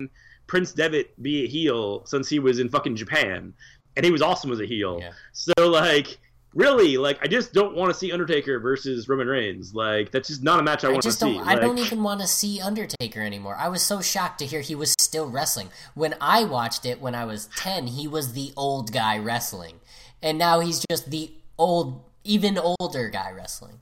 Prince 0.47 0.73
Devitt 0.73 1.21
be 1.21 1.45
a 1.45 1.47
heel 1.47 2.05
since 2.05 2.29
he 2.29 2.39
was 2.39 2.59
in 2.59 2.69
fucking 2.69 2.95
Japan, 2.95 3.53
and 3.95 4.05
he 4.05 4.11
was 4.11 4.21
awesome 4.21 4.51
as 4.51 4.59
a 4.59 4.65
heel. 4.65 4.99
Yeah. 5.01 5.11
So 5.33 5.53
like, 5.67 6.17
really, 6.55 6.97
like, 6.97 7.19
I 7.21 7.27
just 7.27 7.53
don't 7.53 7.75
want 7.75 7.91
to 7.91 7.97
see 7.97 8.11
Undertaker 8.11 8.59
versus 8.59 9.07
Roman 9.07 9.27
Reigns. 9.27 9.73
Like, 9.73 10.11
that's 10.11 10.29
just 10.29 10.43
not 10.43 10.59
a 10.59 10.63
match 10.63 10.83
I, 10.83 10.89
I 10.89 10.91
want 10.91 11.03
to 11.03 11.11
see. 11.11 11.19
don't. 11.35 11.47
I 11.47 11.53
Like, 11.53 11.61
don't 11.61 11.77
even 11.77 12.01
want 12.01 12.21
to 12.21 12.27
see 12.27 12.59
Undertaker 12.61 13.21
anymore. 13.21 13.55
I 13.55 13.67
was 13.67 13.81
so 13.81 14.01
shocked 14.01 14.39
to 14.39 14.45
hear 14.45 14.61
he 14.61 14.75
was 14.75 14.95
still 14.99 15.29
wrestling. 15.29 15.69
When 15.93 16.15
I 16.19 16.43
watched 16.45 16.85
it 16.85 17.01
when 17.01 17.13
I 17.13 17.25
was 17.25 17.49
ten, 17.55 17.87
he 17.87 18.07
was 18.07 18.33
the 18.33 18.53
old 18.57 18.91
guy 18.91 19.17
wrestling, 19.17 19.81
and 20.21 20.37
now 20.37 20.61
he's 20.61 20.83
just 20.89 21.11
the 21.11 21.31
old, 21.57 22.03
even 22.23 22.57
older 22.57 23.09
guy 23.09 23.31
wrestling. 23.31 23.81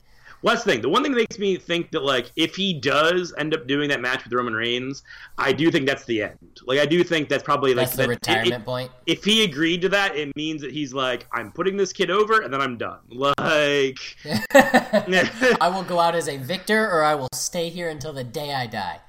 The 0.56 0.64
thing. 0.64 0.82
The 0.82 0.90
one 0.90 1.04
thing 1.04 1.12
that 1.12 1.18
makes 1.18 1.38
me 1.40 1.58
think 1.58 1.92
that 1.92 2.04
like 2.04 2.32
if 2.36 2.56
he 2.56 2.74
does 2.74 3.34
end 3.38 3.54
up 3.54 3.68
doing 3.68 3.90
that 3.90 4.00
match 4.02 4.24
with 4.24 4.34
Roman 4.34 4.54
Reigns, 4.54 5.04
I 5.38 5.52
do 5.52 5.70
think 5.72 5.86
that's 5.88 6.06
the 6.06 6.24
end. 6.24 6.38
Like 6.66 6.80
I 6.80 6.86
do 6.86 7.04
think 7.04 7.28
that's 7.30 7.44
probably 7.44 7.74
like 7.74 7.88
That's 7.88 7.98
the 7.98 8.04
that- 8.04 8.10
retirement 8.10 8.54
If, 8.56 8.66
point. 8.66 8.92
if 9.06 9.24
he 9.24 9.44
agreed 9.44 9.82
to 9.82 9.90
that, 9.90 10.16
it 10.16 10.36
means 10.36 10.62
that 10.62 10.72
he's 10.72 10.94
like, 10.94 11.28
I'm 11.34 11.52
putting 11.52 11.76
this 11.78 11.92
kid 11.94 12.10
over, 12.10 12.42
and 12.42 12.54
then 12.54 12.62
I'm 12.62 12.78
done. 12.78 13.00
Like, 13.10 14.00
I 14.54 15.70
will 15.74 15.84
go 15.84 16.00
out 16.00 16.16
as 16.16 16.28
a 16.28 16.38
victor, 16.38 16.90
or 16.90 17.04
I 17.04 17.16
will 17.16 17.30
stay 17.34 17.70
here 17.70 17.90
until 17.90 18.14
the 18.14 18.24
day 18.24 18.54
I 18.54 18.68
die. 18.68 19.00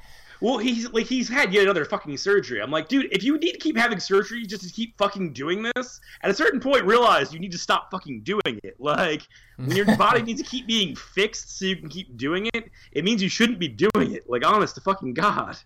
Well, 0.41 0.59
he's 0.59 0.89
like 0.93 1.07
he's 1.07 1.29
had 1.29 1.53
yet 1.53 1.65
another 1.65 1.85
fucking 1.85 2.17
surgery. 2.17 2.63
I'm 2.63 2.71
like, 2.71 2.89
dude, 2.89 3.09
if 3.13 3.23
you 3.23 3.39
need 3.39 3.53
to 3.53 3.59
keep 3.59 3.77
having 3.77 3.99
surgery 3.99 4.47
just 4.47 4.67
to 4.67 4.73
keep 4.73 4.97
fucking 4.97 5.33
doing 5.33 5.63
this, 5.75 6.01
at 6.23 6.31
a 6.31 6.35
certain 6.35 6.61
point, 6.61 6.85
realize 6.85 7.33
you 7.33 7.41
need 7.41 7.53
to 7.53 7.59
stop 7.59 7.91
fucking 7.91 8.21
doing 8.21 8.61
it. 8.63 8.77
Like, 8.79 9.23
when 9.57 9.77
your 9.77 9.97
body 9.97 10.23
needs 10.23 10.41
to 10.41 10.49
keep 10.49 10.67
being 10.67 10.95
fixed 10.95 11.59
so 11.59 11.65
you 11.65 11.77
can 11.77 11.89
keep 11.89 12.17
doing 12.17 12.49
it, 12.55 12.71
it 12.93 13.05
means 13.05 13.23
you 13.23 13.29
shouldn't 13.29 13.59
be 13.59 13.69
doing 13.69 14.15
it. 14.15 14.29
Like, 14.29 14.47
honest 14.47 14.77
to 14.77 14.81
fucking 14.81 15.15
god. 15.15 15.59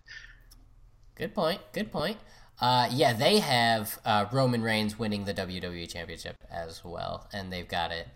Good 1.15 1.35
point. 1.35 1.61
Good 1.71 1.91
point. 1.91 2.17
Uh, 2.59 2.87
yeah, 2.91 3.13
they 3.13 3.39
have 3.39 3.99
uh, 4.05 4.25
Roman 4.31 4.61
Reigns 4.63 4.97
winning 4.97 5.25
the 5.25 5.33
WWE 5.33 5.91
Championship 5.91 6.37
as 6.51 6.83
well, 6.83 7.27
and 7.33 7.51
they've 7.51 7.67
got 7.67 7.91
it. 7.91 8.07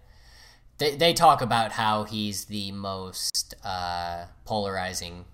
They 0.78 0.96
they 0.96 1.13
talk 1.13 1.41
about 1.41 1.74
how 1.74 2.04
he's 2.04 2.46
the 2.46 2.72
most 2.72 3.56
uh, 3.63 4.26
polarizing 4.46 5.26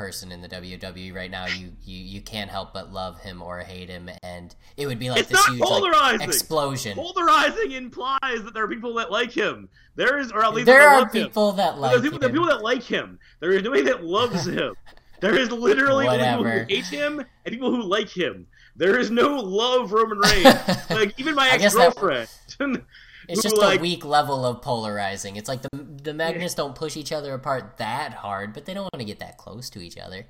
person 0.00 0.32
in 0.32 0.40
the 0.40 0.48
WWE 0.48 1.14
right 1.14 1.30
now. 1.30 1.44
You, 1.46 1.72
you 1.84 1.98
you 1.98 2.20
can't 2.22 2.50
help 2.50 2.72
but 2.72 2.90
love 2.90 3.20
him 3.20 3.42
or 3.42 3.58
hate 3.58 3.90
him, 3.90 4.08
and 4.22 4.54
it 4.78 4.86
would 4.86 4.98
be 4.98 5.10
like 5.10 5.20
It's 5.20 5.28
this 5.28 5.46
huge 5.46 5.60
like, 5.60 6.22
explosion. 6.22 6.96
Polarizing 6.96 7.72
implies 7.72 8.42
that 8.44 8.54
there 8.54 8.64
are 8.64 8.68
people 8.68 8.94
that 8.94 9.10
like 9.10 9.30
him. 9.30 9.68
There 9.96 10.18
is, 10.18 10.32
or 10.32 10.42
at 10.42 10.54
least 10.54 10.64
there 10.64 10.88
are 10.88 11.00
love 11.00 11.12
him. 11.12 11.24
people 11.26 11.52
that 11.52 11.78
like 11.78 11.90
There's 11.90 12.02
people, 12.02 12.18
there 12.18 12.30
are 12.30 12.32
people 12.32 12.46
that 12.46 12.62
like 12.62 12.82
him. 12.82 13.18
There 13.40 13.52
is 13.52 13.62
nobody 13.62 13.82
that 13.82 14.02
loves 14.02 14.46
him. 14.58 14.74
There 15.20 15.36
is 15.36 15.50
literally 15.50 16.08
people 16.08 16.44
who 16.44 16.64
hate 16.66 16.86
him 16.86 17.18
and 17.18 17.52
people 17.52 17.70
who 17.70 17.82
like 17.82 18.08
him. 18.08 18.46
There 18.76 18.98
is 18.98 19.10
no 19.10 19.36
love 19.36 19.92
Roman 19.92 20.16
Reigns. 20.16 20.44
like 20.90 21.12
even 21.20 21.34
my 21.34 21.50
ex 21.50 21.74
that- 21.74 21.94
girlfriend. 21.94 22.28
It's 23.32 23.42
just 23.42 23.56
like- 23.56 23.78
a 23.78 23.82
weak 23.82 24.04
level 24.04 24.44
of 24.44 24.62
polarizing. 24.62 25.36
It's 25.36 25.48
like 25.48 25.62
the 25.62 25.68
the 26.02 26.14
magnets 26.14 26.54
don't 26.54 26.74
push 26.74 26.96
each 26.96 27.12
other 27.12 27.34
apart 27.34 27.76
that 27.76 28.14
hard, 28.14 28.54
but 28.54 28.64
they 28.64 28.72
don't 28.72 28.84
want 28.84 29.00
to 29.00 29.04
get 29.04 29.20
that 29.20 29.36
close 29.36 29.68
to 29.70 29.80
each 29.80 29.98
other. 29.98 30.26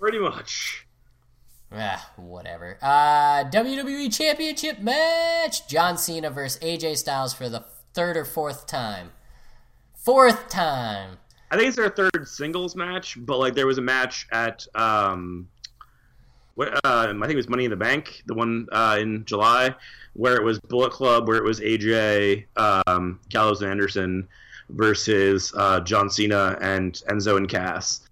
Pretty 0.00 0.18
much. 0.18 0.86
Ah, 1.72 2.10
whatever. 2.16 2.78
Uh, 2.80 3.44
WWE 3.50 4.08
Championship 4.16 4.78
match: 4.80 5.66
John 5.68 5.98
Cena 5.98 6.30
versus 6.30 6.60
AJ 6.62 6.96
Styles 6.96 7.34
for 7.34 7.48
the 7.48 7.64
third 7.92 8.16
or 8.16 8.24
fourth 8.24 8.66
time. 8.66 9.10
Fourth 9.94 10.48
time. 10.48 11.18
I 11.50 11.56
think 11.56 11.68
it's 11.68 11.76
their 11.76 11.90
third 11.90 12.26
singles 12.28 12.74
match, 12.76 13.16
but 13.20 13.38
like 13.38 13.54
there 13.54 13.66
was 13.66 13.78
a 13.78 13.82
match 13.82 14.26
at 14.32 14.66
um, 14.74 15.48
what 16.54 16.68
uh, 16.84 17.08
I 17.08 17.12
think 17.12 17.32
it 17.32 17.36
was 17.36 17.48
Money 17.48 17.64
in 17.64 17.70
the 17.70 17.76
Bank, 17.76 18.22
the 18.26 18.34
one 18.34 18.66
uh, 18.72 18.98
in 19.00 19.24
July, 19.24 19.74
where 20.14 20.36
it 20.36 20.42
was 20.42 20.58
Bullet 20.60 20.92
Club, 20.92 21.28
where 21.28 21.36
it 21.36 21.44
was 21.44 21.60
AJ, 21.60 22.46
um, 22.56 23.20
Gallows 23.28 23.62
and 23.62 23.70
Anderson 23.70 24.28
versus 24.70 25.52
uh, 25.56 25.80
John 25.80 26.08
Cena 26.08 26.56
and 26.60 26.94
Enzo 27.08 27.36
and 27.36 27.48
Cass. 27.48 28.08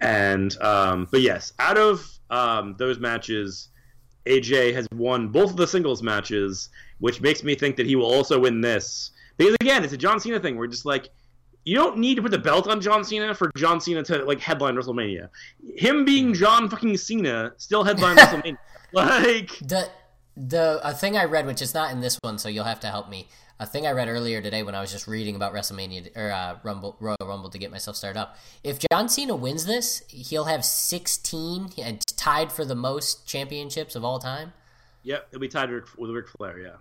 And 0.00 0.56
um, 0.60 1.08
but 1.10 1.22
yes, 1.22 1.52
out 1.58 1.78
of 1.78 2.06
um, 2.30 2.74
those 2.78 2.98
matches, 2.98 3.68
AJ 4.26 4.74
has 4.74 4.86
won 4.92 5.28
both 5.28 5.50
of 5.50 5.56
the 5.56 5.66
singles 5.66 6.02
matches, 6.02 6.68
which 6.98 7.20
makes 7.20 7.42
me 7.42 7.54
think 7.54 7.76
that 7.76 7.86
he 7.86 7.96
will 7.96 8.06
also 8.06 8.38
win 8.38 8.60
this. 8.60 9.12
Because 9.36 9.56
again, 9.60 9.84
it's 9.84 9.92
a 9.92 9.98
John 9.98 10.20
Cena 10.20 10.40
thing. 10.40 10.56
We're 10.56 10.66
just 10.66 10.84
like, 10.84 11.08
you 11.64 11.74
don't 11.74 11.98
need 11.98 12.16
to 12.16 12.22
put 12.22 12.30
the 12.30 12.38
belt 12.38 12.68
on 12.68 12.80
John 12.80 13.04
Cena 13.04 13.34
for 13.34 13.50
John 13.56 13.80
Cena 13.80 14.02
to 14.04 14.24
like 14.24 14.40
headline 14.40 14.76
WrestleMania. 14.76 15.28
Him 15.76 16.04
being 16.04 16.34
John 16.34 16.68
fucking 16.68 16.96
Cena 16.96 17.52
still 17.56 17.84
headline 17.84 18.16
WrestleMania. 18.16 18.58
Like, 18.92 19.50
the 20.36 20.80
a 20.82 20.92
thing 20.92 21.16
I 21.16 21.24
read, 21.24 21.46
which 21.46 21.62
is 21.62 21.74
not 21.74 21.90
in 21.92 22.00
this 22.00 22.18
one, 22.22 22.38
so 22.38 22.48
you'll 22.48 22.64
have 22.64 22.80
to 22.80 22.88
help 22.88 23.08
me. 23.08 23.28
A 23.58 23.64
thing 23.64 23.86
I 23.86 23.92
read 23.92 24.08
earlier 24.08 24.42
today 24.42 24.62
when 24.62 24.74
I 24.74 24.82
was 24.82 24.92
just 24.92 25.06
reading 25.06 25.34
about 25.34 25.54
WrestleMania 25.54 26.14
or 26.14 26.30
uh, 26.30 26.58
Rumble 26.62 26.94
Royal 27.00 27.16
Rumble 27.22 27.48
to 27.48 27.56
get 27.58 27.70
myself 27.70 27.96
started 27.96 28.20
up. 28.20 28.36
If 28.62 28.78
John 28.92 29.08
Cena 29.08 29.34
wins 29.34 29.64
this, 29.64 30.02
he'll 30.08 30.44
have 30.44 30.62
sixteen 30.64 31.70
and 31.78 32.02
tied 32.16 32.52
for 32.52 32.66
the 32.66 32.74
most 32.74 33.26
championships 33.26 33.96
of 33.96 34.04
all 34.04 34.18
time. 34.18 34.52
yep, 35.02 35.28
he'll 35.30 35.40
be 35.40 35.48
tied 35.48 35.70
with 35.70 35.96
with 35.96 36.10
Ric 36.10 36.28
Flair. 36.28 36.58
Yeah. 36.58 36.76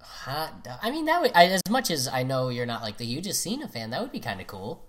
Hot 0.00 0.66
I 0.82 0.90
mean, 0.90 1.06
that 1.06 1.20
would 1.20 1.32
I, 1.34 1.46
as 1.46 1.62
much 1.68 1.90
as 1.90 2.06
I 2.06 2.22
know 2.22 2.50
you're 2.50 2.66
not 2.66 2.82
like 2.82 2.98
the 2.98 3.04
hugest 3.06 3.42
Cena 3.42 3.66
fan, 3.66 3.90
that 3.90 4.02
would 4.02 4.12
be 4.12 4.20
kind 4.20 4.40
of 4.40 4.46
cool. 4.46 4.87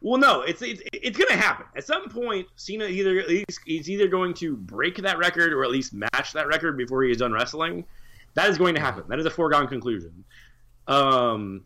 Well, 0.00 0.18
no, 0.18 0.42
it's 0.42 0.62
it's, 0.62 0.82
it's 0.92 1.16
going 1.16 1.30
to 1.30 1.36
happen 1.36 1.66
at 1.76 1.84
some 1.84 2.08
point. 2.08 2.46
Cena 2.56 2.86
either 2.86 3.18
at 3.18 3.28
least 3.28 3.60
he's 3.64 3.90
either 3.90 4.08
going 4.08 4.34
to 4.34 4.56
break 4.56 4.96
that 4.98 5.18
record 5.18 5.52
or 5.52 5.64
at 5.64 5.70
least 5.70 5.92
match 5.92 6.32
that 6.34 6.46
record 6.46 6.76
before 6.76 7.02
he 7.02 7.10
is 7.10 7.18
done 7.18 7.32
wrestling. 7.32 7.84
That 8.34 8.48
is 8.48 8.58
going 8.58 8.74
to 8.74 8.80
happen. 8.80 9.04
That 9.08 9.18
is 9.18 9.26
a 9.26 9.30
foregone 9.30 9.66
conclusion. 9.66 10.24
Um, 10.86 11.64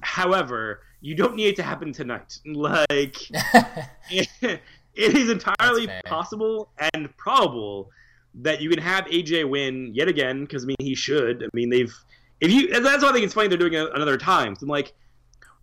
however, 0.00 0.80
you 1.00 1.14
don't 1.14 1.36
need 1.36 1.48
it 1.48 1.56
to 1.56 1.62
happen 1.62 1.92
tonight. 1.92 2.38
Like, 2.46 3.16
it, 4.10 4.28
it 4.40 4.60
is 4.94 5.30
entirely 5.30 5.88
possible 6.04 6.70
and 6.92 7.14
probable 7.16 7.90
that 8.34 8.60
you 8.60 8.68
can 8.68 8.78
have 8.78 9.04
AJ 9.06 9.48
win 9.48 9.94
yet 9.94 10.08
again 10.08 10.42
because 10.42 10.64
I 10.64 10.66
mean 10.66 10.76
he 10.80 10.94
should. 10.94 11.44
I 11.44 11.48
mean 11.54 11.70
they've 11.70 11.94
if 12.40 12.50
you 12.50 12.80
that's 12.80 13.02
why 13.02 13.10
I 13.10 13.12
think 13.12 13.24
it's 13.24 13.34
funny 13.34 13.48
they're 13.48 13.58
doing 13.58 13.74
it 13.74 13.88
another 13.94 14.16
time. 14.16 14.56
I'm 14.60 14.68
like, 14.68 14.92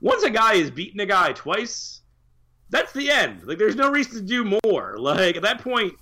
once 0.04 0.22
a 0.24 0.30
guy 0.30 0.58
has 0.58 0.70
beaten 0.70 1.00
a 1.00 1.06
guy 1.06 1.32
twice, 1.32 2.02
that's 2.70 2.92
the 2.92 3.10
end. 3.10 3.42
Like 3.48 3.58
there's 3.58 3.76
no 3.76 3.89
reason 3.89 4.16
to 4.16 4.22
do 4.22 4.60
more. 4.63 4.98
Like 5.00 5.36
at 5.38 5.42
that 5.44 5.62
point, 5.62 5.94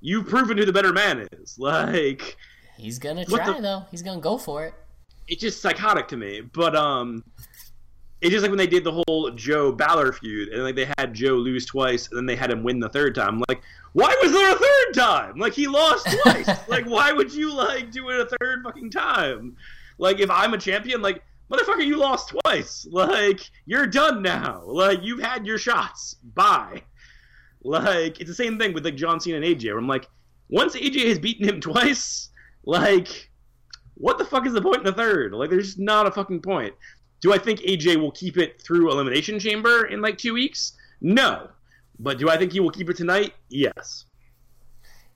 you've 0.00 0.26
proven 0.26 0.56
who 0.58 0.64
the 0.64 0.72
better 0.72 0.92
man 0.92 1.28
is. 1.32 1.56
Like 1.58 2.36
He's 2.78 2.98
gonna 2.98 3.24
try 3.26 3.52
the- 3.52 3.60
though. 3.60 3.84
He's 3.90 4.02
gonna 4.02 4.20
go 4.20 4.38
for 4.38 4.64
it. 4.64 4.74
it's 5.28 5.40
just 5.40 5.60
psychotic 5.60 6.08
to 6.08 6.16
me. 6.16 6.40
But 6.40 6.74
um, 6.74 7.22
it's 8.22 8.30
just 8.30 8.42
like 8.42 8.50
when 8.50 8.58
they 8.58 8.66
did 8.66 8.84
the 8.84 9.02
whole 9.06 9.30
Joe 9.30 9.70
Balor 9.72 10.12
feud, 10.14 10.48
and 10.48 10.62
like 10.62 10.76
they 10.76 10.88
had 10.98 11.12
Joe 11.12 11.34
lose 11.34 11.66
twice, 11.66 12.08
and 12.08 12.16
then 12.16 12.24
they 12.26 12.36
had 12.36 12.50
him 12.50 12.62
win 12.62 12.80
the 12.80 12.88
third 12.88 13.14
time. 13.14 13.42
Like, 13.48 13.60
why 13.92 14.16
was 14.22 14.32
there 14.32 14.50
a 14.54 14.58
third 14.58 14.94
time? 14.94 15.38
Like 15.38 15.52
he 15.52 15.66
lost 15.66 16.06
twice. 16.22 16.48
like 16.68 16.86
why 16.86 17.12
would 17.12 17.32
you 17.34 17.52
like 17.54 17.90
do 17.92 18.08
it 18.08 18.20
a 18.20 18.36
third 18.40 18.62
fucking 18.64 18.90
time? 18.90 19.56
Like 19.98 20.18
if 20.20 20.30
I'm 20.30 20.54
a 20.54 20.58
champion, 20.58 21.02
like 21.02 21.22
motherfucker, 21.50 21.84
you 21.84 21.96
lost 21.96 22.34
twice. 22.42 22.86
Like 22.92 23.40
you're 23.66 23.86
done 23.86 24.22
now. 24.22 24.62
Like 24.64 25.00
you've 25.02 25.20
had 25.20 25.46
your 25.46 25.58
shots. 25.58 26.14
Bye. 26.34 26.82
Like 27.62 28.20
it's 28.20 28.28
the 28.28 28.34
same 28.34 28.58
thing 28.58 28.72
with 28.72 28.84
like 28.84 28.96
John 28.96 29.20
Cena 29.20 29.36
and 29.36 29.44
AJ. 29.44 29.64
Where 29.64 29.78
I'm 29.78 29.86
like, 29.88 30.08
once 30.48 30.74
AJ 30.76 31.08
has 31.08 31.18
beaten 31.18 31.48
him 31.48 31.60
twice, 31.60 32.30
like 32.64 33.30
what 34.00 34.16
the 34.16 34.24
fuck 34.24 34.46
is 34.46 34.54
the 34.54 34.62
point 34.62 34.78
in 34.78 34.84
the 34.84 34.92
third? 34.92 35.34
Like, 35.34 35.50
there's 35.50 35.78
not 35.78 36.06
a 36.06 36.10
fucking 36.10 36.40
point. 36.40 36.74
Do 37.20 37.34
I 37.34 37.38
think 37.38 37.60
AJ 37.60 37.96
will 37.96 38.12
keep 38.12 38.38
it 38.38 38.60
through 38.62 38.90
Elimination 38.90 39.38
Chamber 39.38 39.86
in 39.86 40.00
like 40.00 40.16
two 40.16 40.32
weeks? 40.32 40.72
No. 41.02 41.50
But 41.98 42.18
do 42.18 42.30
I 42.30 42.38
think 42.38 42.52
he 42.52 42.60
will 42.60 42.70
keep 42.70 42.88
it 42.88 42.96
tonight? 42.96 43.34
Yes. 43.50 44.06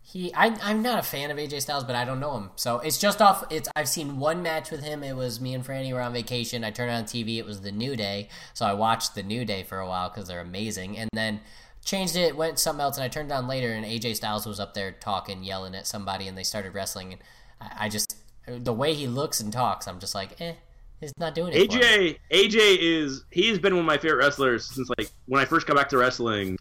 He, 0.07 0.33
I, 0.35 0.55
I'm 0.62 0.83
not 0.83 0.99
a 0.99 1.03
fan 1.03 1.31
of 1.31 1.38
AJ 1.38 1.62
Styles, 1.62 1.83
but 1.83 1.97
I 1.97 2.05
don't 2.05 2.21
know 2.21 2.37
him, 2.37 2.51
so 2.57 2.79
it's 2.79 2.99
just 2.99 3.23
off. 3.23 3.43
It's 3.51 3.69
I've 3.75 3.88
seen 3.88 4.19
one 4.19 4.43
match 4.43 4.71
with 4.71 4.85
him. 4.85 5.03
It 5.03 5.17
was 5.17 5.40
me 5.40 5.55
and 5.55 5.65
Franny 5.65 5.92
were 5.92 6.00
on 6.02 6.13
vacation. 6.13 6.63
I 6.63 6.71
turned 6.71 6.90
on 6.90 7.05
TV. 7.05 7.38
It 7.38 7.46
was 7.46 7.63
the 7.63 7.73
New 7.73 7.96
Day, 7.96 8.29
so 8.52 8.67
I 8.67 8.75
watched 8.75 9.15
the 9.15 9.23
New 9.23 9.46
Day 9.46 9.63
for 9.63 9.79
a 9.79 9.88
while 9.88 10.11
because 10.11 10.29
they're 10.29 10.40
amazing, 10.40 10.98
and 10.98 11.09
then 11.15 11.40
changed 11.87 12.17
it, 12.17 12.37
went 12.37 12.59
something 12.59 12.83
else, 12.83 12.96
and 12.96 13.05
I 13.05 13.09
turned 13.09 13.33
on 13.33 13.48
later, 13.48 13.73
and 13.73 13.85
AJ 13.85 14.17
Styles 14.17 14.46
was 14.46 14.61
up 14.61 14.75
there 14.75 14.92
talking, 14.92 15.42
yelling 15.42 15.75
at 15.75 15.87
somebody, 15.87 16.29
and 16.29 16.37
they 16.37 16.44
started 16.44 16.75
wrestling, 16.75 17.15
and 17.15 17.23
I, 17.61 17.87
I 17.87 17.88
just 17.88 18.15
the 18.46 18.73
way 18.73 18.94
he 18.94 19.07
looks 19.07 19.40
and 19.40 19.52
talks, 19.52 19.88
I'm 19.88 19.98
just 19.98 20.15
like, 20.15 20.40
eh, 20.40 20.52
he's 21.00 21.13
not 21.19 21.35
doing 21.35 21.52
it. 21.55 21.71
AJ 21.71 22.19
AJ 22.31 22.77
is 22.81 23.25
he's 23.31 23.59
been 23.59 23.75
one 23.75 23.81
of 23.81 23.87
my 23.87 23.98
favorite 23.98 24.19
wrestlers 24.19 24.67
since 24.67 24.90
like 24.98 25.11
when 25.27 25.40
I 25.40 25.44
first 25.44 25.67
got 25.67 25.77
back 25.77 25.88
to 25.90 25.98
wrestling 25.98 26.57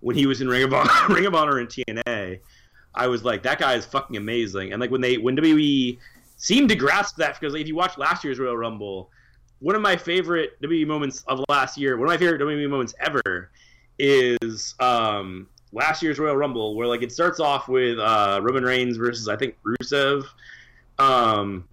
when 0.00 0.16
he 0.16 0.26
was 0.26 0.40
in 0.40 0.48
Ring 0.48 0.62
of 0.62 0.72
Honor, 0.72 0.90
Ring 1.14 1.26
of 1.26 1.34
Honor 1.34 1.58
and 1.58 1.68
TNA. 1.68 2.40
I 2.94 3.06
was 3.06 3.24
like 3.24 3.42
that 3.44 3.58
guy 3.58 3.74
is 3.74 3.84
fucking 3.86 4.16
amazing. 4.16 4.72
And 4.72 4.80
like 4.80 4.90
when 4.90 5.00
they 5.00 5.16
when 5.16 5.36
WWE 5.36 5.98
seemed 6.36 6.68
to 6.70 6.74
grasp 6.74 7.16
that 7.16 7.38
because 7.38 7.54
if 7.54 7.68
you 7.68 7.74
watch 7.74 7.98
last 7.98 8.24
year's 8.24 8.38
Royal 8.38 8.56
Rumble, 8.56 9.10
one 9.60 9.74
of 9.74 9.82
my 9.82 9.96
favorite 9.96 10.60
WWE 10.62 10.86
moments 10.86 11.22
of 11.26 11.44
last 11.48 11.76
year, 11.78 11.96
one 11.96 12.08
of 12.08 12.12
my 12.12 12.18
favorite 12.18 12.40
WWE 12.40 12.68
moments 12.68 12.94
ever 13.00 13.50
is 13.98 14.74
um 14.80 15.46
last 15.72 16.02
year's 16.02 16.18
Royal 16.18 16.36
Rumble, 16.36 16.74
where 16.74 16.86
like 16.86 17.02
it 17.02 17.12
starts 17.12 17.40
off 17.40 17.68
with 17.68 17.98
uh, 17.98 18.40
Roman 18.42 18.64
Reigns 18.64 18.96
versus 18.96 19.28
I 19.28 19.36
think 19.36 19.56
Rusev, 19.64 20.24
um, 20.98 21.66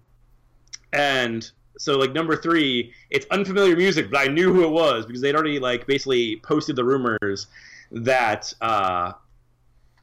and 0.93 1.49
so 1.77 1.97
like 1.97 2.13
number 2.13 2.35
three, 2.35 2.93
it's 3.09 3.25
unfamiliar 3.31 3.75
music, 3.75 4.09
but 4.09 4.19
I 4.19 4.31
knew 4.31 4.53
who 4.53 4.63
it 4.63 4.69
was 4.69 5.05
because 5.05 5.21
they'd 5.21 5.35
already 5.35 5.59
like 5.59 5.85
basically 5.87 6.37
posted 6.37 6.75
the 6.75 6.83
rumors 6.83 7.47
that 7.91 8.53
uh, 8.61 9.13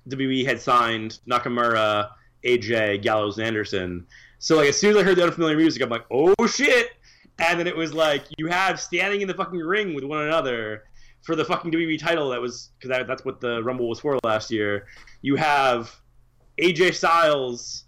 WWE 0.08 0.44
had 0.44 0.60
signed 0.60 1.18
Nakamura, 1.28 2.10
AJ, 2.44 3.02
Gallows, 3.02 3.38
and 3.38 3.46
Anderson. 3.46 4.06
So 4.38 4.56
like 4.56 4.68
as 4.68 4.78
soon 4.78 4.90
as 4.90 4.96
I 4.98 5.02
heard 5.02 5.16
the 5.16 5.24
unfamiliar 5.24 5.56
music, 5.56 5.82
I'm 5.82 5.88
like, 5.88 6.04
oh 6.10 6.34
shit! 6.46 6.90
And 7.38 7.58
then 7.58 7.66
it 7.66 7.76
was 7.76 7.94
like 7.94 8.24
you 8.38 8.46
have 8.46 8.80
standing 8.80 9.20
in 9.20 9.28
the 9.28 9.34
fucking 9.34 9.58
ring 9.58 9.94
with 9.94 10.04
one 10.04 10.22
another 10.24 10.84
for 11.22 11.34
the 11.34 11.44
fucking 11.44 11.72
WWE 11.72 11.98
title. 11.98 12.30
That 12.30 12.40
was 12.40 12.70
because 12.78 12.90
that, 12.90 13.06
that's 13.06 13.24
what 13.24 13.40
the 13.40 13.62
Rumble 13.62 13.88
was 13.88 14.00
for 14.00 14.18
last 14.22 14.50
year. 14.50 14.86
You 15.22 15.36
have 15.36 15.94
AJ 16.60 16.94
Styles 16.94 17.84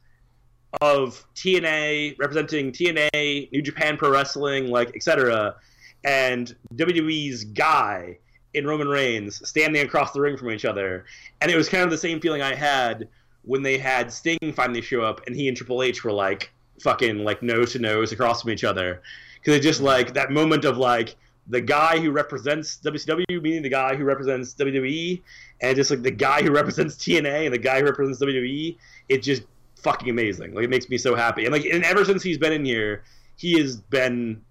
of 0.81 1.25
TNA 1.35 2.17
representing 2.19 2.73
TNA, 2.73 3.53
New 3.53 3.63
Japan 3.63 3.97
Pro 3.97 4.11
Wrestling, 4.11 4.69
like 4.69 4.95
etc., 4.97 5.57
and 6.05 6.57
WWE's 6.75 7.45
guy 7.45 8.19
in 8.57 8.67
Roman 8.67 8.89
Reigns 8.89 9.47
standing 9.49 9.83
across 9.83 10.13
the 10.13 10.21
ring 10.21 10.37
from 10.37 10.51
each 10.51 10.65
other, 10.65 11.05
and 11.41 11.51
it 11.51 11.57
was 11.57 11.69
kind 11.69 11.85
of 11.85 11.91
the 11.91 11.99
same 11.99 12.21
feeling 12.21 12.43
I 12.43 12.55
had 12.55 13.09
when 13.43 13.63
they 13.63 13.79
had 13.79 14.13
Sting 14.13 14.53
finally 14.55 14.83
show 14.83 15.03
up, 15.03 15.21
and 15.27 15.37
he 15.37 15.47
and 15.49 15.57
Triple 15.57 15.83
H 15.83 16.03
were 16.03 16.13
like 16.13 16.53
fucking 16.81 17.19
like 17.19 17.43
nose 17.43 17.73
to 17.73 17.79
nose 17.79 18.13
across 18.13 18.43
from 18.43 18.51
each 18.51 18.65
other, 18.65 19.03
because 19.37 19.55
it 19.55 19.61
just 19.61 19.81
like 19.81 20.15
that 20.15 20.33
moment 20.33 20.65
of 20.65 20.79
like 20.79 21.17
the 21.49 21.61
guy 21.61 21.99
who 22.01 22.11
represents 22.11 22.81
WCW 22.83 23.41
meaning 23.41 23.63
the 23.63 23.69
guy 23.69 23.95
who 23.95 24.05
represents 24.05 24.55
WWE, 24.55 25.23
and 25.61 25.77
just 25.77 25.91
like 25.91 26.03
the 26.03 26.11
guy 26.11 26.43
who 26.43 26.51
represents 26.51 26.97
TNA 26.97 27.45
and 27.45 27.55
the 27.55 27.59
guy 27.59 27.81
who 27.81 27.85
represents 27.85 28.21
WWE. 28.21 28.77
It 29.09 29.23
just 29.23 29.43
fucking 29.83 30.09
amazing. 30.09 30.55
Like 30.55 30.65
it 30.65 30.71
makes 30.71 30.89
me 30.89 30.99
so 30.99 31.15
happy. 31.15 31.45
And 31.45 31.53
like 31.53 31.65
and 31.67 31.85
ever 31.85 32.05
since 32.05 32.23
he's 32.23 32.39
been 32.39 32.53
in 32.53 32.65
here, 32.65 33.05
he 33.37 33.59
has 33.61 33.77
been 33.77 34.43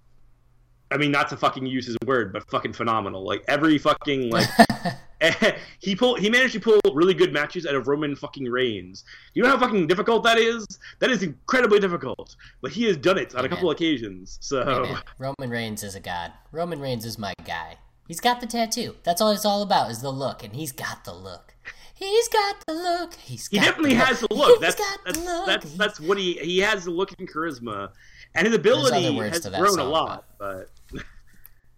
I 0.95 0.97
mean 0.97 1.11
not 1.11 1.27
to 1.27 1.35
fucking 1.35 1.65
use 1.65 1.85
his 1.85 1.97
word, 2.05 2.31
but 2.31 2.49
fucking 2.49 2.71
phenomenal. 2.71 3.25
Like 3.25 3.43
every 3.49 3.77
fucking 3.77 4.29
like 4.31 4.47
he 5.79 5.93
pulled 5.93 6.21
he 6.21 6.29
managed 6.29 6.53
to 6.53 6.61
pull 6.61 6.79
really 6.93 7.13
good 7.13 7.33
matches 7.33 7.65
out 7.65 7.75
of 7.75 7.89
Roman 7.89 8.15
fucking 8.15 8.45
Reigns. 8.45 9.03
You 9.33 9.43
know 9.43 9.49
how 9.49 9.59
fucking 9.59 9.87
difficult 9.87 10.23
that 10.23 10.37
is? 10.37 10.65
That 10.99 11.11
is 11.11 11.21
incredibly 11.21 11.81
difficult. 11.81 12.37
But 12.61 12.71
he 12.71 12.85
has 12.85 12.95
done 12.95 13.17
it 13.17 13.35
on 13.35 13.43
a 13.43 13.49
couple 13.49 13.69
occasions. 13.71 14.37
So 14.39 14.97
Roman 15.19 15.49
Reigns 15.49 15.83
is 15.83 15.95
a 15.95 15.99
god. 15.99 16.31
Roman 16.53 16.79
Reigns 16.79 17.03
is 17.03 17.19
my 17.19 17.33
guy. 17.43 17.75
He's 18.07 18.21
got 18.21 18.39
the 18.39 18.47
tattoo. 18.47 18.95
That's 19.03 19.19
all 19.19 19.31
it's 19.31 19.45
all 19.45 19.63
about 19.63 19.91
is 19.91 20.01
the 20.01 20.11
look, 20.11 20.45
and 20.45 20.55
he's 20.55 20.71
got 20.71 21.03
the 21.03 21.13
look. 21.13 21.55
He's 21.93 22.27
got 22.29 22.57
the 22.67 22.73
look. 22.73 23.15
He's 23.15 23.47
he 23.47 23.57
definitely 23.57 23.95
the 23.95 24.05
has 24.05 24.19
the 24.21 24.27
look. 24.33 24.61
That's 24.61 24.75
that's, 25.05 25.19
look. 25.19 25.45
that's 25.45 25.73
that's 25.73 25.99
what 25.99 26.17
he 26.17 26.33
he 26.33 26.59
has 26.59 26.85
the 26.85 26.91
look 26.91 27.11
and 27.17 27.29
charisma, 27.29 27.89
and 28.35 28.47
his 28.47 28.55
ability 28.55 29.15
has 29.17 29.47
grown 29.47 29.79
a 29.79 29.83
lot. 29.83 30.25
But 30.37 30.69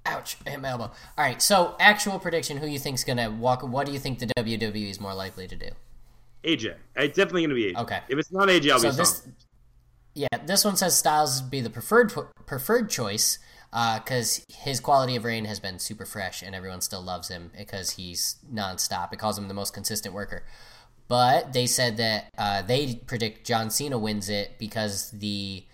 ouch, 0.06 0.38
hit 0.46 0.60
my 0.60 0.70
elbow. 0.70 0.86
All 1.18 1.24
right, 1.24 1.42
so 1.42 1.76
actual 1.80 2.20
prediction: 2.20 2.58
Who 2.58 2.68
you 2.68 2.80
think's 2.80 3.04
gonna 3.04 3.30
walk? 3.30 3.64
What 3.64 3.86
do 3.86 3.94
you 3.94 4.00
think 4.00 4.20
the 4.20 4.28
WWE 4.38 4.90
is 4.90 5.00
more 5.00 5.14
likely 5.14 5.48
to 5.48 5.56
do? 5.56 5.70
AJ. 6.44 6.76
It's 6.96 7.16
definitely 7.16 7.44
gonna 7.44 7.56
be 7.56 7.74
AJ. 7.74 7.82
Okay. 7.82 8.00
If 8.10 8.18
it's 8.18 8.32
not 8.32 8.48
AJ, 8.48 8.72
I'll 8.72 8.80
so 8.80 8.92
be 8.92 8.96
this, 8.96 9.28
Yeah, 10.14 10.28
this 10.46 10.66
one 10.66 10.76
says 10.76 10.98
Styles 10.98 11.42
would 11.42 11.52
be 11.52 11.62
the 11.62 11.70
preferred 11.70 12.14
preferred 12.46 12.90
choice 12.90 13.40
because 13.72 14.40
uh, 14.40 14.54
his 14.64 14.80
quality 14.80 15.16
of 15.16 15.26
reign 15.26 15.46
has 15.46 15.60
been 15.60 15.78
super 15.78 16.06
fresh 16.06 16.42
and 16.42 16.56
everyone 16.56 16.82
still 16.82 17.02
loves 17.02 17.28
him 17.28 17.52
because 17.58 17.92
he's 17.92 18.38
nonstop. 18.52 19.12
It 19.12 19.20
calls 19.20 19.38
him 19.38 19.48
the 19.48 19.54
most 19.54 19.74
consistent 19.74 20.14
worker. 20.16 20.44
But 21.08 21.54
they 21.54 21.68
said 21.68 21.98
that 21.98 22.32
uh, 22.38 22.62
they 22.64 22.96
predict 22.96 23.46
John 23.46 23.70
Cena 23.70 23.98
wins 23.98 24.30
it 24.30 24.58
because 24.58 25.12
the 25.12 25.66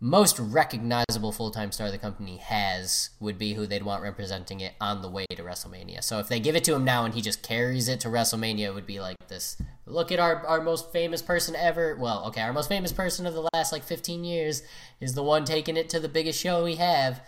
most 0.00 0.38
recognizable 0.38 1.30
full 1.30 1.50
time 1.50 1.70
star 1.70 1.90
the 1.90 1.98
company 1.98 2.38
has 2.38 3.10
would 3.20 3.38
be 3.38 3.52
who 3.52 3.66
they'd 3.66 3.82
want 3.82 4.02
representing 4.02 4.60
it 4.60 4.72
on 4.80 5.02
the 5.02 5.10
way 5.10 5.26
to 5.30 5.42
WrestleMania. 5.42 6.02
So 6.02 6.18
if 6.18 6.28
they 6.28 6.40
give 6.40 6.56
it 6.56 6.64
to 6.64 6.74
him 6.74 6.84
now 6.84 7.04
and 7.04 7.12
he 7.14 7.20
just 7.20 7.42
carries 7.42 7.86
it 7.86 8.00
to 8.00 8.08
WrestleMania, 8.08 8.60
it 8.60 8.74
would 8.74 8.86
be 8.86 9.00
like 9.00 9.16
this 9.28 9.60
look 9.86 10.10
at 10.10 10.18
our, 10.18 10.46
our 10.46 10.62
most 10.62 10.90
famous 10.90 11.20
person 11.20 11.54
ever. 11.54 11.96
Well, 11.96 12.24
okay, 12.28 12.40
our 12.40 12.52
most 12.52 12.68
famous 12.68 12.92
person 12.92 13.26
of 13.26 13.34
the 13.34 13.48
last 13.52 13.72
like 13.72 13.84
15 13.84 14.24
years 14.24 14.62
is 15.00 15.14
the 15.14 15.22
one 15.22 15.44
taking 15.44 15.76
it 15.76 15.90
to 15.90 16.00
the 16.00 16.08
biggest 16.08 16.40
show 16.40 16.64
we 16.64 16.76
have. 16.76 17.20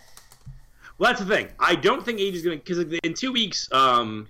Well, 0.97 1.11
that's 1.11 1.23
the 1.23 1.33
thing. 1.33 1.49
I 1.59 1.75
don't 1.75 2.03
think 2.03 2.19
AJ 2.19 2.33
is 2.33 2.41
going 2.43 2.59
to 2.59 2.63
because 2.63 2.99
in 3.03 3.13
two 3.13 3.31
weeks, 3.31 3.71
um, 3.71 4.27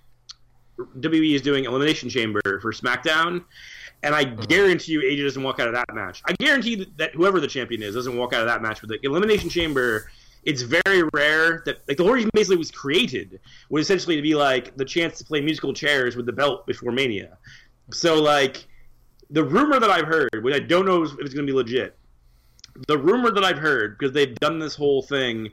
WWE 0.80 1.36
is 1.36 1.42
doing 1.42 1.66
Elimination 1.66 2.10
Chamber 2.10 2.42
for 2.62 2.74
SmackDown, 2.74 3.44
and 4.04 4.14
I 4.14 4.26
mm-hmm. 4.26 4.42
guarantee 4.44 4.92
you 4.92 5.02
AJ 5.02 5.24
doesn't 5.24 5.44
walk 5.44 5.60
out 5.60 5.68
of 5.68 5.74
that 5.74 5.94
match. 5.94 6.22
I 6.26 6.34
guarantee 6.34 6.88
that 6.98 7.16
whoever 7.16 7.40
the 7.40 7.48
champion 7.48 7.82
is 7.82 7.96
doesn't 7.96 8.16
walk 8.16 8.34
out 8.34 8.42
of 8.42 8.48
that 8.48 8.62
match 8.62 8.82
with 8.82 8.90
the 8.90 9.00
Elimination 9.04 9.50
Chamber. 9.50 10.12
It's 10.44 10.62
very 10.62 11.04
rare 11.14 11.64
that 11.66 11.80
like 11.88 11.96
the 11.96 12.04
whole 12.04 12.14
reason 12.14 12.30
basically 12.34 12.58
was 12.58 12.70
created 12.70 13.40
was 13.70 13.86
essentially 13.86 14.18
to 14.18 14.22
be 14.22 14.36
like 14.36 14.76
the 14.76 14.84
chance 14.84 15.18
to 15.20 15.24
play 15.24 15.40
musical 15.40 15.74
chairs 15.74 16.18
with 16.18 16.26
the 16.26 16.34
belt 16.34 16.68
before 16.68 16.92
Mania. 16.92 17.38
So 17.92 18.22
like 18.22 18.68
the 19.30 19.44
rumor 19.44 19.80
that 19.80 19.90
I've 19.90 20.06
heard, 20.06 20.44
which 20.44 20.54
I 20.54 20.60
don't 20.60 20.86
know 20.86 21.04
if 21.04 21.12
it's 21.20 21.34
going 21.34 21.48
to 21.48 21.52
be 21.52 21.56
legit, 21.56 21.98
the 22.88 22.98
rumor 22.98 23.32
that 23.32 23.44
I've 23.44 23.58
heard 23.58 23.98
because 23.98 24.14
they've 24.14 24.36
done 24.36 24.60
this 24.60 24.76
whole 24.76 25.02
thing 25.02 25.50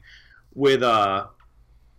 with 0.54 0.82
uh, 0.82 1.26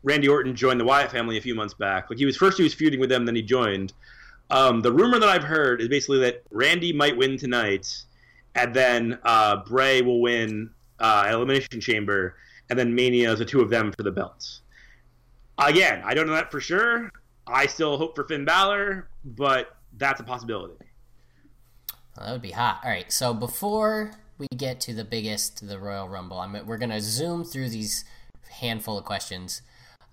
Randy 0.04 0.28
Orton 0.28 0.54
joined 0.54 0.82
the 0.82 0.86
Wyatt 0.86 1.12
family 1.12 1.38
a 1.38 1.42
few 1.42 1.56
months 1.56 1.74
back. 1.74 2.10
Like 2.10 2.20
he 2.20 2.26
was 2.26 2.36
first 2.36 2.58
he 2.58 2.64
was 2.64 2.74
feuding 2.74 3.00
with 3.00 3.10
them, 3.10 3.26
then 3.26 3.36
he 3.36 3.42
joined. 3.42 3.94
Um, 4.52 4.82
the 4.82 4.92
rumor 4.92 5.18
that 5.18 5.30
I've 5.30 5.46
heard 5.46 5.82
is 5.82 5.88
basically 5.88 6.20
that 6.20 6.44
Randy 6.52 6.92
might 6.92 7.16
win 7.16 7.38
tonight, 7.38 8.04
and 8.54 8.74
then 8.74 9.18
uh, 9.24 9.64
Bray 9.64 10.02
will 10.02 10.22
win 10.22 10.70
uh, 11.00 11.30
Elimination 11.32 11.80
Chamber, 11.80 12.36
and 12.70 12.78
then 12.78 12.94
Mania 12.94 13.32
is 13.32 13.40
the 13.40 13.46
two 13.46 13.62
of 13.62 13.70
them 13.70 13.94
for 13.96 14.04
the 14.04 14.12
belts. 14.12 14.62
Again, 15.58 16.02
I 16.04 16.14
don't 16.14 16.28
know 16.28 16.34
that 16.34 16.52
for 16.52 16.60
sure. 16.60 17.10
I 17.48 17.66
still 17.66 17.98
hope 17.98 18.14
for 18.14 18.26
Finn 18.26 18.44
Balor, 18.44 19.08
but 19.24 19.78
that's 19.98 20.20
a 20.20 20.24
possibility. 20.24 20.76
Well, 22.18 22.26
that 22.26 22.32
would 22.34 22.42
be 22.42 22.52
hot. 22.52 22.82
All 22.84 22.92
right, 22.92 23.10
so 23.12 23.34
before 23.34 24.12
we 24.38 24.48
get 24.58 24.82
to 24.82 24.94
the 24.94 25.06
biggest, 25.06 25.66
the 25.66 25.80
Royal 25.80 26.10
Rumble, 26.10 26.40
I'm, 26.40 26.66
we're 26.66 26.78
going 26.78 26.90
to 26.90 27.00
zoom 27.00 27.46
through 27.46 27.70
these 27.70 28.04
handful 28.50 28.98
of 28.98 29.06
questions 29.06 29.62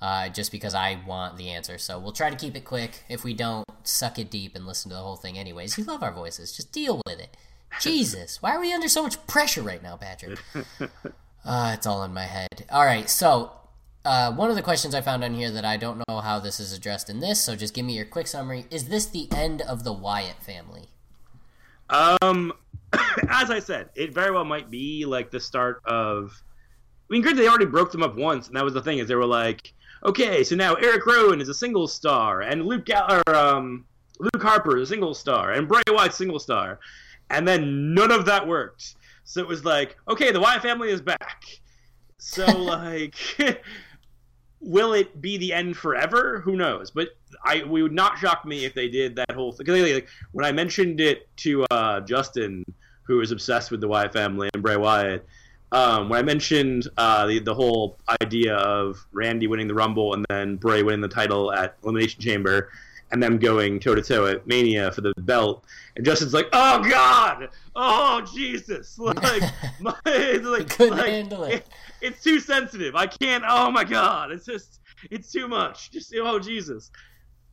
uh, 0.01 0.29
just 0.29 0.53
because 0.53 0.75
I 0.75 1.01
want 1.07 1.37
the 1.37 1.51
answer. 1.51 1.79
So 1.79 1.99
we'll 1.99 2.13
try 2.13 2.31
to 2.31 2.37
keep 2.37 2.57
it 2.57 2.65
quick. 2.65 3.05
If 3.09 3.25
we 3.25 3.35
don't, 3.35 3.65
suck 3.83 4.19
it 4.19 4.31
deep 4.31 4.55
and 4.55 4.67
listen 4.67 4.91
to 4.91 4.97
the 4.97 5.03
whole 5.03 5.17
thing 5.17 5.39
anyways. 5.39 5.79
You 5.79 5.85
love 5.85 6.03
our 6.03 6.13
voices. 6.13 6.57
Just 6.57 6.73
deal 6.73 7.03
with 7.07 7.19
it. 7.19 7.37
Jesus, 7.81 8.41
why 8.41 8.55
are 8.55 8.61
we 8.61 8.73
under 8.73 8.89
so 8.89 9.03
much 9.03 9.25
pressure 9.27 9.63
right 9.63 9.83
now, 9.83 9.97
Patrick? 9.97 10.39
Uh, 11.45 11.71
it's 11.73 11.87
all 11.87 12.03
in 12.03 12.13
my 12.13 12.25
head. 12.25 12.67
All 12.69 12.85
right, 12.85 13.09
so 13.09 13.53
uh, 14.05 14.31
one 14.33 14.51
of 14.51 14.57
the 14.57 14.61
questions 14.61 14.95
I 14.95 15.01
found 15.01 15.25
on 15.25 15.33
here 15.33 15.51
that 15.51 15.65
I 15.65 15.79
don't 15.79 16.03
know 16.07 16.21
how 16.21 16.41
this 16.41 16.61
is 16.61 16.75
addressed 16.75 17.09
in 17.09 17.21
this, 17.21 17.41
so 17.41 17.57
just 17.57 17.73
give 17.73 17.87
me 17.87 17.97
your 17.97 18.05
quick 18.05 18.27
summary. 18.27 18.67
Is 18.71 18.89
this 18.89 19.07
the 19.07 19.29
end 19.33 19.63
of 19.63 19.83
the 19.83 19.93
Wyatt 19.93 20.43
family? 20.43 20.89
Um, 21.89 22.53
as 23.31 23.51
I 23.51 23.61
said, 23.61 23.89
it 23.95 24.13
very 24.13 24.31
well 24.31 24.45
might 24.45 24.69
be 24.69 25.07
like 25.07 25.31
the 25.31 25.41
start 25.41 25.81
of 25.87 26.43
I 27.09 27.15
mean, 27.15 27.23
granted, 27.23 27.43
they 27.43 27.49
already 27.49 27.65
broke 27.65 27.91
them 27.91 28.03
up 28.03 28.17
once, 28.17 28.49
and 28.49 28.57
that 28.57 28.65
was 28.65 28.75
the 28.75 28.83
thing 28.83 28.99
is 28.99 29.09
they 29.09 29.15
were 29.15 29.25
like, 29.25 29.73
okay, 30.05 30.45
so 30.45 30.57
now 30.57 30.75
Eric 30.75 31.07
Rowan 31.07 31.41
is 31.41 31.49
a 31.49 31.55
single 31.55 31.89
star, 31.89 32.43
and 32.43 32.67
Luke 32.67 32.85
Gal- 32.85 33.23
or, 33.27 33.35
um, 33.35 33.85
Luke 34.19 34.43
Harper 34.43 34.77
is 34.77 34.89
a 34.89 34.93
single 34.93 35.15
star, 35.15 35.53
and 35.53 35.69
Bray 35.69 35.83
Wyatt 35.89 36.15
single 36.15 36.39
star, 36.39 36.81
and 37.31 37.47
then 37.47 37.95
none 37.95 38.11
of 38.11 38.25
that 38.27 38.47
worked. 38.47 38.95
So 39.25 39.41
it 39.41 39.47
was 39.47 39.65
like, 39.65 39.97
okay, 40.09 40.33
the 40.33 40.41
Wyatt 40.41 40.63
family 40.63 40.91
is 40.91 41.01
back. 41.01 41.45
So 42.19 42.47
like, 42.59 43.15
will 44.61 44.95
it 44.95 45.21
be 45.21 45.37
the 45.37 45.53
end 45.53 45.77
forever? 45.77 46.41
Who 46.41 46.57
knows? 46.57 46.91
But 46.91 47.11
I 47.45 47.63
we 47.65 47.83
would 47.83 47.93
not 47.93 48.19
shock 48.19 48.45
me 48.45 48.65
if 48.65 48.75
they 48.75 48.89
did 48.89 49.17
that 49.17 49.33
whole 49.33 49.53
thing. 49.53 49.67
Like, 49.67 50.09
when 50.33 50.45
I 50.45 50.53
mentioned 50.53 51.01
it 51.01 51.29
to 51.39 51.65
uh, 51.71 52.01
Justin, 52.01 52.65
who 53.03 53.21
is 53.21 53.31
obsessed 53.31 53.71
with 53.71 53.81
the 53.81 53.89
Wyatt 53.89 54.13
family 54.13 54.49
and 54.55 54.63
Bray 54.63 54.77
Wyatt 54.77 55.27
um, 55.73 56.09
when 56.09 56.19
I 56.19 56.23
mentioned 56.23 56.89
uh, 56.97 57.27
the 57.27 57.41
the 57.41 57.55
whole 57.55 57.99
idea 58.23 58.57
of 58.57 59.07
Randy 59.13 59.47
winning 59.47 59.69
the 59.69 59.75
Rumble 59.75 60.15
and 60.15 60.25
then 60.31 60.57
Bray 60.57 60.83
winning 60.83 61.01
the 61.01 61.09
title 61.09 61.53
at 61.53 61.77
Elimination 61.83 62.21
Chamber, 62.21 62.71
and 63.11 63.23
them 63.23 63.39
going 63.39 63.81
toe 63.81 63.95
to 63.95 64.03
toe 64.03 64.27
at 64.27 64.47
Mania 64.47 64.91
for 64.93 65.03
the 65.03 65.13
belt, 65.19 65.65
and 65.97 66.05
Justin's 66.05 66.33
like, 66.33 66.49
"Oh 66.53 66.83
God, 66.89 67.49
oh 67.77 68.23
Jesus!" 68.35 68.99
Like, 69.09 69.43
my, 69.81 69.95
it's 70.07 70.47
like, 70.47 70.71
couldn't 70.71 70.99
like, 70.99 71.09
handle 71.09 71.45
it. 71.45 71.55
it. 71.55 71.69
It's 72.01 72.23
too 72.23 72.41
sensitive. 72.41 72.95
I 72.95 73.07
can't. 73.07 73.45
Oh 73.47 73.71
my 73.71 73.85
God, 73.85 74.31
it's 74.31 74.47
just 74.47 74.81
it's 75.11 75.31
too 75.31 75.49
much. 75.49 75.91
Just 75.91 76.15
oh 76.17 76.39
Jesus. 76.39 76.91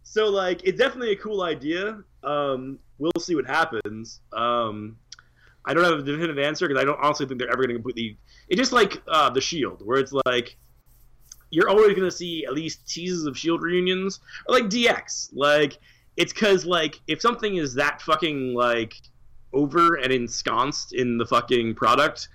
So 0.03 0.29
like, 0.29 0.61
it's 0.63 0.77
definitely 0.77 1.11
a 1.11 1.15
cool 1.17 1.41
idea. 1.41 2.01
Um, 2.23 2.79
we'll 2.97 3.11
see 3.19 3.35
what 3.35 3.45
happens. 3.45 4.21
Um, 4.31 4.97
I 5.65 5.73
don't 5.73 5.83
have 5.83 5.99
a 5.99 6.03
definitive 6.03 6.37
answer 6.37 6.67
because 6.67 6.81
I 6.81 6.85
don't 6.85 6.99
honestly 7.01 7.25
think 7.25 7.39
they're 7.39 7.51
ever 7.51 7.63
going 7.63 7.69
to 7.69 7.75
completely. 7.75 8.17
It's 8.49 8.59
just 8.59 8.71
like 8.71 9.01
uh, 9.07 9.29
the 9.29 9.41
Shield, 9.41 9.81
where 9.85 9.99
it's 9.99 10.13
like 10.25 10.57
you're 11.49 11.69
always 11.69 11.89
going 11.89 12.09
to 12.09 12.11
see 12.11 12.45
at 12.45 12.53
least 12.53 12.87
teases 12.87 13.25
of 13.25 13.37
Shield 13.37 13.61
reunions, 13.61 14.19
or 14.47 14.55
like 14.55 14.65
DX. 14.65 15.29
Like 15.33 15.77
it's 16.17 16.33
because 16.33 16.65
like 16.65 16.99
if 17.07 17.21
something 17.21 17.57
is 17.57 17.73
that 17.75 18.01
fucking 18.01 18.53
like 18.53 18.95
over 19.53 19.95
and 19.95 20.11
ensconced 20.11 20.93
in 20.93 21.17
the 21.17 21.25
fucking 21.25 21.75
product, 21.75 22.29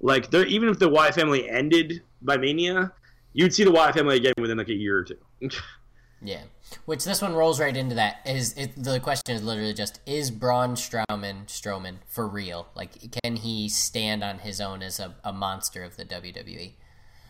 like 0.00 0.30
there 0.30 0.46
even 0.46 0.68
if 0.68 0.78
the 0.78 0.88
Wyatt 0.88 1.14
family 1.14 1.48
ended 1.48 2.02
by 2.22 2.36
Mania, 2.36 2.92
you'd 3.32 3.54
see 3.54 3.64
the 3.64 3.72
Wyatt 3.72 3.94
family 3.94 4.16
again 4.16 4.34
within 4.38 4.58
like 4.58 4.68
a 4.68 4.74
year 4.74 4.98
or 4.98 5.04
two. 5.04 5.18
yeah. 6.22 6.42
Which 6.84 7.04
this 7.04 7.22
one 7.22 7.34
rolls 7.34 7.60
right 7.60 7.76
into 7.76 7.94
that. 7.94 8.18
Is 8.26 8.52
it, 8.54 8.72
the 8.76 8.98
question 9.00 9.34
is 9.34 9.42
literally 9.42 9.74
just 9.74 10.00
is 10.06 10.30
Braun 10.30 10.74
Strowman 10.74 11.46
Strowman 11.46 11.96
for 12.06 12.26
real? 12.26 12.68
Like, 12.74 13.20
can 13.22 13.36
he 13.36 13.68
stand 13.68 14.24
on 14.24 14.38
his 14.38 14.60
own 14.60 14.82
as 14.82 14.98
a, 14.98 15.14
a 15.22 15.32
monster 15.32 15.82
of 15.82 15.96
the 15.96 16.04
WWE? 16.04 16.72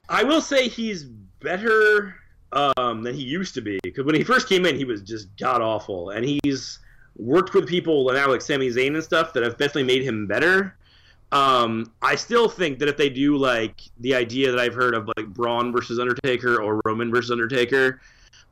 I 0.09 0.23
will 0.23 0.41
say 0.41 0.69
he's 0.69 1.05
better 1.05 2.15
um, 2.53 3.03
than 3.03 3.15
he 3.15 3.23
used 3.23 3.55
to 3.55 3.61
be 3.61 3.79
because 3.83 4.05
when 4.05 4.15
he 4.15 4.25
first 4.25 4.49
came 4.49 4.65
in, 4.67 4.77
he 4.77 4.85
was 4.85 5.03
just 5.03 5.37
god 5.37 5.61
awful, 5.61 6.11
and 6.11 6.25
he's 6.25 6.79
worked 7.17 7.55
with 7.55 7.67
people 7.67 8.11
now 8.13 8.29
like 8.29 8.41
Sami 8.41 8.69
Zayn 8.69 8.95
and 8.95 9.03
stuff 9.03 9.33
that 9.33 9.43
have 9.43 9.59
definitely 9.59 9.85
made 9.85 10.03
him 10.03 10.27
better. 10.27 10.77
Um, 11.33 11.93
I 12.03 12.15
still 12.15 12.49
think 12.49 12.79
that 12.79 12.89
if 12.89 12.97
they 12.97 13.11
do 13.11 13.37
like 13.37 13.81
the 13.99 14.15
idea 14.15 14.51
that 14.51 14.61
I've 14.61 14.75
heard 14.75 14.95
of 14.95 15.11
like 15.17 15.27
Braun 15.27 15.73
versus 15.73 15.99
Undertaker 15.99 16.63
or 16.63 16.81
Roman 16.85 17.11
versus 17.11 17.33
Undertaker 17.33 18.01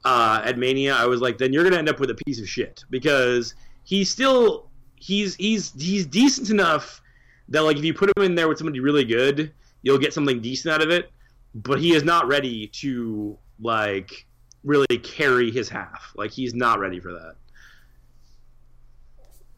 uh, 0.05 0.43
at 0.45 0.59
Mania, 0.59 0.95
I 0.95 1.07
was 1.07 1.21
like, 1.21 1.39
then 1.39 1.53
you're 1.53 1.65
gonna 1.65 1.79
end 1.79 1.89
up 1.89 2.01
with 2.01 2.11
a 2.11 2.15
piece 2.27 2.41
of 2.41 2.49
shit 2.49 2.85
because 2.91 3.55
he's 3.85 4.11
still 4.11 4.69
he's 4.97 5.35
he's 5.37 5.73
he's 5.73 6.07
decent 6.07 6.51
enough 6.51 7.03
that 7.49 7.63
like 7.63 7.77
if 7.77 7.85
you 7.85 7.95
put 7.95 8.11
him 8.17 8.23
in 8.25 8.35
there 8.35 8.49
with 8.49 8.59
somebody 8.59 8.81
really 8.81 9.05
good, 9.05 9.53
you'll 9.83 9.99
get 9.99 10.13
something 10.13 10.41
decent 10.41 10.75
out 10.75 10.83
of 10.83 10.91
it. 10.91 11.11
But 11.55 11.79
he 11.79 11.95
is 11.95 12.03
not 12.03 12.27
ready 12.27 12.67
to 12.69 13.39
like 13.61 14.27
really 14.65 14.99
carry 15.03 15.51
his 15.51 15.69
half. 15.69 16.13
Like 16.17 16.31
he's 16.31 16.55
not 16.55 16.79
ready 16.79 17.01
for 17.01 17.13
that. 17.13 17.37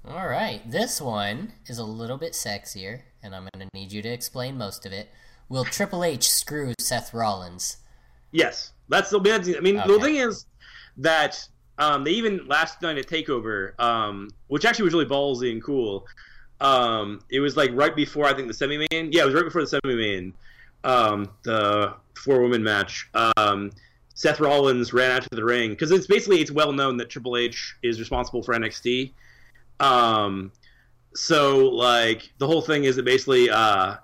All 0.08 0.28
right, 0.28 0.68
this 0.70 1.00
one 1.00 1.52
is 1.66 1.78
a 1.78 1.84
little 1.84 2.16
bit 2.16 2.32
sexier, 2.32 3.00
and 3.24 3.34
I'm 3.34 3.48
going 3.52 3.68
to 3.68 3.76
need 3.76 3.90
you 3.90 4.02
to 4.02 4.08
explain 4.08 4.56
most 4.56 4.86
of 4.86 4.92
it. 4.92 5.10
Will 5.48 5.64
Triple 5.64 6.04
H 6.04 6.30
screw 6.30 6.74
Seth 6.78 7.12
Rollins? 7.12 7.78
Yes, 8.30 8.72
that's 8.88 9.10
the. 9.10 9.20
Bad 9.20 9.44
thing. 9.44 9.56
I 9.56 9.60
mean, 9.60 9.78
okay. 9.78 9.92
the 9.92 10.00
thing 10.00 10.16
is 10.16 10.46
that 10.98 11.46
um, 11.78 12.04
they 12.04 12.12
even 12.12 12.46
last 12.46 12.82
night 12.82 12.98
at 12.98 13.06
Takeover, 13.06 13.78
um, 13.80 14.30
which 14.48 14.64
actually 14.64 14.84
was 14.84 14.94
really 14.94 15.06
ballsy 15.06 15.52
and 15.52 15.62
cool. 15.62 16.06
Um, 16.60 17.20
it 17.30 17.40
was 17.40 17.56
like 17.56 17.70
right 17.74 17.94
before 17.94 18.24
I 18.24 18.34
think 18.34 18.48
the 18.48 18.54
semi 18.54 18.78
main. 18.78 19.12
Yeah, 19.12 19.22
it 19.22 19.26
was 19.26 19.34
right 19.34 19.44
before 19.44 19.62
the 19.62 19.66
semi 19.66 19.94
main, 19.94 20.32
um, 20.84 21.30
the 21.42 21.94
four 22.14 22.40
woman 22.40 22.62
match. 22.62 23.08
Um, 23.36 23.70
Seth 24.14 24.40
Rollins 24.40 24.94
ran 24.94 25.10
out 25.10 25.22
to 25.24 25.28
the 25.30 25.44
ring 25.44 25.70
because 25.70 25.90
it's 25.90 26.06
basically 26.06 26.40
it's 26.40 26.50
well 26.50 26.72
known 26.72 26.96
that 26.96 27.10
Triple 27.10 27.36
H 27.36 27.76
is 27.82 28.00
responsible 28.00 28.42
for 28.42 28.54
NXT. 28.54 29.12
Um, 29.78 30.50
so 31.14 31.68
like 31.68 32.32
the 32.38 32.46
whole 32.46 32.62
thing 32.62 32.84
is 32.84 32.96
that 32.96 33.04
basically 33.04 33.50
uh, 33.50 33.96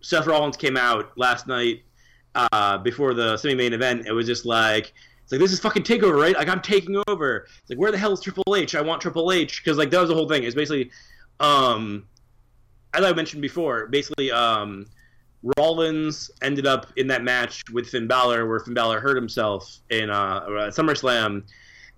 Seth 0.00 0.26
Rollins 0.26 0.56
came 0.56 0.76
out 0.76 1.18
last 1.18 1.48
night 1.48 1.82
uh, 2.36 2.78
before 2.78 3.14
the 3.14 3.36
semi-main 3.36 3.72
event. 3.72 4.06
It 4.06 4.12
was 4.12 4.26
just 4.26 4.44
like 4.44 4.92
it's 5.22 5.32
like 5.32 5.40
this 5.40 5.52
is 5.52 5.60
fucking 5.60 5.82
takeover, 5.82 6.20
right? 6.20 6.36
Like 6.36 6.48
I'm 6.48 6.62
taking 6.62 7.02
over. 7.08 7.46
It's 7.60 7.70
like 7.70 7.78
where 7.78 7.90
the 7.90 7.98
hell 7.98 8.12
is 8.12 8.20
Triple 8.20 8.54
H? 8.54 8.74
I 8.74 8.80
want 8.80 9.00
Triple 9.00 9.32
H 9.32 9.62
because 9.62 9.76
like 9.76 9.90
that 9.90 10.00
was 10.00 10.08
the 10.08 10.14
whole 10.14 10.28
thing. 10.28 10.44
It's 10.44 10.54
basically, 10.54 10.90
um, 11.40 12.06
as 12.94 13.04
I 13.04 13.12
mentioned 13.12 13.42
before, 13.42 13.86
basically 13.86 14.30
um, 14.30 14.86
Rollins 15.58 16.30
ended 16.42 16.66
up 16.66 16.86
in 16.96 17.06
that 17.08 17.22
match 17.22 17.62
with 17.72 17.88
Finn 17.88 18.06
Balor 18.06 18.46
where 18.46 18.60
Finn 18.60 18.74
Balor 18.74 19.00
hurt 19.00 19.16
himself 19.16 19.78
in 19.90 20.10
uh, 20.10 20.42
SummerSlam 20.70 21.44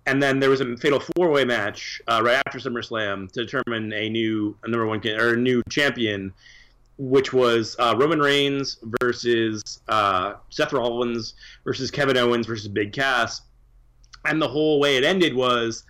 and 0.08 0.22
then 0.22 0.40
there 0.40 0.48
was 0.48 0.62
a 0.62 0.76
fatal 0.78 1.00
four 1.00 1.28
way 1.28 1.44
match 1.44 2.00
uh, 2.08 2.20
right 2.24 2.40
after 2.46 2.58
SummerSlam 2.58 3.30
to 3.32 3.44
determine 3.44 3.92
a 3.92 4.08
new 4.08 4.56
a 4.64 4.68
number 4.68 4.86
one 4.86 5.06
or 5.06 5.34
a 5.34 5.36
new 5.36 5.62
champion, 5.68 6.32
which 6.98 7.32
was 7.32 7.76
uh, 7.78 7.94
Roman 7.96 8.20
Reigns 8.20 8.78
versus 9.00 9.80
uh, 9.88 10.34
Seth 10.50 10.72
Rollins 10.72 11.34
versus 11.64 11.90
Kevin 11.90 12.16
Owens 12.16 12.46
versus 12.46 12.68
Big 12.68 12.92
Cass, 12.92 13.42
and 14.24 14.42
the 14.42 14.48
whole 14.48 14.80
way 14.80 14.96
it 14.96 15.04
ended 15.04 15.34
was 15.34 15.84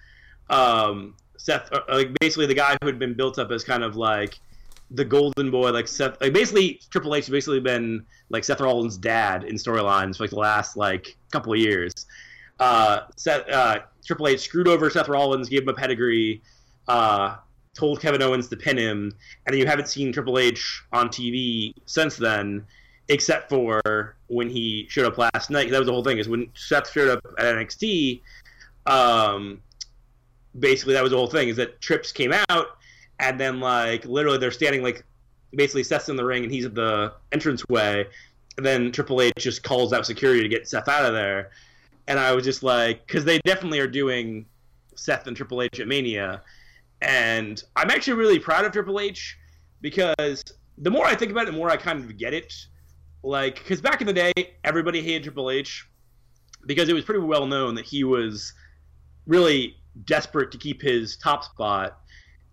um, 0.51 1.15
Seth, 1.37 1.73
uh, 1.73 1.81
like 1.89 2.11
basically 2.21 2.47
the 2.47 2.55
guy 2.55 2.77
who 2.81 2.87
had 2.87 2.99
been 2.99 3.15
built 3.15 3.39
up 3.39 3.51
as 3.51 3.65
kind 3.65 3.83
of 3.83 3.97
like 3.97 4.39
the 4.91 5.05
golden 5.05 5.51
boy, 5.51 5.71
like 5.71 5.89
Seth, 5.89 6.21
like 6.21 6.33
basically 6.33 6.81
Triple 6.91 7.15
H 7.15 7.27
has 7.27 7.33
basically 7.33 7.61
been 7.61 8.05
like 8.29 8.45
Seth 8.45 8.61
Rollins' 8.61 8.97
dad 8.97 9.45
in 9.45 9.57
storylines 9.57 10.17
for 10.17 10.25
like 10.25 10.31
the 10.31 10.37
last 10.37 10.77
like 10.77 11.17
couple 11.33 11.53
of 11.53 11.59
years. 11.59 11.93
Uh, 12.61 13.01
Seth, 13.17 13.49
uh, 13.49 13.81
Triple 14.05 14.29
H 14.29 14.41
screwed 14.41 14.69
over 14.69 14.91
Seth 14.91 15.09
Rollins, 15.09 15.49
gave 15.49 15.63
him 15.63 15.69
a 15.69 15.75
pedigree, 15.75 16.43
uh, 16.89 17.37
told 17.79 18.01
Kevin 18.01 18.23
Owens 18.23 18.49
to 18.49 18.57
pin 18.57 18.77
him, 18.77 19.13
and 19.47 19.57
you 19.57 19.67
haven't 19.67 19.89
seen 19.89 20.13
Triple 20.13 20.39
H 20.39 20.83
on 20.93 21.09
TV 21.09 21.75
since 21.87 22.17
then, 22.17 22.67
except 23.09 23.49
for 23.49 24.17
when 24.27 24.51
he 24.51 24.87
showed 24.89 25.07
up 25.07 25.19
last 25.19 25.51
night. 25.51 25.71
That 25.71 25.79
was 25.79 25.87
the 25.87 25.93
whole 25.93 26.05
thing. 26.05 26.19
Is 26.19 26.29
when 26.29 26.49
Seth 26.55 26.91
showed 26.91 27.09
up 27.09 27.25
at 27.39 27.55
NXT, 27.55 28.21
um, 28.87 29.63
basically 30.59 30.95
that 30.95 31.03
was 31.03 31.13
the 31.13 31.17
whole 31.17 31.31
thing. 31.31 31.49
Is 31.49 31.57
that 31.57 31.81
Trips 31.81 32.13
came 32.13 32.33
out, 32.51 32.67
and 33.19 33.41
then 33.41 33.61
like 33.61 34.05
literally 34.05 34.39
they're 34.39 34.51
standing 34.51 34.83
like 34.83 35.05
basically 35.55 35.83
Seth's 35.83 36.09
in 36.09 36.17
the 36.17 36.25
ring 36.25 36.43
and 36.45 36.53
he's 36.53 36.65
at 36.65 36.75
the 36.75 37.13
entranceway. 37.33 38.07
And 38.57 38.67
then 38.67 38.91
Triple 38.91 39.23
H 39.23 39.35
just 39.39 39.63
calls 39.63 39.93
out 39.93 40.05
security 40.05 40.43
to 40.43 40.49
get 40.49 40.69
Seth 40.69 40.89
out 40.89 41.05
of 41.05 41.15
there 41.15 41.51
and 42.09 42.19
I 42.19 42.33
was 42.33 42.43
just 42.43 42.63
like, 42.63 43.07
because 43.07 43.25
they 43.25 43.39
definitely 43.45 43.79
are 43.81 43.87
doing 43.87 44.47
Seth 44.97 45.27
and 45.27 45.37
Triple 45.37 45.63
H 45.63 45.79
at 45.79 45.87
Mania, 45.87 46.43
and 47.01 47.63
I'm 47.77 47.91
actually 47.91 48.15
really 48.15 48.39
proud 48.39 48.65
of 48.65 48.73
Triple 48.73 49.01
H 49.01 49.37
because 49.81 50.43
the 50.79 50.91
more 50.91 51.07
I 51.07 51.15
think 51.15 51.31
about 51.31 51.45
it, 51.45 51.53
the 51.53 51.57
more 51.57 51.71
I 51.71 51.77
kind 51.77 52.05
of 52.05 52.17
get 52.17 52.35
it. 52.35 52.53
Like, 53.23 53.57
because 53.57 53.81
back 53.81 54.01
in 54.01 54.07
the 54.07 54.13
day, 54.13 54.33
everybody 54.65 55.03
hated 55.03 55.25
Triple 55.25 55.51
H 55.51 55.87
because 56.67 56.89
it 56.89 56.93
was 56.93 57.05
pretty 57.05 57.21
well 57.21 57.47
known 57.47 57.75
that 57.75 57.85
he 57.85 58.05
was 58.05 58.53
really 59.27 59.77
desperate 60.05 60.51
to 60.53 60.59
keep 60.59 60.81
his 60.81 61.17
top 61.17 61.45
spot 61.45 61.99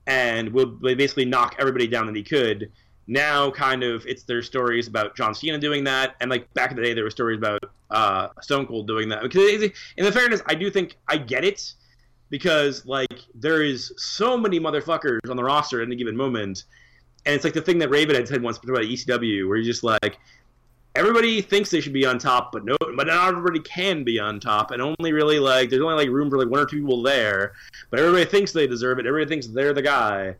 and 0.08 0.52
would 0.54 0.80
basically 0.82 1.26
knock 1.26 1.56
everybody 1.60 1.88
down 1.88 2.06
that 2.06 2.16
he 2.16 2.24
could 2.24 2.72
now 3.08 3.52
kind 3.52 3.84
of 3.84 4.06
it's 4.08 4.24
their 4.24 4.42
stories 4.42 4.88
about 4.88 5.16
John 5.16 5.34
Cena 5.34 5.58
doing 5.58 5.84
that, 5.84 6.16
and 6.22 6.30
like 6.30 6.52
back 6.54 6.72
in 6.72 6.78
the 6.78 6.84
day 6.84 6.94
there 6.94 7.04
were 7.04 7.12
stories 7.12 7.38
about 7.38 7.64
uh, 7.92 8.30
Stone 8.42 8.68
Cold 8.68 8.88
doing 8.88 9.10
that. 9.10 9.22
Because 9.22 9.64
in 9.98 10.06
the 10.06 10.12
fairness, 10.12 10.42
I 10.48 10.56
do 10.56 10.70
think 10.70 10.98
I 11.08 11.18
get 11.18 11.44
it 11.44 11.74
because 12.30 12.86
like 12.86 13.20
there 13.34 13.64
is 13.64 13.94
so 13.98 14.38
many 14.38 14.60
motherfuckers 14.60 15.30
on 15.30 15.38
the 15.38 15.44
roster 15.44 15.82
at 15.82 15.88
any 15.88 15.96
given 15.96 16.16
moment, 16.16 16.66
and 17.26 17.36
it's 17.36 17.44
like 17.44 17.54
the 17.54 17.62
thing 17.62 17.80
that 17.80 17.90
Raven 17.90 18.16
had 18.16 18.28
said 18.28 18.42
once 18.42 18.58
about 18.58 18.80
ECW, 18.80 19.48
where 19.48 19.58
you're 19.58 19.66
just 19.66 19.84
like 19.84 20.18
everybody 20.96 21.42
thinks 21.42 21.70
they 21.70 21.82
should 21.82 21.94
be 21.94 22.06
on 22.06 22.18
top, 22.18 22.52
but 22.52 22.64
no, 22.64 22.78
but 22.80 23.08
not 23.08 23.28
everybody 23.30 23.60
can 23.60 24.04
be 24.04 24.20
on 24.20 24.40
top, 24.40 24.72
and 24.72 24.82
only 24.82 25.14
really 25.14 25.40
like 25.40 25.70
there's 25.70 25.82
only 25.82 25.96
like 25.96 26.10
room 26.10 26.30
for 26.30 26.38
like 26.38 26.50
one 26.50 26.60
or 26.60 26.66
two 26.66 26.82
people 26.82 27.04
there, 27.04 27.54
but 27.90 28.00
everybody 28.00 28.26
thinks 28.26 28.52
they 28.52 28.68
deserve 28.68 29.00
it. 29.00 29.06
Everybody 29.06 29.30
thinks 29.30 29.48
they're 29.48 29.74
the 29.74 29.82
guy 29.82 30.36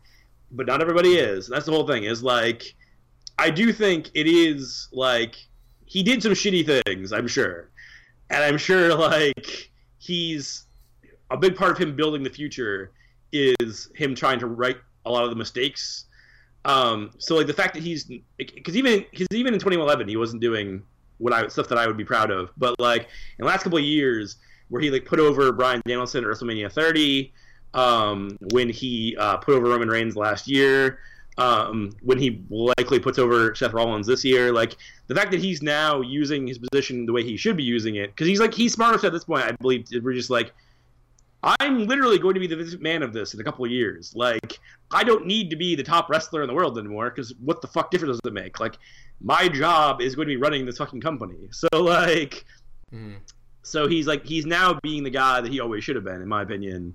but 0.50 0.66
not 0.66 0.80
everybody 0.80 1.16
is. 1.16 1.46
That's 1.46 1.66
the 1.66 1.72
whole 1.72 1.86
thing. 1.86 2.04
Is 2.04 2.22
like, 2.22 2.74
I 3.38 3.50
do 3.50 3.72
think 3.72 4.10
it 4.14 4.26
is 4.26 4.88
like 4.92 5.36
he 5.84 6.02
did 6.02 6.22
some 6.22 6.32
shitty 6.32 6.84
things. 6.84 7.12
I'm 7.12 7.28
sure, 7.28 7.70
and 8.30 8.42
I'm 8.42 8.58
sure 8.58 8.94
like 8.94 9.70
he's 9.98 10.65
a 11.30 11.36
big 11.36 11.56
part 11.56 11.72
of 11.72 11.78
him 11.78 11.96
building 11.96 12.22
the 12.22 12.30
future 12.30 12.92
is 13.32 13.90
him 13.94 14.14
trying 14.14 14.38
to 14.38 14.46
right 14.46 14.76
a 15.04 15.10
lot 15.10 15.24
of 15.24 15.30
the 15.30 15.36
mistakes. 15.36 16.06
Um, 16.64 17.10
so 17.18 17.36
like 17.36 17.46
the 17.46 17.52
fact 17.52 17.74
that 17.74 17.82
he's 17.82 18.10
because 18.36 18.76
even 18.76 19.04
because 19.10 19.28
even 19.30 19.54
in 19.54 19.60
2011 19.60 20.08
he 20.08 20.16
wasn't 20.16 20.42
doing 20.42 20.82
what 21.18 21.32
I 21.32 21.46
stuff 21.48 21.68
that 21.68 21.78
I 21.78 21.86
would 21.86 21.96
be 21.96 22.04
proud 22.04 22.30
of, 22.30 22.50
but 22.56 22.78
like 22.80 23.02
in 23.02 23.44
the 23.44 23.46
last 23.46 23.62
couple 23.62 23.78
of 23.78 23.84
years 23.84 24.36
where 24.68 24.82
he 24.82 24.90
like 24.90 25.04
put 25.04 25.20
over 25.20 25.52
Bryan 25.52 25.80
Danielson 25.86 26.24
at 26.24 26.30
WrestleMania 26.30 26.72
30 26.72 27.32
um, 27.74 28.36
when 28.52 28.68
he 28.68 29.16
uh, 29.18 29.36
put 29.36 29.54
over 29.54 29.68
Roman 29.68 29.88
Reigns 29.88 30.16
last 30.16 30.48
year, 30.48 30.98
um, 31.38 31.92
when 32.02 32.18
he 32.18 32.42
likely 32.48 32.98
puts 32.98 33.18
over 33.18 33.54
Seth 33.54 33.72
Rollins 33.72 34.06
this 34.06 34.24
year. 34.24 34.52
Like 34.52 34.76
the 35.06 35.14
fact 35.14 35.30
that 35.30 35.40
he's 35.40 35.62
now 35.62 36.00
using 36.00 36.46
his 36.46 36.58
position 36.58 37.06
the 37.06 37.12
way 37.12 37.22
he 37.22 37.36
should 37.36 37.56
be 37.56 37.62
using 37.62 37.96
it, 37.96 38.10
because 38.10 38.26
he's 38.26 38.40
like 38.40 38.54
he's 38.54 38.72
smart 38.72 38.94
enough 38.94 39.04
at 39.04 39.12
this 39.12 39.24
point. 39.24 39.44
I 39.44 39.52
believe 39.52 39.86
we're 40.02 40.14
just 40.14 40.30
like. 40.30 40.52
I'm 41.60 41.86
literally 41.86 42.18
going 42.18 42.34
to 42.34 42.40
be 42.40 42.46
the 42.46 42.78
man 42.80 43.02
of 43.02 43.12
this 43.12 43.34
in 43.34 43.40
a 43.40 43.44
couple 43.44 43.64
of 43.64 43.70
years. 43.70 44.14
Like, 44.16 44.58
I 44.90 45.04
don't 45.04 45.26
need 45.26 45.48
to 45.50 45.56
be 45.56 45.74
the 45.74 45.82
top 45.82 46.10
wrestler 46.10 46.42
in 46.42 46.48
the 46.48 46.54
world 46.54 46.78
anymore 46.78 47.10
because 47.10 47.32
what 47.36 47.62
the 47.62 47.68
fuck 47.68 47.90
difference 47.90 48.18
does 48.18 48.30
it 48.30 48.34
make? 48.34 48.58
Like, 48.58 48.78
my 49.20 49.48
job 49.48 50.00
is 50.00 50.14
going 50.14 50.26
to 50.28 50.32
be 50.32 50.36
running 50.36 50.66
this 50.66 50.78
fucking 50.78 51.00
company. 51.00 51.36
So, 51.52 51.68
like, 51.72 52.44
mm. 52.92 53.16
so 53.62 53.86
he's 53.86 54.06
like, 54.06 54.24
he's 54.26 54.44
now 54.44 54.78
being 54.82 55.04
the 55.04 55.10
guy 55.10 55.40
that 55.40 55.50
he 55.50 55.60
always 55.60 55.84
should 55.84 55.96
have 55.96 56.04
been, 56.04 56.20
in 56.20 56.28
my 56.28 56.42
opinion 56.42 56.94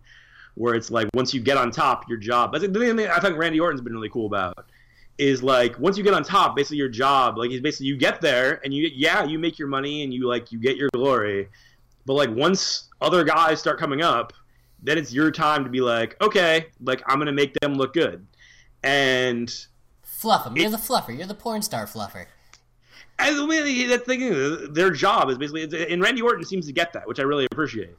where 0.55 0.75
it's 0.75 0.91
like 0.91 1.07
once 1.13 1.33
you 1.33 1.41
get 1.41 1.57
on 1.57 1.71
top, 1.71 2.07
your 2.09 2.17
job. 2.17 2.51
That's 2.51 2.65
the 2.65 2.73
thing 2.73 2.99
I 2.99 3.19
think 3.19 3.37
Randy 3.37 3.59
Orton's 3.59 3.81
been 3.81 3.93
really 3.93 4.09
cool 4.09 4.25
about 4.25 4.69
is 5.17 5.43
like 5.43 5.77
once 5.79 5.97
you 5.97 6.03
get 6.03 6.13
on 6.13 6.23
top, 6.23 6.55
basically 6.55 6.77
your 6.77 6.89
job, 6.89 7.37
like 7.37 7.51
is 7.51 7.61
basically 7.61 7.87
you 7.87 7.97
get 7.97 8.21
there 8.21 8.59
and 8.63 8.73
you 8.73 8.89
yeah 8.93 9.23
you 9.23 9.39
make 9.39 9.59
your 9.59 9.67
money 9.67 10.03
and 10.03 10.13
you 10.13 10.27
like 10.27 10.51
you 10.51 10.59
get 10.59 10.77
your 10.77 10.89
glory, 10.93 11.49
but 12.05 12.13
like 12.13 12.29
once 12.31 12.89
other 13.01 13.23
guys 13.23 13.59
start 13.59 13.79
coming 13.79 14.01
up, 14.01 14.33
then 14.81 14.97
it's 14.97 15.13
your 15.13 15.31
time 15.31 15.63
to 15.63 15.69
be 15.69 15.81
like, 15.81 16.15
okay, 16.21 16.67
like 16.81 17.01
I'm 17.07 17.19
gonna 17.19 17.31
make 17.31 17.53
them 17.59 17.75
look 17.75 17.93
good, 17.93 18.25
and 18.83 19.53
fluff 20.03 20.43
them. 20.43 20.57
You're 20.57 20.69
the 20.69 20.77
fluffer. 20.77 21.17
You're 21.17 21.27
the 21.27 21.33
porn 21.33 21.61
star 21.61 21.85
fluffer. 21.85 22.25
And 23.19 23.37
the 23.37 23.85
that 23.89 24.05
thing, 24.05 24.73
their 24.73 24.89
job 24.89 25.29
is 25.29 25.37
basically, 25.37 25.91
and 25.91 26.01
Randy 26.01 26.23
Orton 26.23 26.43
seems 26.43 26.65
to 26.65 26.71
get 26.71 26.93
that, 26.93 27.07
which 27.07 27.19
I 27.19 27.23
really 27.23 27.45
appreciate 27.51 27.95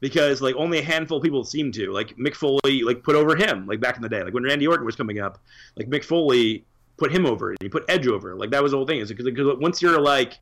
because 0.00 0.42
like 0.42 0.54
only 0.56 0.78
a 0.78 0.82
handful 0.82 1.18
of 1.18 1.22
people 1.22 1.44
seem 1.44 1.72
to 1.72 1.92
like 1.92 2.16
Mick 2.16 2.34
Foley 2.34 2.82
like 2.82 3.02
put 3.02 3.16
over 3.16 3.36
him 3.36 3.66
like 3.66 3.80
back 3.80 3.96
in 3.96 4.02
the 4.02 4.08
day 4.08 4.22
like 4.22 4.34
when 4.34 4.42
Randy 4.42 4.66
Orton 4.66 4.84
was 4.84 4.96
coming 4.96 5.20
up 5.20 5.38
like 5.76 5.88
Mick 5.88 6.04
Foley 6.04 6.64
put 6.96 7.12
him 7.12 7.26
over 7.26 7.50
and 7.50 7.58
he 7.60 7.68
put 7.68 7.84
Edge 7.88 8.06
over 8.06 8.34
like 8.34 8.50
that 8.50 8.62
was 8.62 8.72
the 8.72 8.78
whole 8.78 8.86
thing 8.86 9.00
is 9.00 9.12
because 9.12 9.26
once 9.58 9.80
you're 9.80 10.00
like 10.00 10.38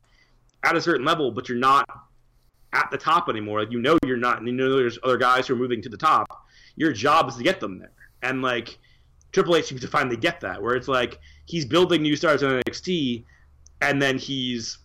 at 0.63 0.75
a 0.75 0.81
certain 0.81 1.05
level 1.05 1.31
but 1.31 1.47
you're 1.47 1.57
not 1.57 1.87
at 2.75 2.89
the 2.91 2.97
top 2.97 3.29
anymore 3.29 3.61
like 3.61 3.71
you 3.71 3.79
know 3.79 3.97
you're 4.05 4.17
not 4.17 4.37
and 4.37 4.47
you 4.47 4.53
know 4.53 4.75
there's 4.75 4.99
other 5.03 5.17
guys 5.17 5.47
who 5.47 5.53
are 5.53 5.57
moving 5.57 5.81
to 5.81 5.89
the 5.89 5.97
top 5.97 6.27
your 6.75 6.91
job 6.91 7.27
is 7.29 7.35
to 7.35 7.43
get 7.43 7.59
them 7.59 7.79
there 7.79 7.91
and 8.21 8.41
like 8.41 8.77
Triple 9.31 9.55
H 9.55 9.65
seems 9.65 9.81
to 9.81 9.87
finally 9.87 10.17
get 10.17 10.39
that 10.41 10.61
where 10.61 10.75
it's 10.75 10.87
like 10.87 11.19
he's 11.45 11.65
building 11.65 12.01
new 12.01 12.15
stars 12.15 12.43
in 12.43 12.49
NXT 12.49 13.23
and 13.81 14.01
then 14.01 14.17
he's 14.17 14.77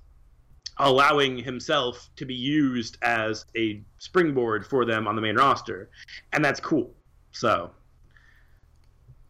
allowing 0.80 1.38
himself 1.38 2.11
to 2.16 2.24
be 2.24 2.34
used 2.34 2.97
as 3.03 3.45
a 3.57 3.82
springboard 3.99 4.66
for 4.66 4.84
them 4.84 5.07
on 5.07 5.14
the 5.14 5.22
main 5.22 5.36
roster, 5.36 5.91
and 6.32 6.45
that's 6.45 6.59
cool. 6.59 6.93
So, 7.32 7.70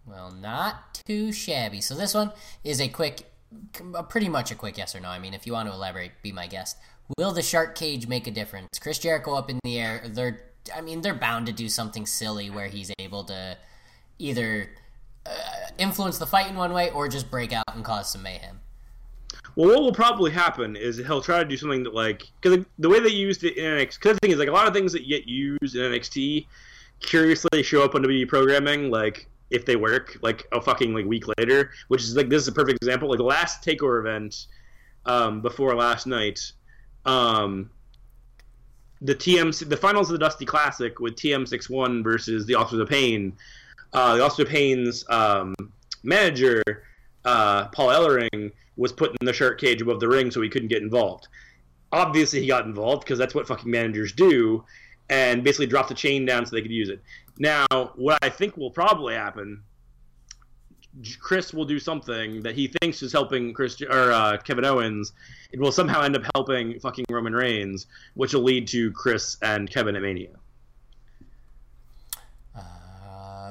well, 0.06 0.30
not 0.30 1.02
too 1.06 1.32
shabby. 1.32 1.80
So 1.80 1.94
this 1.94 2.14
one 2.14 2.32
is 2.64 2.80
a 2.80 2.88
quick, 2.88 3.30
pretty 4.08 4.28
much 4.28 4.50
a 4.50 4.54
quick 4.54 4.78
yes 4.78 4.94
or 4.94 5.00
no. 5.00 5.08
I 5.08 5.18
mean, 5.18 5.34
if 5.34 5.46
you 5.46 5.52
want 5.52 5.68
to 5.68 5.74
elaborate, 5.74 6.12
be 6.22 6.32
my 6.32 6.46
guest. 6.46 6.76
Will 7.18 7.32
the 7.32 7.42
shark 7.42 7.74
cage 7.74 8.06
make 8.06 8.26
a 8.26 8.30
difference? 8.30 8.78
Chris 8.78 8.98
Jericho 8.98 9.34
up 9.34 9.50
in 9.50 9.58
the 9.64 9.78
air. 9.78 10.02
They're, 10.06 10.52
I 10.74 10.80
mean, 10.80 11.00
they're 11.00 11.14
bound 11.14 11.46
to 11.46 11.52
do 11.52 11.68
something 11.68 12.06
silly 12.06 12.50
where 12.50 12.68
he's 12.68 12.90
able 12.98 13.24
to 13.24 13.56
either 14.18 14.70
uh, 15.26 15.30
influence 15.78 16.18
the 16.18 16.26
fight 16.26 16.48
in 16.48 16.56
one 16.56 16.72
way 16.72 16.90
or 16.90 17.08
just 17.08 17.30
break 17.30 17.52
out 17.52 17.64
and 17.74 17.84
cause 17.84 18.12
some 18.12 18.22
mayhem. 18.22 18.60
Well, 19.56 19.68
what 19.68 19.82
will 19.82 19.92
probably 19.92 20.30
happen 20.30 20.76
is 20.76 20.98
he'll 20.98 21.22
try 21.22 21.38
to 21.38 21.44
do 21.44 21.56
something 21.56 21.82
that, 21.82 21.94
like, 21.94 22.28
because 22.40 22.64
the 22.78 22.88
way 22.88 23.00
they 23.00 23.08
used 23.08 23.42
it 23.44 23.56
in 23.56 23.64
NXT, 23.64 23.94
because 23.94 24.14
the 24.14 24.20
thing 24.20 24.30
is, 24.30 24.38
like, 24.38 24.48
a 24.48 24.52
lot 24.52 24.68
of 24.68 24.74
things 24.74 24.92
that 24.92 25.08
get 25.08 25.26
used 25.26 25.74
in 25.74 25.92
NXT 25.92 26.46
curiously 27.00 27.62
show 27.62 27.82
up 27.82 27.94
on 27.94 28.02
WWE 28.02 28.28
programming, 28.28 28.90
like, 28.90 29.28
if 29.50 29.66
they 29.66 29.74
work, 29.74 30.18
like, 30.22 30.46
a 30.52 30.60
fucking, 30.60 30.94
like, 30.94 31.06
week 31.06 31.24
later, 31.38 31.70
which 31.88 32.02
is, 32.02 32.16
like, 32.16 32.28
this 32.28 32.42
is 32.42 32.48
a 32.48 32.52
perfect 32.52 32.76
example. 32.82 33.08
Like, 33.08 33.18
the 33.18 33.24
last 33.24 33.64
TakeOver 33.64 34.00
event 34.00 34.46
um, 35.06 35.42
before 35.42 35.74
last 35.74 36.06
night, 36.06 36.52
um, 37.04 37.70
the 39.00 39.14
TM, 39.14 39.68
the 39.68 39.76
finals 39.76 40.10
of 40.10 40.18
the 40.18 40.18
Dusty 40.18 40.44
Classic 40.44 41.00
with 41.00 41.16
TM61 41.16 42.04
versus 42.04 42.46
the 42.46 42.54
Authors 42.54 42.80
of 42.80 42.88
Pain, 42.88 43.32
uh, 43.92 44.16
the 44.16 44.24
Authors 44.24 44.40
of 44.40 44.48
Pain's 44.48 45.04
um, 45.08 45.54
manager, 46.02 46.62
uh, 47.24 47.68
Paul 47.68 47.88
Ellering, 47.88 48.52
was 48.76 48.92
put 48.92 49.16
in 49.20 49.26
the 49.26 49.32
shark 49.32 49.60
cage 49.60 49.82
above 49.82 50.00
the 50.00 50.08
ring 50.08 50.30
so 50.30 50.40
he 50.40 50.48
couldn't 50.48 50.68
get 50.68 50.82
involved. 50.82 51.28
Obviously, 51.92 52.40
he 52.40 52.46
got 52.46 52.66
involved 52.66 53.04
because 53.04 53.18
that's 53.18 53.34
what 53.34 53.46
fucking 53.46 53.70
managers 53.70 54.12
do, 54.12 54.64
and 55.08 55.42
basically 55.42 55.66
dropped 55.66 55.88
the 55.88 55.94
chain 55.94 56.24
down 56.24 56.46
so 56.46 56.54
they 56.54 56.62
could 56.62 56.70
use 56.70 56.88
it. 56.88 57.02
Now, 57.38 57.66
what 57.96 58.18
I 58.22 58.28
think 58.28 58.56
will 58.56 58.70
probably 58.70 59.14
happen, 59.14 59.62
Chris 61.20 61.52
will 61.52 61.64
do 61.64 61.78
something 61.78 62.42
that 62.42 62.54
he 62.54 62.68
thinks 62.80 63.02
is 63.02 63.12
helping 63.12 63.52
Chris 63.52 63.80
or 63.82 64.12
uh, 64.12 64.36
Kevin 64.38 64.64
Owens. 64.64 65.12
It 65.52 65.60
will 65.60 65.72
somehow 65.72 66.02
end 66.02 66.16
up 66.16 66.22
helping 66.34 66.78
fucking 66.80 67.06
Roman 67.10 67.34
Reigns, 67.34 67.86
which 68.14 68.34
will 68.34 68.42
lead 68.42 68.68
to 68.68 68.92
Chris 68.92 69.36
and 69.42 69.70
Kevin 69.70 69.96
at 69.96 70.02
Mania. 70.02 70.30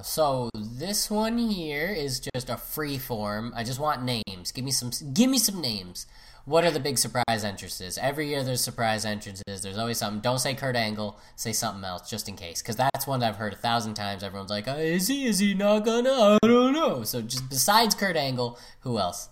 so 0.03 0.49
this 0.55 1.09
one 1.09 1.37
here 1.37 1.87
is 1.87 2.19
just 2.19 2.49
a 2.49 2.57
free 2.57 2.97
form. 2.97 3.53
I 3.55 3.63
just 3.63 3.79
want 3.79 4.03
names. 4.03 4.51
Give 4.53 4.63
me 4.63 4.71
some. 4.71 4.91
Give 5.13 5.29
me 5.29 5.37
some 5.37 5.61
names. 5.61 6.05
What 6.49 6.65
are 6.65 6.71
the 6.71 6.79
big 6.79 6.97
surprise 6.97 7.43
entrances? 7.43 7.99
Every 7.99 8.27
year 8.27 8.43
there's 8.43 8.63
surprise 8.63 9.05
entrances. 9.05 9.61
There's 9.61 9.77
always 9.77 9.99
something. 9.99 10.19
Don't 10.19 10.39
say 10.39 10.55
Kurt 10.55 10.75
Angle. 10.75 11.19
Say 11.35 11.53
something 11.53 11.83
else, 11.83 12.09
just 12.09 12.27
in 12.27 12.35
case, 12.35 12.59
because 12.59 12.75
that's 12.75 13.05
one 13.05 13.21
I've 13.21 13.35
heard 13.35 13.53
a 13.53 13.55
thousand 13.55 13.93
times. 13.93 14.23
Everyone's 14.23 14.49
like, 14.49 14.67
oh, 14.67 14.75
"Is 14.75 15.07
he? 15.07 15.27
Is 15.27 15.37
he 15.37 15.53
not 15.53 15.85
gonna? 15.85 16.09
I 16.09 16.39
don't 16.41 16.73
know." 16.73 17.03
So 17.03 17.21
just 17.21 17.47
besides 17.49 17.93
Kurt 17.93 18.15
Angle, 18.15 18.57
who 18.79 18.97
else? 18.97 19.29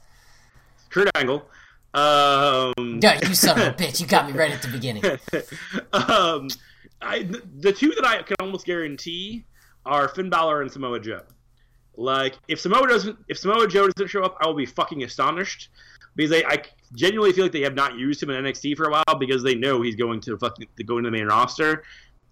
Kurt 0.91 1.09
Angle. 1.15 1.43
Um... 1.95 2.73
Yeah, 3.01 3.19
you 3.27 3.33
son 3.33 3.59
of 3.59 3.67
a 3.67 3.71
bitch! 3.71 3.99
You 3.99 4.05
got 4.05 4.27
me 4.27 4.37
right 4.37 4.51
at 4.51 4.61
the 4.61 4.67
beginning. 4.67 5.03
um, 5.93 6.49
I, 7.01 7.27
the 7.59 7.73
two 7.73 7.93
that 7.95 8.05
I 8.05 8.21
can 8.21 8.35
almost 8.39 8.67
guarantee 8.67 9.43
are 9.87 10.07
Finn 10.07 10.29
Balor 10.29 10.61
and 10.61 10.71
Samoa 10.71 10.99
Joe. 10.99 11.23
Like, 11.95 12.37
if 12.47 12.59
Samoa 12.59 12.87
doesn't, 12.87 13.17
if 13.27 13.39
Samoa 13.39 13.67
Joe 13.67 13.87
doesn't 13.87 14.07
show 14.07 14.21
up, 14.21 14.37
I 14.39 14.45
will 14.45 14.53
be 14.53 14.67
fucking 14.67 15.03
astonished 15.03 15.69
because 16.15 16.29
they, 16.29 16.45
I 16.45 16.61
genuinely 16.93 17.33
feel 17.33 17.45
like 17.45 17.51
they 17.51 17.61
have 17.61 17.75
not 17.75 17.97
used 17.97 18.21
him 18.21 18.29
in 18.29 18.43
NXT 18.43 18.77
for 18.77 18.87
a 18.87 18.91
while 18.91 19.19
because 19.19 19.43
they 19.43 19.55
know 19.55 19.81
he's 19.81 19.95
going 19.95 20.19
to 20.21 20.37
fucking 20.37 20.67
go 20.85 20.97
into 20.97 21.09
the 21.09 21.17
main 21.17 21.27
roster. 21.27 21.83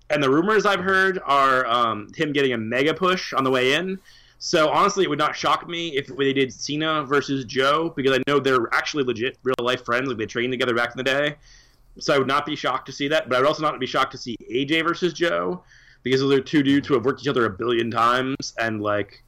And 0.09 0.21
the 0.21 0.29
rumors 0.29 0.65
I've 0.65 0.81
heard 0.81 1.19
are 1.25 1.65
um, 1.65 2.09
him 2.15 2.31
getting 2.31 2.53
a 2.53 2.57
mega 2.57 2.93
push 2.93 3.33
on 3.33 3.43
the 3.43 3.51
way 3.51 3.73
in. 3.73 3.99
So 4.37 4.69
honestly, 4.69 5.03
it 5.03 5.09
would 5.09 5.19
not 5.19 5.35
shock 5.35 5.67
me 5.67 5.97
if 5.97 6.07
they 6.07 6.33
did 6.33 6.53
Cena 6.53 7.03
versus 7.03 7.45
Joe 7.45 7.93
because 7.95 8.17
I 8.17 8.21
know 8.27 8.39
they're 8.39 8.71
actually 8.73 9.03
legit 9.03 9.37
real 9.43 9.55
life 9.59 9.83
friends. 9.83 10.07
Like 10.07 10.17
they 10.17 10.25
trained 10.25 10.53
together 10.53 10.75
back 10.75 10.91
in 10.91 10.97
the 10.97 11.03
day. 11.03 11.35
So 11.97 12.13
I 12.13 12.17
would 12.17 12.27
not 12.27 12.45
be 12.45 12.55
shocked 12.55 12.85
to 12.87 12.91
see 12.91 13.07
that, 13.07 13.29
but 13.29 13.37
I 13.37 13.39
would 13.39 13.47
also 13.47 13.63
not 13.63 13.79
be 13.79 13.85
shocked 13.85 14.11
to 14.11 14.17
see 14.17 14.35
AJ 14.51 14.83
versus 14.83 15.13
Joe 15.13 15.63
because 16.03 16.21
they're 16.27 16.41
two 16.41 16.61
dudes 16.61 16.87
who 16.87 16.93
have 16.93 17.05
worked 17.05 17.21
each 17.21 17.27
other 17.27 17.45
a 17.45 17.49
billion 17.49 17.89
times 17.89 18.53
and 18.59 18.81
like 18.81 19.23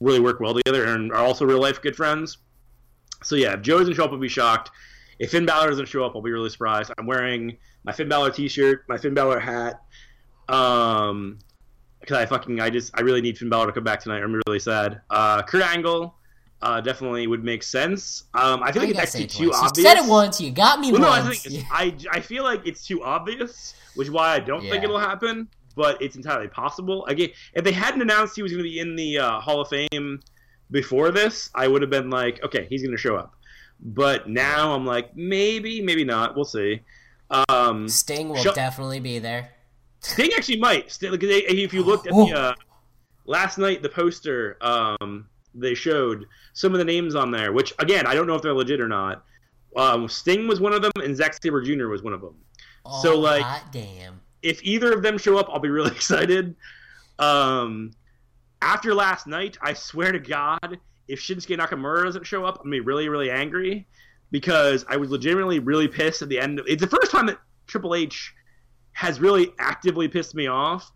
really 0.00 0.20
work 0.20 0.40
well 0.40 0.54
together 0.54 0.86
and 0.86 1.12
are 1.12 1.24
also 1.24 1.44
real 1.44 1.60
life 1.60 1.80
good 1.80 1.96
friends. 1.96 2.38
So 3.24 3.36
yeah, 3.36 3.54
if 3.54 3.62
Joe 3.62 3.78
doesn't 3.78 3.94
show 3.94 4.04
up, 4.04 4.12
I'll 4.12 4.18
be 4.18 4.28
shocked. 4.28 4.70
If 5.18 5.30
Finn 5.30 5.46
Balor 5.46 5.70
doesn't 5.70 5.86
show 5.86 6.04
up, 6.04 6.14
I'll 6.14 6.22
be 6.22 6.32
really 6.32 6.50
surprised. 6.50 6.92
I'm 6.98 7.06
wearing 7.06 7.56
my 7.84 7.92
Finn 7.92 8.08
Balor 8.08 8.30
T-shirt, 8.30 8.84
my 8.88 8.98
Finn 8.98 9.14
Balor 9.14 9.38
hat, 9.38 9.80
um, 10.48 11.38
because 12.00 12.16
I 12.16 12.26
fucking 12.26 12.60
I 12.60 12.70
just 12.70 12.92
I 12.94 13.02
really 13.02 13.20
need 13.20 13.38
Finn 13.38 13.48
Balor 13.48 13.66
to 13.66 13.72
come 13.72 13.84
back 13.84 14.00
tonight. 14.00 14.22
I'm 14.22 14.40
really 14.46 14.58
sad. 14.58 15.00
Uh, 15.10 15.42
Kurt 15.42 15.62
Angle. 15.62 16.14
Uh, 16.62 16.80
definitely 16.80 17.26
would 17.26 17.44
make 17.44 17.62
sense. 17.62 18.24
Um, 18.32 18.62
I 18.62 18.72
feel 18.72 18.80
like 18.80 18.90
it's 18.92 18.98
actually 18.98 19.26
too 19.26 19.50
once. 19.50 19.56
obvious. 19.56 19.76
You 19.76 19.82
said 19.82 19.98
it 19.98 20.08
once, 20.08 20.40
you 20.40 20.50
got 20.50 20.80
me 20.80 20.92
well, 20.92 21.02
once. 21.02 21.46
No, 21.46 21.58
I, 21.74 21.90
think 21.90 22.06
I 22.10 22.16
I 22.16 22.20
feel 22.20 22.42
like 22.42 22.66
it's 22.66 22.86
too 22.86 23.04
obvious, 23.04 23.74
which 23.96 24.08
is 24.08 24.10
why 24.10 24.30
I 24.30 24.40
don't 24.40 24.64
yeah. 24.64 24.70
think 24.70 24.84
it'll 24.84 24.98
happen 24.98 25.48
but 25.74 26.00
it's 26.00 26.16
entirely 26.16 26.48
possible. 26.48 27.04
Again, 27.06 27.30
if 27.54 27.64
they 27.64 27.72
hadn't 27.72 28.02
announced 28.02 28.36
he 28.36 28.42
was 28.42 28.52
going 28.52 28.62
to 28.62 28.68
be 28.68 28.78
in 28.78 28.96
the 28.96 29.18
uh, 29.18 29.40
Hall 29.40 29.60
of 29.60 29.68
Fame 29.68 30.20
before 30.74 31.10
this, 31.10 31.48
I 31.54 31.68
would 31.68 31.80
have 31.80 31.90
been 31.90 32.10
like, 32.10 32.42
okay, 32.44 32.66
he's 32.68 32.82
going 32.82 32.94
to 32.94 33.00
show 33.00 33.16
up. 33.16 33.34
But 33.80 34.28
now 34.28 34.74
I'm 34.74 34.84
like, 34.84 35.16
maybe, 35.16 35.80
maybe 35.80 36.04
not. 36.04 36.36
We'll 36.36 36.44
see. 36.44 36.82
Um, 37.48 37.88
Sting 37.88 38.28
will 38.28 38.36
sh- 38.36 38.54
definitely 38.54 39.00
be 39.00 39.18
there. 39.18 39.50
Sting 40.00 40.30
actually 40.36 40.58
might. 40.58 40.90
Sting, 40.90 41.16
if 41.18 41.72
you 41.72 41.82
looked 41.82 42.06
at 42.06 42.12
the 42.12 42.32
uh, 42.32 42.54
last 43.24 43.56
night, 43.56 43.82
the 43.82 43.88
poster 43.88 44.58
um, 44.60 45.26
they 45.54 45.74
showed 45.74 46.26
some 46.52 46.72
of 46.72 46.78
the 46.78 46.84
names 46.84 47.14
on 47.14 47.30
there, 47.30 47.52
which 47.52 47.72
again, 47.78 48.06
I 48.06 48.14
don't 48.14 48.26
know 48.26 48.34
if 48.34 48.42
they're 48.42 48.52
legit 48.52 48.80
or 48.80 48.88
not. 48.88 49.24
Um, 49.76 50.08
Sting 50.08 50.46
was 50.46 50.60
one 50.60 50.72
of 50.72 50.82
them, 50.82 50.92
and 51.02 51.16
Zack 51.16 51.34
Sabre 51.40 51.62
Jr. 51.62 51.86
was 51.86 52.02
one 52.02 52.12
of 52.12 52.20
them. 52.20 52.34
Oh, 52.84 53.02
so 53.02 53.18
like, 53.18 53.44
damn 53.72 54.20
if 54.44 54.62
either 54.62 54.92
of 54.92 55.02
them 55.02 55.18
show 55.18 55.38
up, 55.38 55.48
I'll 55.48 55.58
be 55.58 55.70
really 55.70 55.90
excited. 55.96 56.54
Um, 57.18 57.92
after 58.64 58.94
last 58.94 59.26
night, 59.26 59.58
I 59.60 59.74
swear 59.74 60.10
to 60.10 60.18
God, 60.18 60.78
if 61.06 61.20
Shinsuke 61.20 61.58
Nakamura 61.58 62.04
doesn't 62.04 62.26
show 62.26 62.46
up, 62.46 62.56
I'm 62.56 62.64
gonna 62.64 62.76
be 62.76 62.80
really, 62.80 63.10
really 63.10 63.30
angry 63.30 63.86
because 64.30 64.86
I 64.88 64.96
was 64.96 65.10
legitimately 65.10 65.58
really 65.58 65.86
pissed 65.86 66.22
at 66.22 66.30
the 66.30 66.40
end. 66.40 66.58
Of, 66.58 66.66
it's 66.66 66.80
the 66.80 66.88
first 66.88 67.12
time 67.12 67.26
that 67.26 67.38
Triple 67.66 67.94
H 67.94 68.32
has 68.92 69.20
really 69.20 69.52
actively 69.58 70.08
pissed 70.08 70.34
me 70.34 70.46
off 70.46 70.90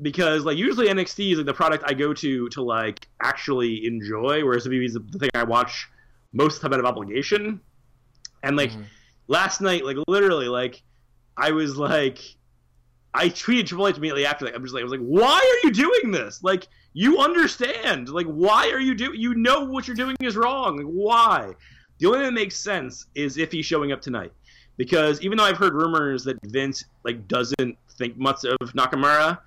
because 0.00 0.44
like 0.44 0.56
usually 0.56 0.86
NXT 0.86 1.32
is 1.32 1.38
like 1.38 1.46
the 1.46 1.52
product 1.54 1.82
I 1.86 1.92
go 1.92 2.14
to 2.14 2.48
to 2.50 2.62
like 2.62 3.08
actually 3.20 3.84
enjoy, 3.84 4.44
whereas 4.44 4.66
WWE 4.66 4.84
is 4.84 4.94
the 4.94 5.18
thing 5.18 5.30
I 5.34 5.42
watch 5.42 5.88
most 6.32 6.56
of 6.56 6.62
the 6.62 6.68
time 6.68 6.74
out 6.74 6.80
of 6.80 6.86
obligation. 6.86 7.60
And 8.44 8.56
like 8.56 8.70
mm-hmm. 8.70 8.82
last 9.26 9.60
night, 9.60 9.84
like 9.84 9.96
literally, 10.06 10.46
like 10.46 10.80
I 11.36 11.50
was 11.50 11.76
like 11.76 12.20
I 13.14 13.28
tweeted 13.28 13.66
Triple 13.66 13.88
H 13.88 13.96
immediately 13.96 14.24
after 14.24 14.46
that. 14.46 14.54
I'm 14.54 14.62
just 14.62 14.74
like, 14.74 14.80
I 14.80 14.84
was 14.84 14.92
like, 14.92 15.00
why 15.00 15.36
are 15.36 15.66
you 15.66 15.72
doing 15.72 16.10
this? 16.10 16.42
Like, 16.42 16.66
you 16.94 17.18
understand. 17.18 18.08
Like, 18.08 18.26
why 18.26 18.70
are 18.70 18.80
you 18.80 18.94
doing? 18.94 19.20
You 19.20 19.34
know 19.34 19.64
what 19.64 19.86
you're 19.86 19.96
doing 19.96 20.16
is 20.20 20.36
wrong. 20.36 20.78
Like, 20.78 20.86
why? 20.86 21.52
The 21.98 22.06
only 22.06 22.20
thing 22.20 22.26
that 22.26 22.32
makes 22.32 22.56
sense 22.56 23.06
is 23.14 23.36
if 23.36 23.52
he's 23.52 23.66
showing 23.66 23.92
up 23.92 24.00
tonight, 24.00 24.32
because 24.76 25.20
even 25.20 25.38
though 25.38 25.44
I've 25.44 25.58
heard 25.58 25.74
rumors 25.74 26.24
that 26.24 26.38
Vince 26.44 26.84
like 27.04 27.28
doesn't 27.28 27.78
think 27.98 28.16
much 28.16 28.44
of 28.44 28.58
Nakamura, 28.72 29.38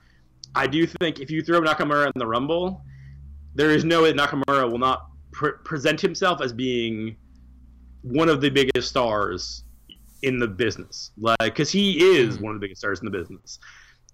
I 0.54 0.68
do 0.68 0.86
think 0.86 1.20
if 1.20 1.30
you 1.30 1.42
throw 1.42 1.60
Nakamura 1.60 2.06
in 2.06 2.14
the 2.16 2.28
Rumble, 2.28 2.82
there 3.56 3.72
is 3.72 3.84
no 3.84 4.04
way 4.04 4.14
Nakamura 4.14 4.70
will 4.72 4.78
not 4.78 5.08
pre- 5.32 5.58
present 5.64 6.00
himself 6.00 6.42
as 6.42 6.54
being 6.54 7.18
one 8.04 8.30
of 8.30 8.40
the 8.40 8.50
biggest 8.50 8.90
stars 8.90 9.65
in 10.26 10.40
the 10.40 10.48
business, 10.48 11.12
like 11.18 11.38
because 11.40 11.72
he 11.72 12.04
is 12.18 12.38
mm. 12.38 12.42
one 12.42 12.56
of 12.56 12.60
the 12.60 12.66
biggest 12.66 12.82
stars 12.82 13.00
in 13.00 13.06
the 13.06 13.12
business, 13.12 13.60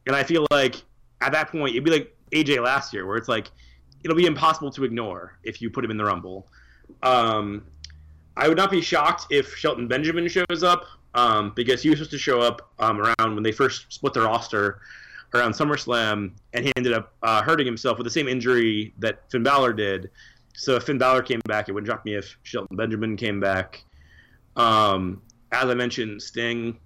and 0.05 0.15
I 0.15 0.23
feel 0.23 0.45
like 0.51 0.75
at 1.21 1.31
that 1.31 1.51
point, 1.51 1.73
it'd 1.73 1.83
be 1.83 1.91
like 1.91 2.15
AJ 2.31 2.63
last 2.63 2.93
year, 2.93 3.07
where 3.07 3.17
it's 3.17 3.29
like 3.29 3.49
it'll 4.03 4.17
be 4.17 4.25
impossible 4.25 4.71
to 4.71 4.83
ignore 4.83 5.37
if 5.43 5.61
you 5.61 5.69
put 5.69 5.85
him 5.85 5.91
in 5.91 5.97
the 5.97 6.05
Rumble. 6.05 6.47
Um, 7.03 7.63
I 8.35 8.47
would 8.47 8.57
not 8.57 8.71
be 8.71 8.81
shocked 8.81 9.27
if 9.29 9.55
Shelton 9.55 9.87
Benjamin 9.87 10.27
shows 10.27 10.63
up 10.63 10.85
um, 11.13 11.53
because 11.55 11.81
he 11.81 11.89
was 11.89 11.99
supposed 11.99 12.11
to 12.11 12.17
show 12.17 12.41
up 12.41 12.71
um, 12.79 12.99
around 12.99 13.35
when 13.35 13.43
they 13.43 13.51
first 13.51 13.91
split 13.91 14.13
their 14.13 14.23
roster 14.23 14.81
around 15.33 15.53
SummerSlam, 15.53 16.31
and 16.53 16.65
he 16.65 16.71
ended 16.75 16.93
up 16.93 17.13
uh, 17.23 17.41
hurting 17.41 17.65
himself 17.65 17.97
with 17.97 18.05
the 18.05 18.11
same 18.11 18.27
injury 18.27 18.93
that 18.99 19.29
Finn 19.31 19.43
Balor 19.43 19.73
did. 19.73 20.09
So 20.55 20.75
if 20.75 20.83
Finn 20.83 20.97
Balor 20.97 21.23
came 21.23 21.41
back, 21.47 21.69
it 21.69 21.71
wouldn't 21.71 21.89
shock 21.89 22.03
me 22.05 22.15
if 22.15 22.37
Shelton 22.43 22.75
Benjamin 22.75 23.15
came 23.15 23.39
back. 23.39 23.83
Um, 24.55 25.21
as 25.51 25.65
I 25.65 25.73
mentioned, 25.73 26.21
Sting, 26.21 26.77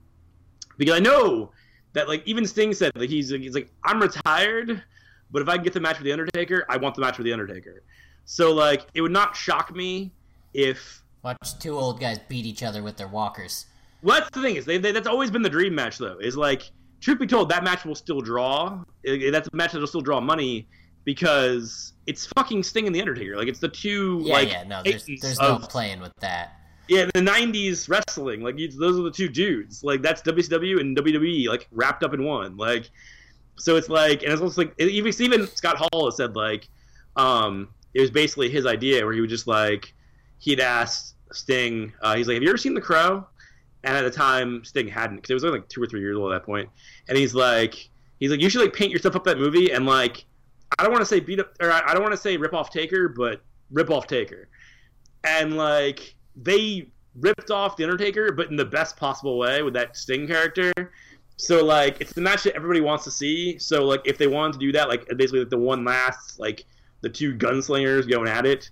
because 0.78 0.95
I 0.95 0.99
know 0.99 1.51
that 1.93 2.07
like 2.07 2.22
even 2.26 2.45
Sting 2.45 2.74
said 2.74 2.91
that 2.95 3.09
he's 3.09 3.30
he's 3.30 3.55
like 3.55 3.72
I'm 3.84 4.01
retired, 4.01 4.84
but 5.32 5.41
if 5.41 5.49
I 5.49 5.55
can 5.55 5.63
get 5.63 5.74
the 5.74 5.80
match 5.80 5.97
with 5.97 6.05
the 6.05 6.11
Undertaker, 6.11 6.66
I 6.70 6.78
want 6.78 6.95
the 6.95 7.01
match 7.01 7.18
with 7.18 7.26
the 7.26 7.34
Undertaker. 7.34 7.84
So 8.26 8.53
like 8.53 8.86
it 8.93 9.01
would 9.01 9.11
not 9.11 9.36
shock 9.36 9.76
me 9.76 10.11
if 10.53 11.03
watch 11.24 11.38
two 11.59 11.78
old 11.78 11.99
guys 11.99 12.20
beat 12.28 12.45
each 12.45 12.63
other 12.63 12.84
with 12.84 12.97
their 12.97 13.07
walkers. 13.07 13.66
Well, 14.01 14.20
that's 14.20 14.30
the 14.32 14.41
thing 14.41 14.55
is 14.55 14.66
they, 14.66 14.78
they, 14.78 14.91
that's 14.91 15.07
always 15.07 15.32
been 15.32 15.41
the 15.41 15.49
dream 15.49 15.74
match 15.74 15.97
though. 15.97 16.18
Is 16.20 16.38
like 16.38 16.72
truth 17.01 17.20
be 17.20 17.28
told, 17.28 17.49
that 17.49 17.63
match 17.63 17.86
will 17.86 17.95
still 17.95 18.22
draw. 18.22 18.84
That's 19.03 19.47
a 19.47 19.55
match 19.55 19.72
that'll 19.72 19.88
still 19.88 20.01
draw 20.01 20.20
money 20.20 20.68
because 21.05 21.93
it's 22.07 22.26
fucking 22.36 22.63
Sting 22.63 22.88
and 22.88 22.95
the 22.95 22.99
Undertaker. 22.99 23.38
Like 23.38 23.47
it's 23.47 23.59
the 23.59 23.70
two. 23.70 24.22
Yeah, 24.24 24.34
like, 24.34 24.51
yeah. 24.51 24.63
No, 24.63 24.82
there's, 24.84 25.05
there's 25.22 25.39
no 25.39 25.59
playing 25.59 26.01
with 26.01 26.13
that. 26.20 26.59
Yeah, 26.88 27.06
the 27.06 27.22
'90s 27.22 27.90
wrestling, 27.90 28.42
like 28.42 28.58
those 28.78 29.00
are 29.00 29.04
the 29.04 29.12
two 29.12 29.28
dudes. 29.28 29.84
Like 29.84 30.02
that's 30.02 30.22
WCW 30.22 30.80
and 30.80 30.96
WWE, 30.96 31.48
like 31.48 31.68
wrapped 31.72 32.04
up 32.04 32.14
in 32.14 32.24
one. 32.24 32.58
Like, 32.58 32.90
so 33.58 33.76
it's 33.76 33.90
like, 33.90 34.22
and 34.22 34.32
it's 34.32 34.40
almost 34.40 34.58
like 34.58 34.80
even 34.80 35.12
Steven 35.12 35.48
Scott 35.48 35.78
Hall 35.78 36.06
has 36.06 36.18
said 36.18 36.36
like, 36.36 36.68
um, 37.16 37.70
it 37.94 38.02
was 38.02 38.12
basically 38.12 38.50
his 38.50 38.66
idea 38.66 39.04
where 39.04 39.14
he 39.14 39.22
was 39.22 39.30
just 39.30 39.48
like, 39.48 39.94
he'd 40.40 40.60
asked 40.60 41.16
Sting, 41.32 41.92
uh, 42.02 42.16
he's 42.16 42.28
like, 42.28 42.36
"Have 42.36 42.44
you 42.44 42.50
ever 42.50 42.58
seen 42.58 42.76
The 42.76 42.82
Crow?" 42.82 43.26
And 43.84 43.96
at 43.96 44.04
the 44.04 44.12
time, 44.12 44.64
Sting 44.64 44.88
hadn't 44.88 45.18
because 45.18 45.30
it 45.32 45.34
was 45.36 45.44
only 45.44 45.60
like 45.60 45.70
two 45.70 45.82
or 45.82 45.88
three 45.88 46.02
years 46.02 46.18
old 46.18 46.32
at 46.32 46.40
that 46.42 46.46
point. 46.46 46.70
And 47.08 47.18
he's 47.18 47.36
like, 47.36 47.90
he's 48.20 48.32
like, 48.32 48.42
you 48.42 48.50
should 48.50 48.62
like 48.62 48.74
paint 48.74 48.92
yourself 48.92 49.16
up 49.16 49.24
that 49.26 49.38
movie 49.38 49.72
and 49.72 49.86
like, 49.86 50.26
I 50.78 50.84
don't 50.84 50.92
want 50.92 51.02
to 51.04 51.06
say 51.06 51.20
beat 51.20 51.40
up 51.40 51.54
or 51.62 51.72
I 51.72 51.94
don't 51.94 52.02
want 52.02 52.14
to 52.14 52.20
say 52.20 52.36
rip 52.38 52.54
off 52.54 52.72
Taker, 52.72 53.10
but 53.10 53.42
rip 53.72 53.92
off 53.92 54.08
Taker. 54.08 54.50
And 55.24 55.56
like 55.56 56.16
they 56.36 56.90
ripped 57.20 57.52
off 57.52 57.78
the 57.78 57.84
Undertaker, 57.84 58.32
but 58.32 58.50
in 58.50 58.56
the 58.56 58.66
best 58.66 58.98
possible 58.98 59.38
way 59.38 59.62
with 59.62 59.74
that 59.74 59.96
Sting 59.96 60.28
character. 60.28 60.72
So 61.38 61.64
like 61.64 62.00
it's 62.00 62.14
the 62.14 62.22
match 62.22 62.44
that 62.44 62.56
everybody 62.56 62.82
wants 62.82 63.04
to 63.06 63.12
see. 63.12 63.58
So 63.58 63.84
like 63.86 64.02
if 64.06 64.18
they 64.18 64.28
wanted 64.28 64.54
to 64.54 64.60
do 64.60 64.72
that, 64.74 64.90
like 64.90 65.08
basically 65.18 65.40
like 65.40 65.50
the 65.50 65.58
one 65.58 65.84
last 65.84 66.40
like 66.40 66.66
the 67.02 67.10
two 67.10 67.36
gunslingers 67.36 68.10
going 68.10 68.28
at 68.28 68.46
it, 68.46 68.70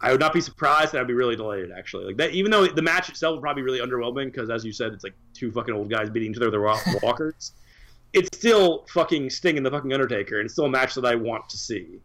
I 0.00 0.10
would 0.10 0.20
not 0.20 0.32
be 0.32 0.40
surprised, 0.40 0.92
and 0.92 1.00
I'd 1.00 1.06
be 1.06 1.14
really 1.14 1.36
delighted 1.36 1.72
actually. 1.72 2.04
Like 2.04 2.16
that, 2.18 2.32
even 2.32 2.50
though 2.50 2.66
the 2.66 2.82
match 2.82 3.08
itself 3.08 3.34
would 3.34 3.42
probably 3.42 3.62
be 3.62 3.64
really 3.64 3.80
underwhelming 3.80 4.26
because, 4.26 4.50
as 4.50 4.64
you 4.64 4.72
said, 4.72 4.92
it's 4.92 5.04
like 5.04 5.14
two 5.32 5.50
fucking 5.50 5.74
old 5.74 5.90
guys 5.90 6.10
beating 6.10 6.30
each 6.30 6.36
other 6.36 6.50
with 6.50 6.84
their 6.84 7.00
walkers. 7.02 7.52
it's 8.12 8.36
still 8.36 8.84
fucking 8.88 9.30
Sting 9.30 9.56
and 9.56 9.64
the 9.64 9.70
fucking 9.70 9.92
Undertaker, 9.92 10.38
and 10.38 10.44
it's 10.44 10.54
still 10.54 10.66
a 10.66 10.70
match 10.70 10.94
that 10.94 11.04
I 11.04 11.14
want 11.14 11.48
to 11.48 11.56
see. 11.56 12.00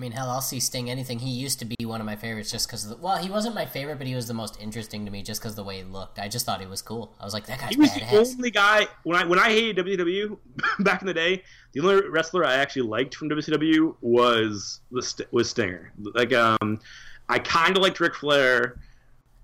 I 0.00 0.02
mean, 0.02 0.12
hell, 0.12 0.30
I'll 0.30 0.40
see 0.40 0.60
Sting 0.60 0.88
anything. 0.88 1.18
He 1.18 1.28
used 1.28 1.58
to 1.58 1.66
be 1.66 1.84
one 1.84 2.00
of 2.00 2.06
my 2.06 2.16
favorites 2.16 2.50
just 2.50 2.66
because. 2.66 2.96
Well, 3.02 3.18
he 3.18 3.28
wasn't 3.28 3.54
my 3.54 3.66
favorite, 3.66 3.98
but 3.98 4.06
he 4.06 4.14
was 4.14 4.26
the 4.26 4.32
most 4.32 4.58
interesting 4.58 5.04
to 5.04 5.10
me 5.10 5.22
just 5.22 5.42
because 5.42 5.56
the 5.56 5.62
way 5.62 5.76
he 5.76 5.82
looked. 5.82 6.18
I 6.18 6.26
just 6.26 6.46
thought 6.46 6.58
he 6.58 6.66
was 6.66 6.80
cool. 6.80 7.14
I 7.20 7.24
was 7.26 7.34
like, 7.34 7.44
that 7.48 7.60
guy's 7.60 7.68
He 7.68 7.76
was 7.76 7.90
badass. 7.90 8.10
the 8.10 8.16
only 8.16 8.50
guy 8.50 8.86
when 9.02 9.18
I 9.18 9.26
when 9.26 9.38
I 9.38 9.50
hated 9.50 9.84
WCW 9.84 10.38
back 10.80 11.02
in 11.02 11.06
the 11.06 11.12
day. 11.12 11.42
The 11.72 11.80
only 11.80 12.08
wrestler 12.08 12.46
I 12.46 12.54
actually 12.54 12.88
liked 12.88 13.14
from 13.14 13.28
WCW 13.28 13.94
was 14.00 14.80
was 14.90 15.50
Stinger. 15.50 15.92
Like, 16.14 16.32
um, 16.32 16.80
I 17.28 17.38
kind 17.38 17.76
of 17.76 17.82
liked 17.82 18.00
Ric 18.00 18.14
Flair, 18.14 18.80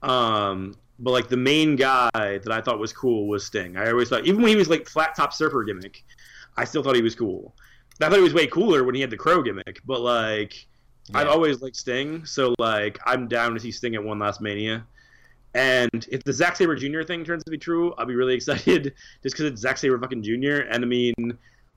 um, 0.01 0.75
but 0.99 1.11
like 1.11 1.29
the 1.29 1.37
main 1.37 1.77
guy 1.77 2.09
that 2.15 2.51
I 2.51 2.63
thought 2.63 2.79
was 2.79 2.95
cool 2.95 3.29
was 3.29 3.45
Sting. 3.45 3.77
I 3.77 3.91
always 3.91 4.09
thought, 4.09 4.25
even 4.25 4.41
when 4.41 4.49
he 4.49 4.57
was 4.57 4.71
like 4.71 4.89
flat 4.89 5.15
top 5.15 5.35
surfer 5.35 5.65
gimmick, 5.65 6.03
I 6.57 6.65
still 6.65 6.83
thought 6.83 6.97
he 6.97 7.03
was 7.03 7.15
cool. 7.15 7.55
I 8.01 8.09
thought 8.09 8.17
he 8.17 8.23
was 8.23 8.35
way 8.35 8.47
cooler 8.47 8.85
when 8.85 8.95
he 8.95 9.01
had 9.01 9.11
the 9.11 9.17
crow 9.17 9.43
gimmick, 9.43 9.81
but 9.87 10.01
like 10.01 10.67
yeah. 11.09 11.19
I've 11.19 11.29
always 11.29 11.63
liked 11.63 11.77
Sting, 11.77 12.25
so 12.25 12.55
like 12.59 12.99
I'm 13.07 13.29
down 13.29 13.55
to 13.55 13.61
see 13.61 13.71
Sting 13.71 13.95
at 13.95 14.03
one 14.03 14.19
last 14.19 14.41
Mania. 14.41 14.85
And 15.55 16.07
if 16.11 16.23
the 16.25 16.33
Zack 16.33 16.57
Sabre 16.57 16.77
Jr. 16.77 17.03
thing 17.03 17.25
turns 17.25 17.43
to 17.45 17.51
be 17.51 17.57
true, 17.57 17.95
I'll 17.97 18.07
be 18.07 18.15
really 18.15 18.35
excited 18.41 18.95
just 19.23 19.37
because 19.37 19.47
it's 19.47 19.61
Zack 19.61 19.79
Sabre 19.79 19.99
fucking 19.99 20.23
Jr. 20.23 20.67
And 20.71 20.85
I 20.85 20.87
mean, 20.87 21.15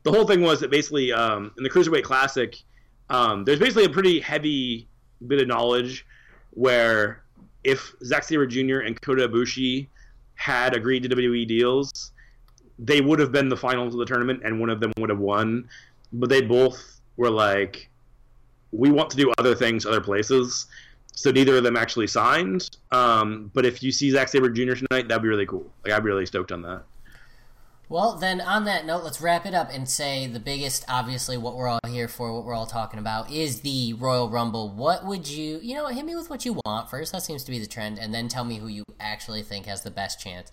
the 0.03 0.11
whole 0.11 0.25
thing 0.25 0.41
was 0.41 0.59
that 0.59 0.71
basically 0.71 1.13
um, 1.13 1.51
in 1.57 1.63
the 1.63 1.69
Cruiserweight 1.69 2.03
Classic, 2.03 2.57
um, 3.09 3.45
there's 3.45 3.59
basically 3.59 3.85
a 3.85 3.89
pretty 3.89 4.19
heavy 4.19 4.87
bit 5.27 5.41
of 5.41 5.47
knowledge 5.47 6.05
where 6.51 7.23
if 7.63 7.93
Zack 8.03 8.23
Sabre 8.23 8.47
Jr. 8.47 8.79
and 8.79 8.99
Kota 9.01 9.27
Ibushi 9.27 9.87
had 10.35 10.75
agreed 10.75 11.03
to 11.03 11.09
WWE 11.09 11.47
deals, 11.47 12.11
they 12.77 13.01
would 13.01 13.19
have 13.19 13.31
been 13.31 13.49
the 13.49 13.57
finals 13.57 13.93
of 13.93 13.99
the 13.99 14.05
tournament, 14.05 14.41
and 14.43 14.59
one 14.59 14.69
of 14.69 14.79
them 14.79 14.91
would 14.97 15.09
have 15.09 15.19
won 15.19 15.67
but 16.13 16.29
they 16.29 16.41
both 16.41 16.99
were 17.17 17.29
like, 17.29 17.89
we 18.71 18.91
want 18.91 19.09
to 19.11 19.17
do 19.17 19.31
other 19.37 19.55
things 19.55 19.85
other 19.85 20.01
places. 20.01 20.67
So 21.13 21.31
neither 21.31 21.57
of 21.57 21.63
them 21.63 21.75
actually 21.75 22.07
signed. 22.07 22.77
Um, 22.91 23.51
but 23.53 23.65
if 23.65 23.83
you 23.83 23.91
see 23.91 24.09
Zack 24.11 24.29
Sabre 24.29 24.49
Jr. 24.49 24.73
tonight, 24.73 25.07
that'd 25.07 25.21
be 25.21 25.27
really 25.27 25.45
cool. 25.45 25.69
Like 25.83 25.93
I'd 25.93 26.03
be 26.03 26.09
really 26.09 26.25
stoked 26.25 26.51
on 26.51 26.61
that. 26.61 26.83
Well, 27.89 28.17
then 28.17 28.39
on 28.39 28.65
that 28.65 28.85
note, 28.85 29.03
let's 29.03 29.19
wrap 29.19 29.47
it 29.47 29.55
up 29.55 29.69
and 29.73 29.89
say 29.89 30.27
the 30.27 30.39
biggest, 30.39 30.85
obviously, 30.87 31.37
what 31.37 31.55
we're 31.55 31.67
all 31.67 31.79
here 31.87 32.07
for, 32.07 32.31
what 32.31 32.45
we're 32.45 32.53
all 32.53 32.67
talking 32.67 32.99
about, 32.99 33.31
is 33.31 33.61
the 33.61 33.93
Royal 33.93 34.29
Rumble. 34.29 34.69
What 34.69 35.03
would 35.05 35.27
you, 35.27 35.59
you 35.63 35.73
know, 35.73 35.87
hit 35.87 36.05
me 36.05 36.15
with 36.15 36.29
what 36.29 36.45
you 36.45 36.61
want 36.65 36.91
first. 36.91 37.11
That 37.11 37.23
seems 37.23 37.43
to 37.45 37.51
be 37.51 37.57
the 37.57 37.65
trend, 37.65 37.97
and 37.97 38.13
then 38.13 38.27
tell 38.27 38.45
me 38.45 38.57
who 38.59 38.67
you 38.67 38.83
actually 38.99 39.41
think 39.41 39.65
has 39.65 39.81
the 39.81 39.89
best 39.89 40.21
chance 40.21 40.51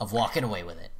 of 0.00 0.12
walking 0.12 0.42
away 0.42 0.64
with 0.64 0.80
it. 0.80 0.90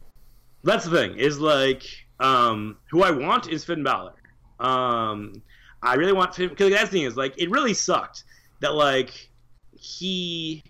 That's 0.62 0.84
the 0.84 0.92
thing. 0.92 1.18
Is 1.18 1.40
like 1.40 2.05
um, 2.20 2.78
who 2.90 3.02
I 3.02 3.10
want 3.10 3.48
is 3.48 3.64
Finn 3.64 3.82
Balor. 3.82 4.14
Um, 4.60 5.42
I 5.82 5.94
really 5.94 6.12
want 6.12 6.34
Finn 6.34 6.48
because 6.48 6.70
that's 6.70 6.90
the 6.90 6.98
thing 6.98 7.02
is 7.02 7.16
like 7.16 7.34
it 7.40 7.50
really 7.50 7.74
sucked 7.74 8.24
that 8.60 8.74
like 8.74 9.30
he 9.78 10.62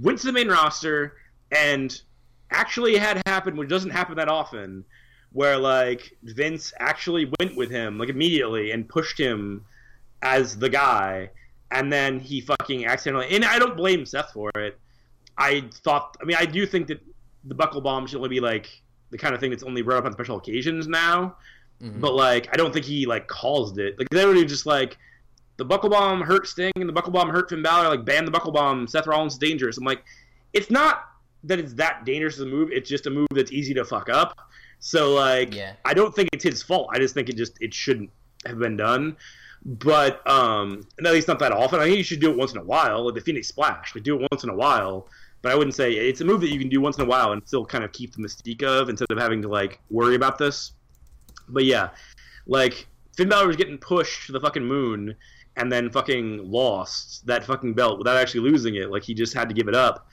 went 0.00 0.18
to 0.20 0.26
the 0.26 0.32
main 0.32 0.48
roster 0.48 1.16
and 1.50 2.00
actually 2.50 2.96
had 2.96 3.22
happened, 3.26 3.58
which 3.58 3.68
doesn't 3.68 3.90
happen 3.90 4.16
that 4.16 4.28
often, 4.28 4.84
where 5.32 5.58
like 5.58 6.16
Vince 6.22 6.72
actually 6.78 7.30
went 7.38 7.56
with 7.56 7.70
him 7.70 7.98
like 7.98 8.08
immediately 8.08 8.70
and 8.70 8.88
pushed 8.88 9.18
him 9.18 9.64
as 10.22 10.58
the 10.58 10.68
guy, 10.68 11.30
and 11.70 11.92
then 11.92 12.18
he 12.18 12.40
fucking 12.40 12.86
accidentally. 12.86 13.28
And 13.30 13.44
I 13.44 13.58
don't 13.58 13.76
blame 13.76 14.06
Seth 14.06 14.32
for 14.32 14.50
it. 14.56 14.78
I 15.36 15.64
thought, 15.84 16.16
I 16.20 16.24
mean, 16.24 16.36
I 16.38 16.46
do 16.46 16.66
think 16.66 16.88
that 16.88 17.00
the 17.44 17.54
buckle 17.54 17.80
bomb 17.80 18.06
should 18.06 18.16
only 18.16 18.28
be 18.28 18.40
like 18.40 18.68
the 19.10 19.18
kind 19.18 19.34
of 19.34 19.40
thing 19.40 19.50
that's 19.50 19.62
only 19.62 19.82
brought 19.82 19.98
up 19.98 20.04
on 20.04 20.12
special 20.12 20.36
occasions 20.36 20.86
now. 20.86 21.36
Mm-hmm. 21.82 22.00
But 22.00 22.14
like, 22.14 22.48
I 22.52 22.56
don't 22.56 22.72
think 22.72 22.84
he 22.84 23.06
like 23.06 23.28
caused 23.28 23.78
it. 23.78 23.98
Like 23.98 24.08
they 24.10 24.26
would 24.26 24.48
just 24.48 24.66
like 24.66 24.98
the 25.56 25.64
buckle 25.64 25.90
bomb 25.90 26.20
hurt 26.20 26.46
Sting 26.46 26.72
and 26.76 26.88
the 26.88 26.92
buckle 26.92 27.12
bomb 27.12 27.28
hurt 27.28 27.50
Finn 27.50 27.62
Balor. 27.62 27.88
Like 27.88 28.04
ban 28.04 28.24
the 28.24 28.30
buckle 28.30 28.52
bomb. 28.52 28.86
Seth 28.86 29.06
Rollins 29.06 29.34
is 29.34 29.38
dangerous. 29.38 29.76
I'm 29.76 29.84
like, 29.84 30.04
it's 30.52 30.70
not 30.70 31.04
that 31.44 31.58
it's 31.58 31.74
that 31.74 32.04
dangerous 32.04 32.34
as 32.36 32.42
a 32.42 32.46
move. 32.46 32.70
It's 32.72 32.88
just 32.88 33.06
a 33.06 33.10
move 33.10 33.28
that's 33.30 33.52
easy 33.52 33.74
to 33.74 33.84
fuck 33.84 34.08
up. 34.08 34.36
So 34.80 35.14
like, 35.14 35.54
yeah. 35.54 35.74
I 35.84 35.94
don't 35.94 36.14
think 36.14 36.30
it's 36.32 36.44
his 36.44 36.62
fault. 36.62 36.88
I 36.92 36.98
just 36.98 37.14
think 37.14 37.28
it 37.28 37.36
just 37.36 37.60
it 37.60 37.72
shouldn't 37.72 38.10
have 38.46 38.58
been 38.58 38.76
done. 38.76 39.16
But 39.64 40.28
um, 40.28 40.86
at 40.98 41.12
least 41.12 41.28
not 41.28 41.40
that 41.40 41.52
often. 41.52 41.80
I 41.80 41.84
think 41.84 41.98
you 41.98 42.04
should 42.04 42.20
do 42.20 42.30
it 42.30 42.36
once 42.36 42.52
in 42.52 42.58
a 42.58 42.64
while. 42.64 43.04
Like 43.04 43.14
the 43.14 43.20
Phoenix 43.20 43.48
Splash, 43.48 43.94
like 43.94 44.04
do 44.04 44.20
it 44.20 44.28
once 44.30 44.44
in 44.44 44.50
a 44.50 44.54
while 44.54 45.08
but 45.42 45.52
I 45.52 45.54
wouldn't 45.54 45.74
say 45.74 45.92
it's 45.92 46.20
a 46.20 46.24
move 46.24 46.40
that 46.40 46.50
you 46.50 46.58
can 46.58 46.68
do 46.68 46.80
once 46.80 46.98
in 46.98 47.04
a 47.04 47.08
while 47.08 47.32
and 47.32 47.46
still 47.46 47.64
kind 47.64 47.84
of 47.84 47.92
keep 47.92 48.12
the 48.12 48.22
mystique 48.22 48.62
of 48.62 48.88
instead 48.88 49.10
of 49.10 49.18
having 49.18 49.40
to 49.42 49.48
like 49.48 49.80
worry 49.90 50.16
about 50.16 50.38
this. 50.38 50.72
But 51.48 51.64
yeah, 51.64 51.90
like 52.46 52.86
Finn 53.16 53.28
Balor 53.28 53.46
was 53.46 53.56
getting 53.56 53.78
pushed 53.78 54.26
to 54.26 54.32
the 54.32 54.40
fucking 54.40 54.64
moon 54.64 55.14
and 55.56 55.70
then 55.70 55.90
fucking 55.90 56.50
lost 56.50 57.26
that 57.26 57.44
fucking 57.44 57.74
belt 57.74 57.98
without 57.98 58.16
actually 58.16 58.48
losing 58.48 58.76
it. 58.76 58.90
Like 58.90 59.04
he 59.04 59.14
just 59.14 59.34
had 59.34 59.48
to 59.48 59.54
give 59.54 59.68
it 59.68 59.74
up. 59.74 60.08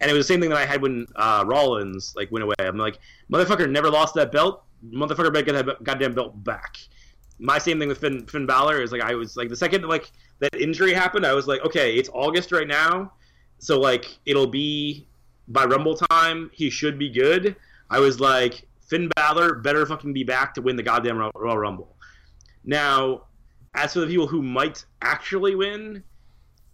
And 0.00 0.10
it 0.10 0.14
was 0.14 0.26
the 0.26 0.32
same 0.32 0.40
thing 0.40 0.50
that 0.50 0.58
I 0.58 0.64
had 0.64 0.80
when 0.80 1.06
uh, 1.16 1.44
Rollins 1.46 2.14
like 2.16 2.30
went 2.32 2.42
away. 2.42 2.54
I'm 2.58 2.78
like, 2.78 2.98
motherfucker 3.30 3.70
never 3.70 3.90
lost 3.90 4.14
that 4.14 4.32
belt. 4.32 4.64
Motherfucker 4.86 5.32
better 5.32 5.42
get 5.42 5.66
that 5.66 5.84
goddamn 5.84 6.14
belt 6.14 6.42
back. 6.42 6.78
My 7.38 7.58
same 7.58 7.78
thing 7.78 7.88
with 7.88 7.98
Finn, 7.98 8.26
Finn 8.26 8.46
Balor 8.46 8.80
is 8.80 8.92
like 8.92 9.02
I 9.02 9.14
was 9.14 9.36
like 9.36 9.50
the 9.50 9.56
second 9.56 9.86
like 9.86 10.10
that 10.38 10.54
injury 10.54 10.94
happened, 10.94 11.26
I 11.26 11.34
was 11.34 11.46
like, 11.46 11.62
okay, 11.66 11.96
it's 11.96 12.08
August 12.14 12.50
right 12.50 12.66
now 12.66 13.12
so 13.60 13.78
like 13.78 14.18
it'll 14.26 14.46
be 14.46 15.06
by 15.48 15.64
Rumble 15.64 15.96
time, 15.96 16.50
he 16.52 16.70
should 16.70 16.98
be 16.98 17.10
good. 17.10 17.56
I 17.90 17.98
was 17.98 18.20
like, 18.20 18.66
Finn 18.88 19.10
Balor 19.16 19.56
better 19.56 19.84
fucking 19.84 20.12
be 20.12 20.24
back 20.24 20.54
to 20.54 20.62
win 20.62 20.76
the 20.76 20.82
goddamn 20.82 21.18
Royal 21.18 21.58
Rumble. 21.58 21.96
Now, 22.64 23.22
as 23.74 23.92
for 23.92 24.00
the 24.00 24.06
people 24.06 24.26
who 24.26 24.42
might 24.42 24.84
actually 25.02 25.54
win, 25.54 26.02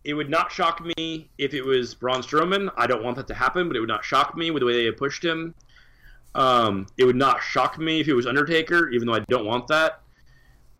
it 0.04 0.14
would 0.14 0.30
not 0.30 0.52
shock 0.52 0.84
me 0.96 1.28
if 1.38 1.52
it 1.52 1.62
was 1.62 1.94
Braun 1.94 2.22
Strowman. 2.22 2.70
I 2.76 2.86
don't 2.86 3.02
want 3.02 3.16
that 3.16 3.26
to 3.28 3.34
happen, 3.34 3.66
but 3.66 3.76
it 3.76 3.80
would 3.80 3.88
not 3.88 4.04
shock 4.04 4.36
me 4.36 4.50
with 4.50 4.60
the 4.60 4.66
way 4.66 4.74
they 4.74 4.84
have 4.84 4.96
pushed 4.96 5.24
him. 5.24 5.54
Um, 6.34 6.86
it 6.98 7.04
would 7.04 7.16
not 7.16 7.42
shock 7.42 7.78
me 7.78 8.00
if 8.00 8.08
it 8.08 8.14
was 8.14 8.26
Undertaker, 8.26 8.90
even 8.90 9.06
though 9.06 9.14
I 9.14 9.20
don't 9.20 9.46
want 9.46 9.66
that. 9.68 10.00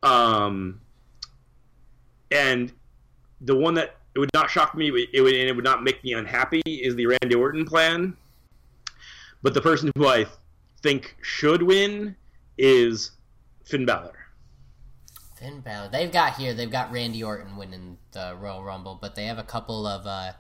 Um, 0.03 0.81
and 2.31 2.73
the 3.41 3.57
one 3.57 3.75
that 3.75 3.97
it 4.17 4.19
would 4.19 4.31
not 4.33 4.49
shock 4.49 4.75
me, 4.75 4.89
it 5.13 5.21
would 5.21 5.35
and 5.35 5.49
it 5.49 5.55
would 5.55 5.65
not 5.65 5.83
make 5.83 6.03
me 6.03 6.15
unhappy 6.15 6.63
is 6.67 6.97
the 6.97 7.07
Randy 7.07 7.35
Orton 7.35 7.67
plan. 7.67 8.17
But 9.43 9.53
the 9.53 9.61
person 9.61 9.93
who 9.95 10.07
I 10.07 10.25
think 10.83 11.17
should 11.21 11.63
win 11.63 12.17
is 12.57 13.11
Finn 13.65 13.85
Balor. 13.85 14.15
Finn 15.39 15.61
Balor. 15.61 15.91
They've 15.93 16.11
got 16.11 16.37
here. 16.37 16.55
They've 16.55 16.71
got 16.71 16.91
Randy 16.91 17.23
Orton 17.23 17.59
winning 17.59 17.99
the 18.13 18.35
Royal 18.41 18.65
Rumble, 18.65 18.99
but 18.99 19.15
they 19.17 19.27
have 19.27 19.39
a 19.39 19.43
couple 19.43 19.87
of 19.87 20.07
uh, 20.07 20.33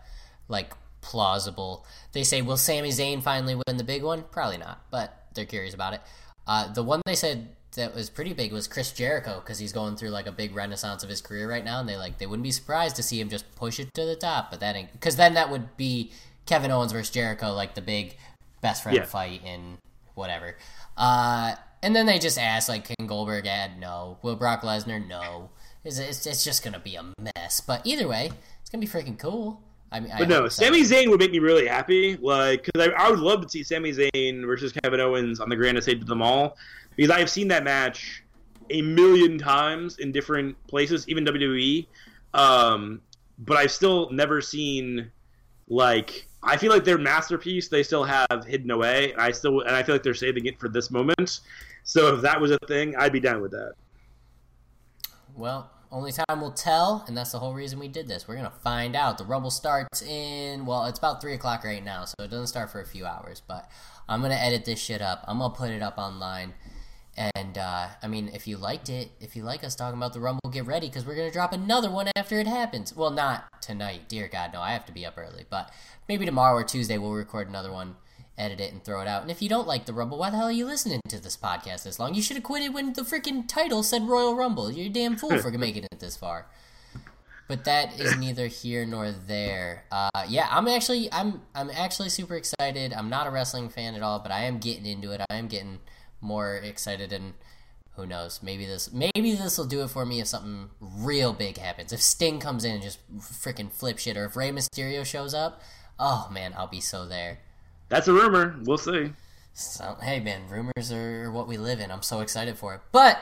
like 0.48 0.72
plausible. 1.02 1.84
They 2.12 2.24
say, 2.24 2.40
will 2.40 2.56
Sami 2.56 2.88
Zayn 2.88 3.22
finally 3.22 3.54
win 3.54 3.76
the 3.76 3.84
big 3.84 4.02
one? 4.02 4.24
Probably 4.30 4.56
not, 4.56 4.86
but 4.90 5.26
they're 5.34 5.44
curious 5.44 5.74
about 5.74 5.92
it. 5.92 6.00
Uh, 6.46 6.72
the 6.72 6.82
one 6.82 7.02
they 7.04 7.14
said 7.14 7.55
that 7.76 7.94
was 7.94 8.10
pretty 8.10 8.34
big 8.34 8.52
was 8.52 8.66
Chris 8.68 8.92
Jericho 8.92 9.40
because 9.40 9.58
he's 9.58 9.72
going 9.72 9.96
through 9.96 10.10
like 10.10 10.26
a 10.26 10.32
big 10.32 10.54
renaissance 10.54 11.02
of 11.02 11.08
his 11.08 11.20
career 11.20 11.48
right 11.48 11.64
now, 11.64 11.80
and 11.80 11.88
they 11.88 11.96
like 11.96 12.18
they 12.18 12.26
wouldn't 12.26 12.42
be 12.44 12.50
surprised 12.50 12.96
to 12.96 13.02
see 13.02 13.20
him 13.20 13.28
just 13.28 13.54
push 13.54 13.78
it 13.80 13.88
to 13.94 14.04
the 14.04 14.16
top. 14.16 14.50
But 14.50 14.60
that 14.60 14.76
ain't 14.76 14.92
because 14.92 15.16
then 15.16 15.34
that 15.34 15.50
would 15.50 15.76
be 15.76 16.12
Kevin 16.46 16.70
Owens 16.70 16.92
versus 16.92 17.10
Jericho, 17.10 17.52
like 17.52 17.74
the 17.74 17.82
big 17.82 18.16
best 18.60 18.82
friend 18.82 18.96
Yeah. 18.98 19.04
fight 19.04 19.42
in 19.44 19.78
whatever. 20.14 20.56
Uh, 20.96 21.54
and 21.82 21.94
then 21.94 22.06
they 22.06 22.18
just 22.18 22.38
asked 22.38 22.68
like, 22.68 22.84
can 22.96 23.06
Goldberg 23.06 23.46
add? 23.46 23.78
No. 23.78 24.18
Will 24.22 24.36
Brock 24.36 24.62
Lesnar? 24.62 25.06
No. 25.06 25.50
It's, 25.84 25.98
it's, 25.98 26.26
it's 26.26 26.42
just 26.42 26.64
gonna 26.64 26.80
be 26.80 26.96
a 26.96 27.04
mess. 27.18 27.60
But 27.60 27.86
either 27.86 28.08
way, 28.08 28.32
it's 28.60 28.70
gonna 28.70 28.80
be 28.80 28.88
freaking 28.88 29.18
cool. 29.18 29.60
I 29.92 30.00
mean, 30.00 30.10
I 30.12 30.18
But 30.18 30.28
no, 30.28 30.42
hope. 30.42 30.52
Sami 30.52 30.82
Zayn 30.82 31.08
would 31.10 31.20
make 31.20 31.32
me 31.32 31.38
really 31.38 31.66
happy. 31.66 32.16
Like, 32.16 32.64
because 32.64 32.88
I, 32.88 33.06
I 33.06 33.10
would 33.10 33.20
love 33.20 33.42
to 33.42 33.48
see 33.48 33.62
Sami 33.62 33.92
Zayn 33.92 34.44
versus 34.44 34.72
Kevin 34.72 35.00
Owens 35.00 35.40
on 35.40 35.48
the 35.48 35.56
grandest 35.56 35.86
stage 35.86 36.00
of 36.00 36.06
them 36.06 36.22
all. 36.22 36.56
Because 36.96 37.10
I've 37.10 37.30
seen 37.30 37.48
that 37.48 37.64
match 37.64 38.22
a 38.70 38.82
million 38.82 39.38
times 39.38 39.98
in 39.98 40.12
different 40.12 40.56
places, 40.66 41.08
even 41.08 41.24
WWE. 41.24 41.86
Um, 42.34 43.00
but 43.38 43.56
I've 43.56 43.70
still 43.70 44.10
never 44.10 44.40
seen 44.40 45.10
like 45.68 46.28
I 46.42 46.56
feel 46.56 46.70
like 46.70 46.84
their 46.84 46.98
masterpiece 46.98 47.68
they 47.68 47.82
still 47.82 48.04
have 48.04 48.44
hidden 48.46 48.70
away. 48.70 49.12
And 49.12 49.20
I 49.20 49.30
still 49.30 49.60
and 49.60 49.74
I 49.74 49.82
feel 49.82 49.94
like 49.94 50.02
they're 50.02 50.14
saving 50.14 50.46
it 50.46 50.58
for 50.58 50.68
this 50.68 50.90
moment. 50.90 51.40
So 51.84 52.14
if 52.14 52.22
that 52.22 52.40
was 52.40 52.50
a 52.50 52.58
thing, 52.66 52.96
I'd 52.96 53.12
be 53.12 53.20
down 53.20 53.40
with 53.40 53.52
that. 53.52 53.74
Well, 55.34 55.70
only 55.90 56.12
time 56.12 56.40
will 56.40 56.52
tell, 56.52 57.04
and 57.06 57.16
that's 57.16 57.32
the 57.32 57.38
whole 57.38 57.54
reason 57.54 57.78
we 57.78 57.88
did 57.88 58.08
this. 58.08 58.26
We're 58.26 58.36
gonna 58.36 58.50
find 58.50 58.96
out. 58.96 59.18
The 59.18 59.24
Rumble 59.24 59.50
starts 59.50 60.02
in 60.02 60.66
well, 60.66 60.84
it's 60.86 60.98
about 60.98 61.20
three 61.20 61.34
o'clock 61.34 61.64
right 61.64 61.84
now, 61.84 62.04
so 62.04 62.14
it 62.20 62.30
doesn't 62.30 62.48
start 62.48 62.70
for 62.70 62.80
a 62.80 62.86
few 62.86 63.06
hours. 63.06 63.42
But 63.46 63.70
I'm 64.08 64.22
gonna 64.22 64.34
edit 64.34 64.64
this 64.64 64.78
shit 64.80 65.00
up. 65.02 65.24
I'm 65.26 65.38
gonna 65.38 65.54
put 65.54 65.70
it 65.70 65.82
up 65.82 65.98
online. 65.98 66.54
And 67.16 67.56
uh, 67.56 67.88
I 68.02 68.08
mean, 68.08 68.30
if 68.34 68.46
you 68.46 68.58
liked 68.58 68.90
it, 68.90 69.10
if 69.20 69.36
you 69.36 69.42
like 69.42 69.64
us 69.64 69.74
talking 69.74 69.96
about 69.96 70.12
the 70.12 70.20
Rumble, 70.20 70.50
get 70.50 70.66
ready 70.66 70.88
because 70.88 71.06
we're 71.06 71.16
gonna 71.16 71.30
drop 71.30 71.52
another 71.52 71.90
one 71.90 72.08
after 72.14 72.38
it 72.38 72.46
happens. 72.46 72.94
Well, 72.94 73.10
not 73.10 73.44
tonight, 73.62 74.08
dear 74.08 74.28
God, 74.28 74.52
no. 74.52 74.60
I 74.60 74.72
have 74.72 74.84
to 74.86 74.92
be 74.92 75.06
up 75.06 75.14
early, 75.16 75.46
but 75.48 75.70
maybe 76.08 76.26
tomorrow 76.26 76.56
or 76.58 76.64
Tuesday 76.64 76.98
we'll 76.98 77.12
record 77.12 77.48
another 77.48 77.72
one, 77.72 77.96
edit 78.38 78.60
it, 78.60 78.72
and 78.72 78.82
throw 78.84 79.00
it 79.00 79.08
out. 79.08 79.22
And 79.22 79.30
if 79.30 79.40
you 79.42 79.48
don't 79.48 79.66
like 79.66 79.86
the 79.86 79.92
Rumble, 79.92 80.18
why 80.18 80.30
the 80.30 80.36
hell 80.36 80.46
are 80.46 80.52
you 80.52 80.66
listening 80.66 81.00
to 81.08 81.20
this 81.20 81.36
podcast 81.36 81.84
this 81.84 81.98
long? 81.98 82.14
You 82.14 82.22
should 82.22 82.36
have 82.36 82.44
quit 82.44 82.62
it 82.62 82.72
when 82.72 82.92
the 82.92 83.02
freaking 83.02 83.46
title 83.46 83.82
said 83.82 84.08
Royal 84.08 84.34
Rumble. 84.34 84.70
You're 84.70 84.86
a 84.86 84.90
damn 84.90 85.16
fool 85.16 85.38
for 85.38 85.50
making 85.58 85.84
it 85.84 86.00
this 86.00 86.16
far. 86.16 86.46
But 87.48 87.64
that 87.64 88.00
is 88.00 88.16
neither 88.16 88.48
here 88.48 88.84
nor 88.84 89.12
there. 89.12 89.84
Uh, 89.92 90.24
yeah, 90.28 90.48
I'm 90.50 90.66
actually 90.66 91.08
I'm 91.12 91.42
I'm 91.54 91.70
actually 91.70 92.08
super 92.08 92.34
excited. 92.34 92.92
I'm 92.92 93.08
not 93.08 93.28
a 93.28 93.30
wrestling 93.30 93.68
fan 93.68 93.94
at 93.94 94.02
all, 94.02 94.18
but 94.18 94.32
I 94.32 94.44
am 94.44 94.58
getting 94.58 94.84
into 94.84 95.12
it. 95.12 95.20
I 95.30 95.36
am 95.36 95.46
getting 95.46 95.78
more 96.20 96.56
excited 96.56 97.12
and 97.12 97.34
who 97.96 98.06
knows 98.06 98.40
maybe 98.42 98.66
this 98.66 98.92
maybe 98.92 99.34
this 99.34 99.56
will 99.56 99.64
do 99.64 99.82
it 99.82 99.88
for 99.88 100.04
me 100.04 100.20
if 100.20 100.26
something 100.26 100.68
real 100.80 101.32
big 101.32 101.56
happens 101.56 101.92
if 101.92 102.02
sting 102.02 102.38
comes 102.38 102.64
in 102.64 102.72
and 102.72 102.82
just 102.82 102.98
freaking 103.18 103.70
flip 103.72 103.98
shit 103.98 104.16
or 104.16 104.26
if 104.26 104.36
Rey 104.36 104.50
mysterio 104.50 105.04
shows 105.04 105.32
up 105.32 105.62
oh 105.98 106.28
man 106.30 106.52
i'll 106.56 106.66
be 106.66 106.80
so 106.80 107.06
there 107.06 107.38
That's 107.88 108.08
a 108.08 108.12
rumor. 108.12 108.56
We'll 108.64 108.78
see. 108.78 109.12
so 109.54 109.96
hey 110.02 110.20
man 110.20 110.42
rumors 110.50 110.92
are 110.92 111.30
what 111.30 111.46
we 111.48 111.56
live 111.56 111.80
in. 111.80 111.90
I'm 111.90 112.02
so 112.02 112.20
excited 112.20 112.58
for 112.58 112.74
it. 112.74 112.80
But 112.92 113.18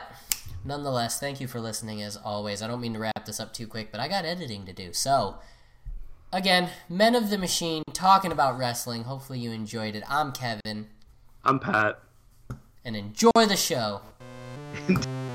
nonetheless 0.63 1.19
thank 1.19 1.39
you 1.39 1.47
for 1.47 1.59
listening 1.61 2.01
as 2.01 2.17
always. 2.17 2.61
I 2.61 2.67
don't 2.67 2.81
mean 2.81 2.93
to 2.93 2.99
wrap 2.99 3.25
this 3.25 3.39
up 3.39 3.53
too 3.53 3.67
quick 3.67 3.91
but 3.91 3.99
i 4.01 4.07
got 4.07 4.25
editing 4.25 4.65
to 4.65 4.73
do. 4.73 4.91
So 4.93 5.35
again 6.33 6.69
men 6.89 7.15
of 7.15 7.29
the 7.29 7.37
machine 7.37 7.83
talking 7.93 8.31
about 8.31 8.57
wrestling. 8.57 9.03
Hopefully 9.03 9.39
you 9.39 9.51
enjoyed 9.51 9.95
it. 9.95 10.03
I'm 10.09 10.31
kevin. 10.31 10.87
I'm 11.43 11.59
Pat. 11.59 11.99
and 12.83 12.95
enjoy 12.95 13.29
the 13.47 13.55
show 13.55 14.01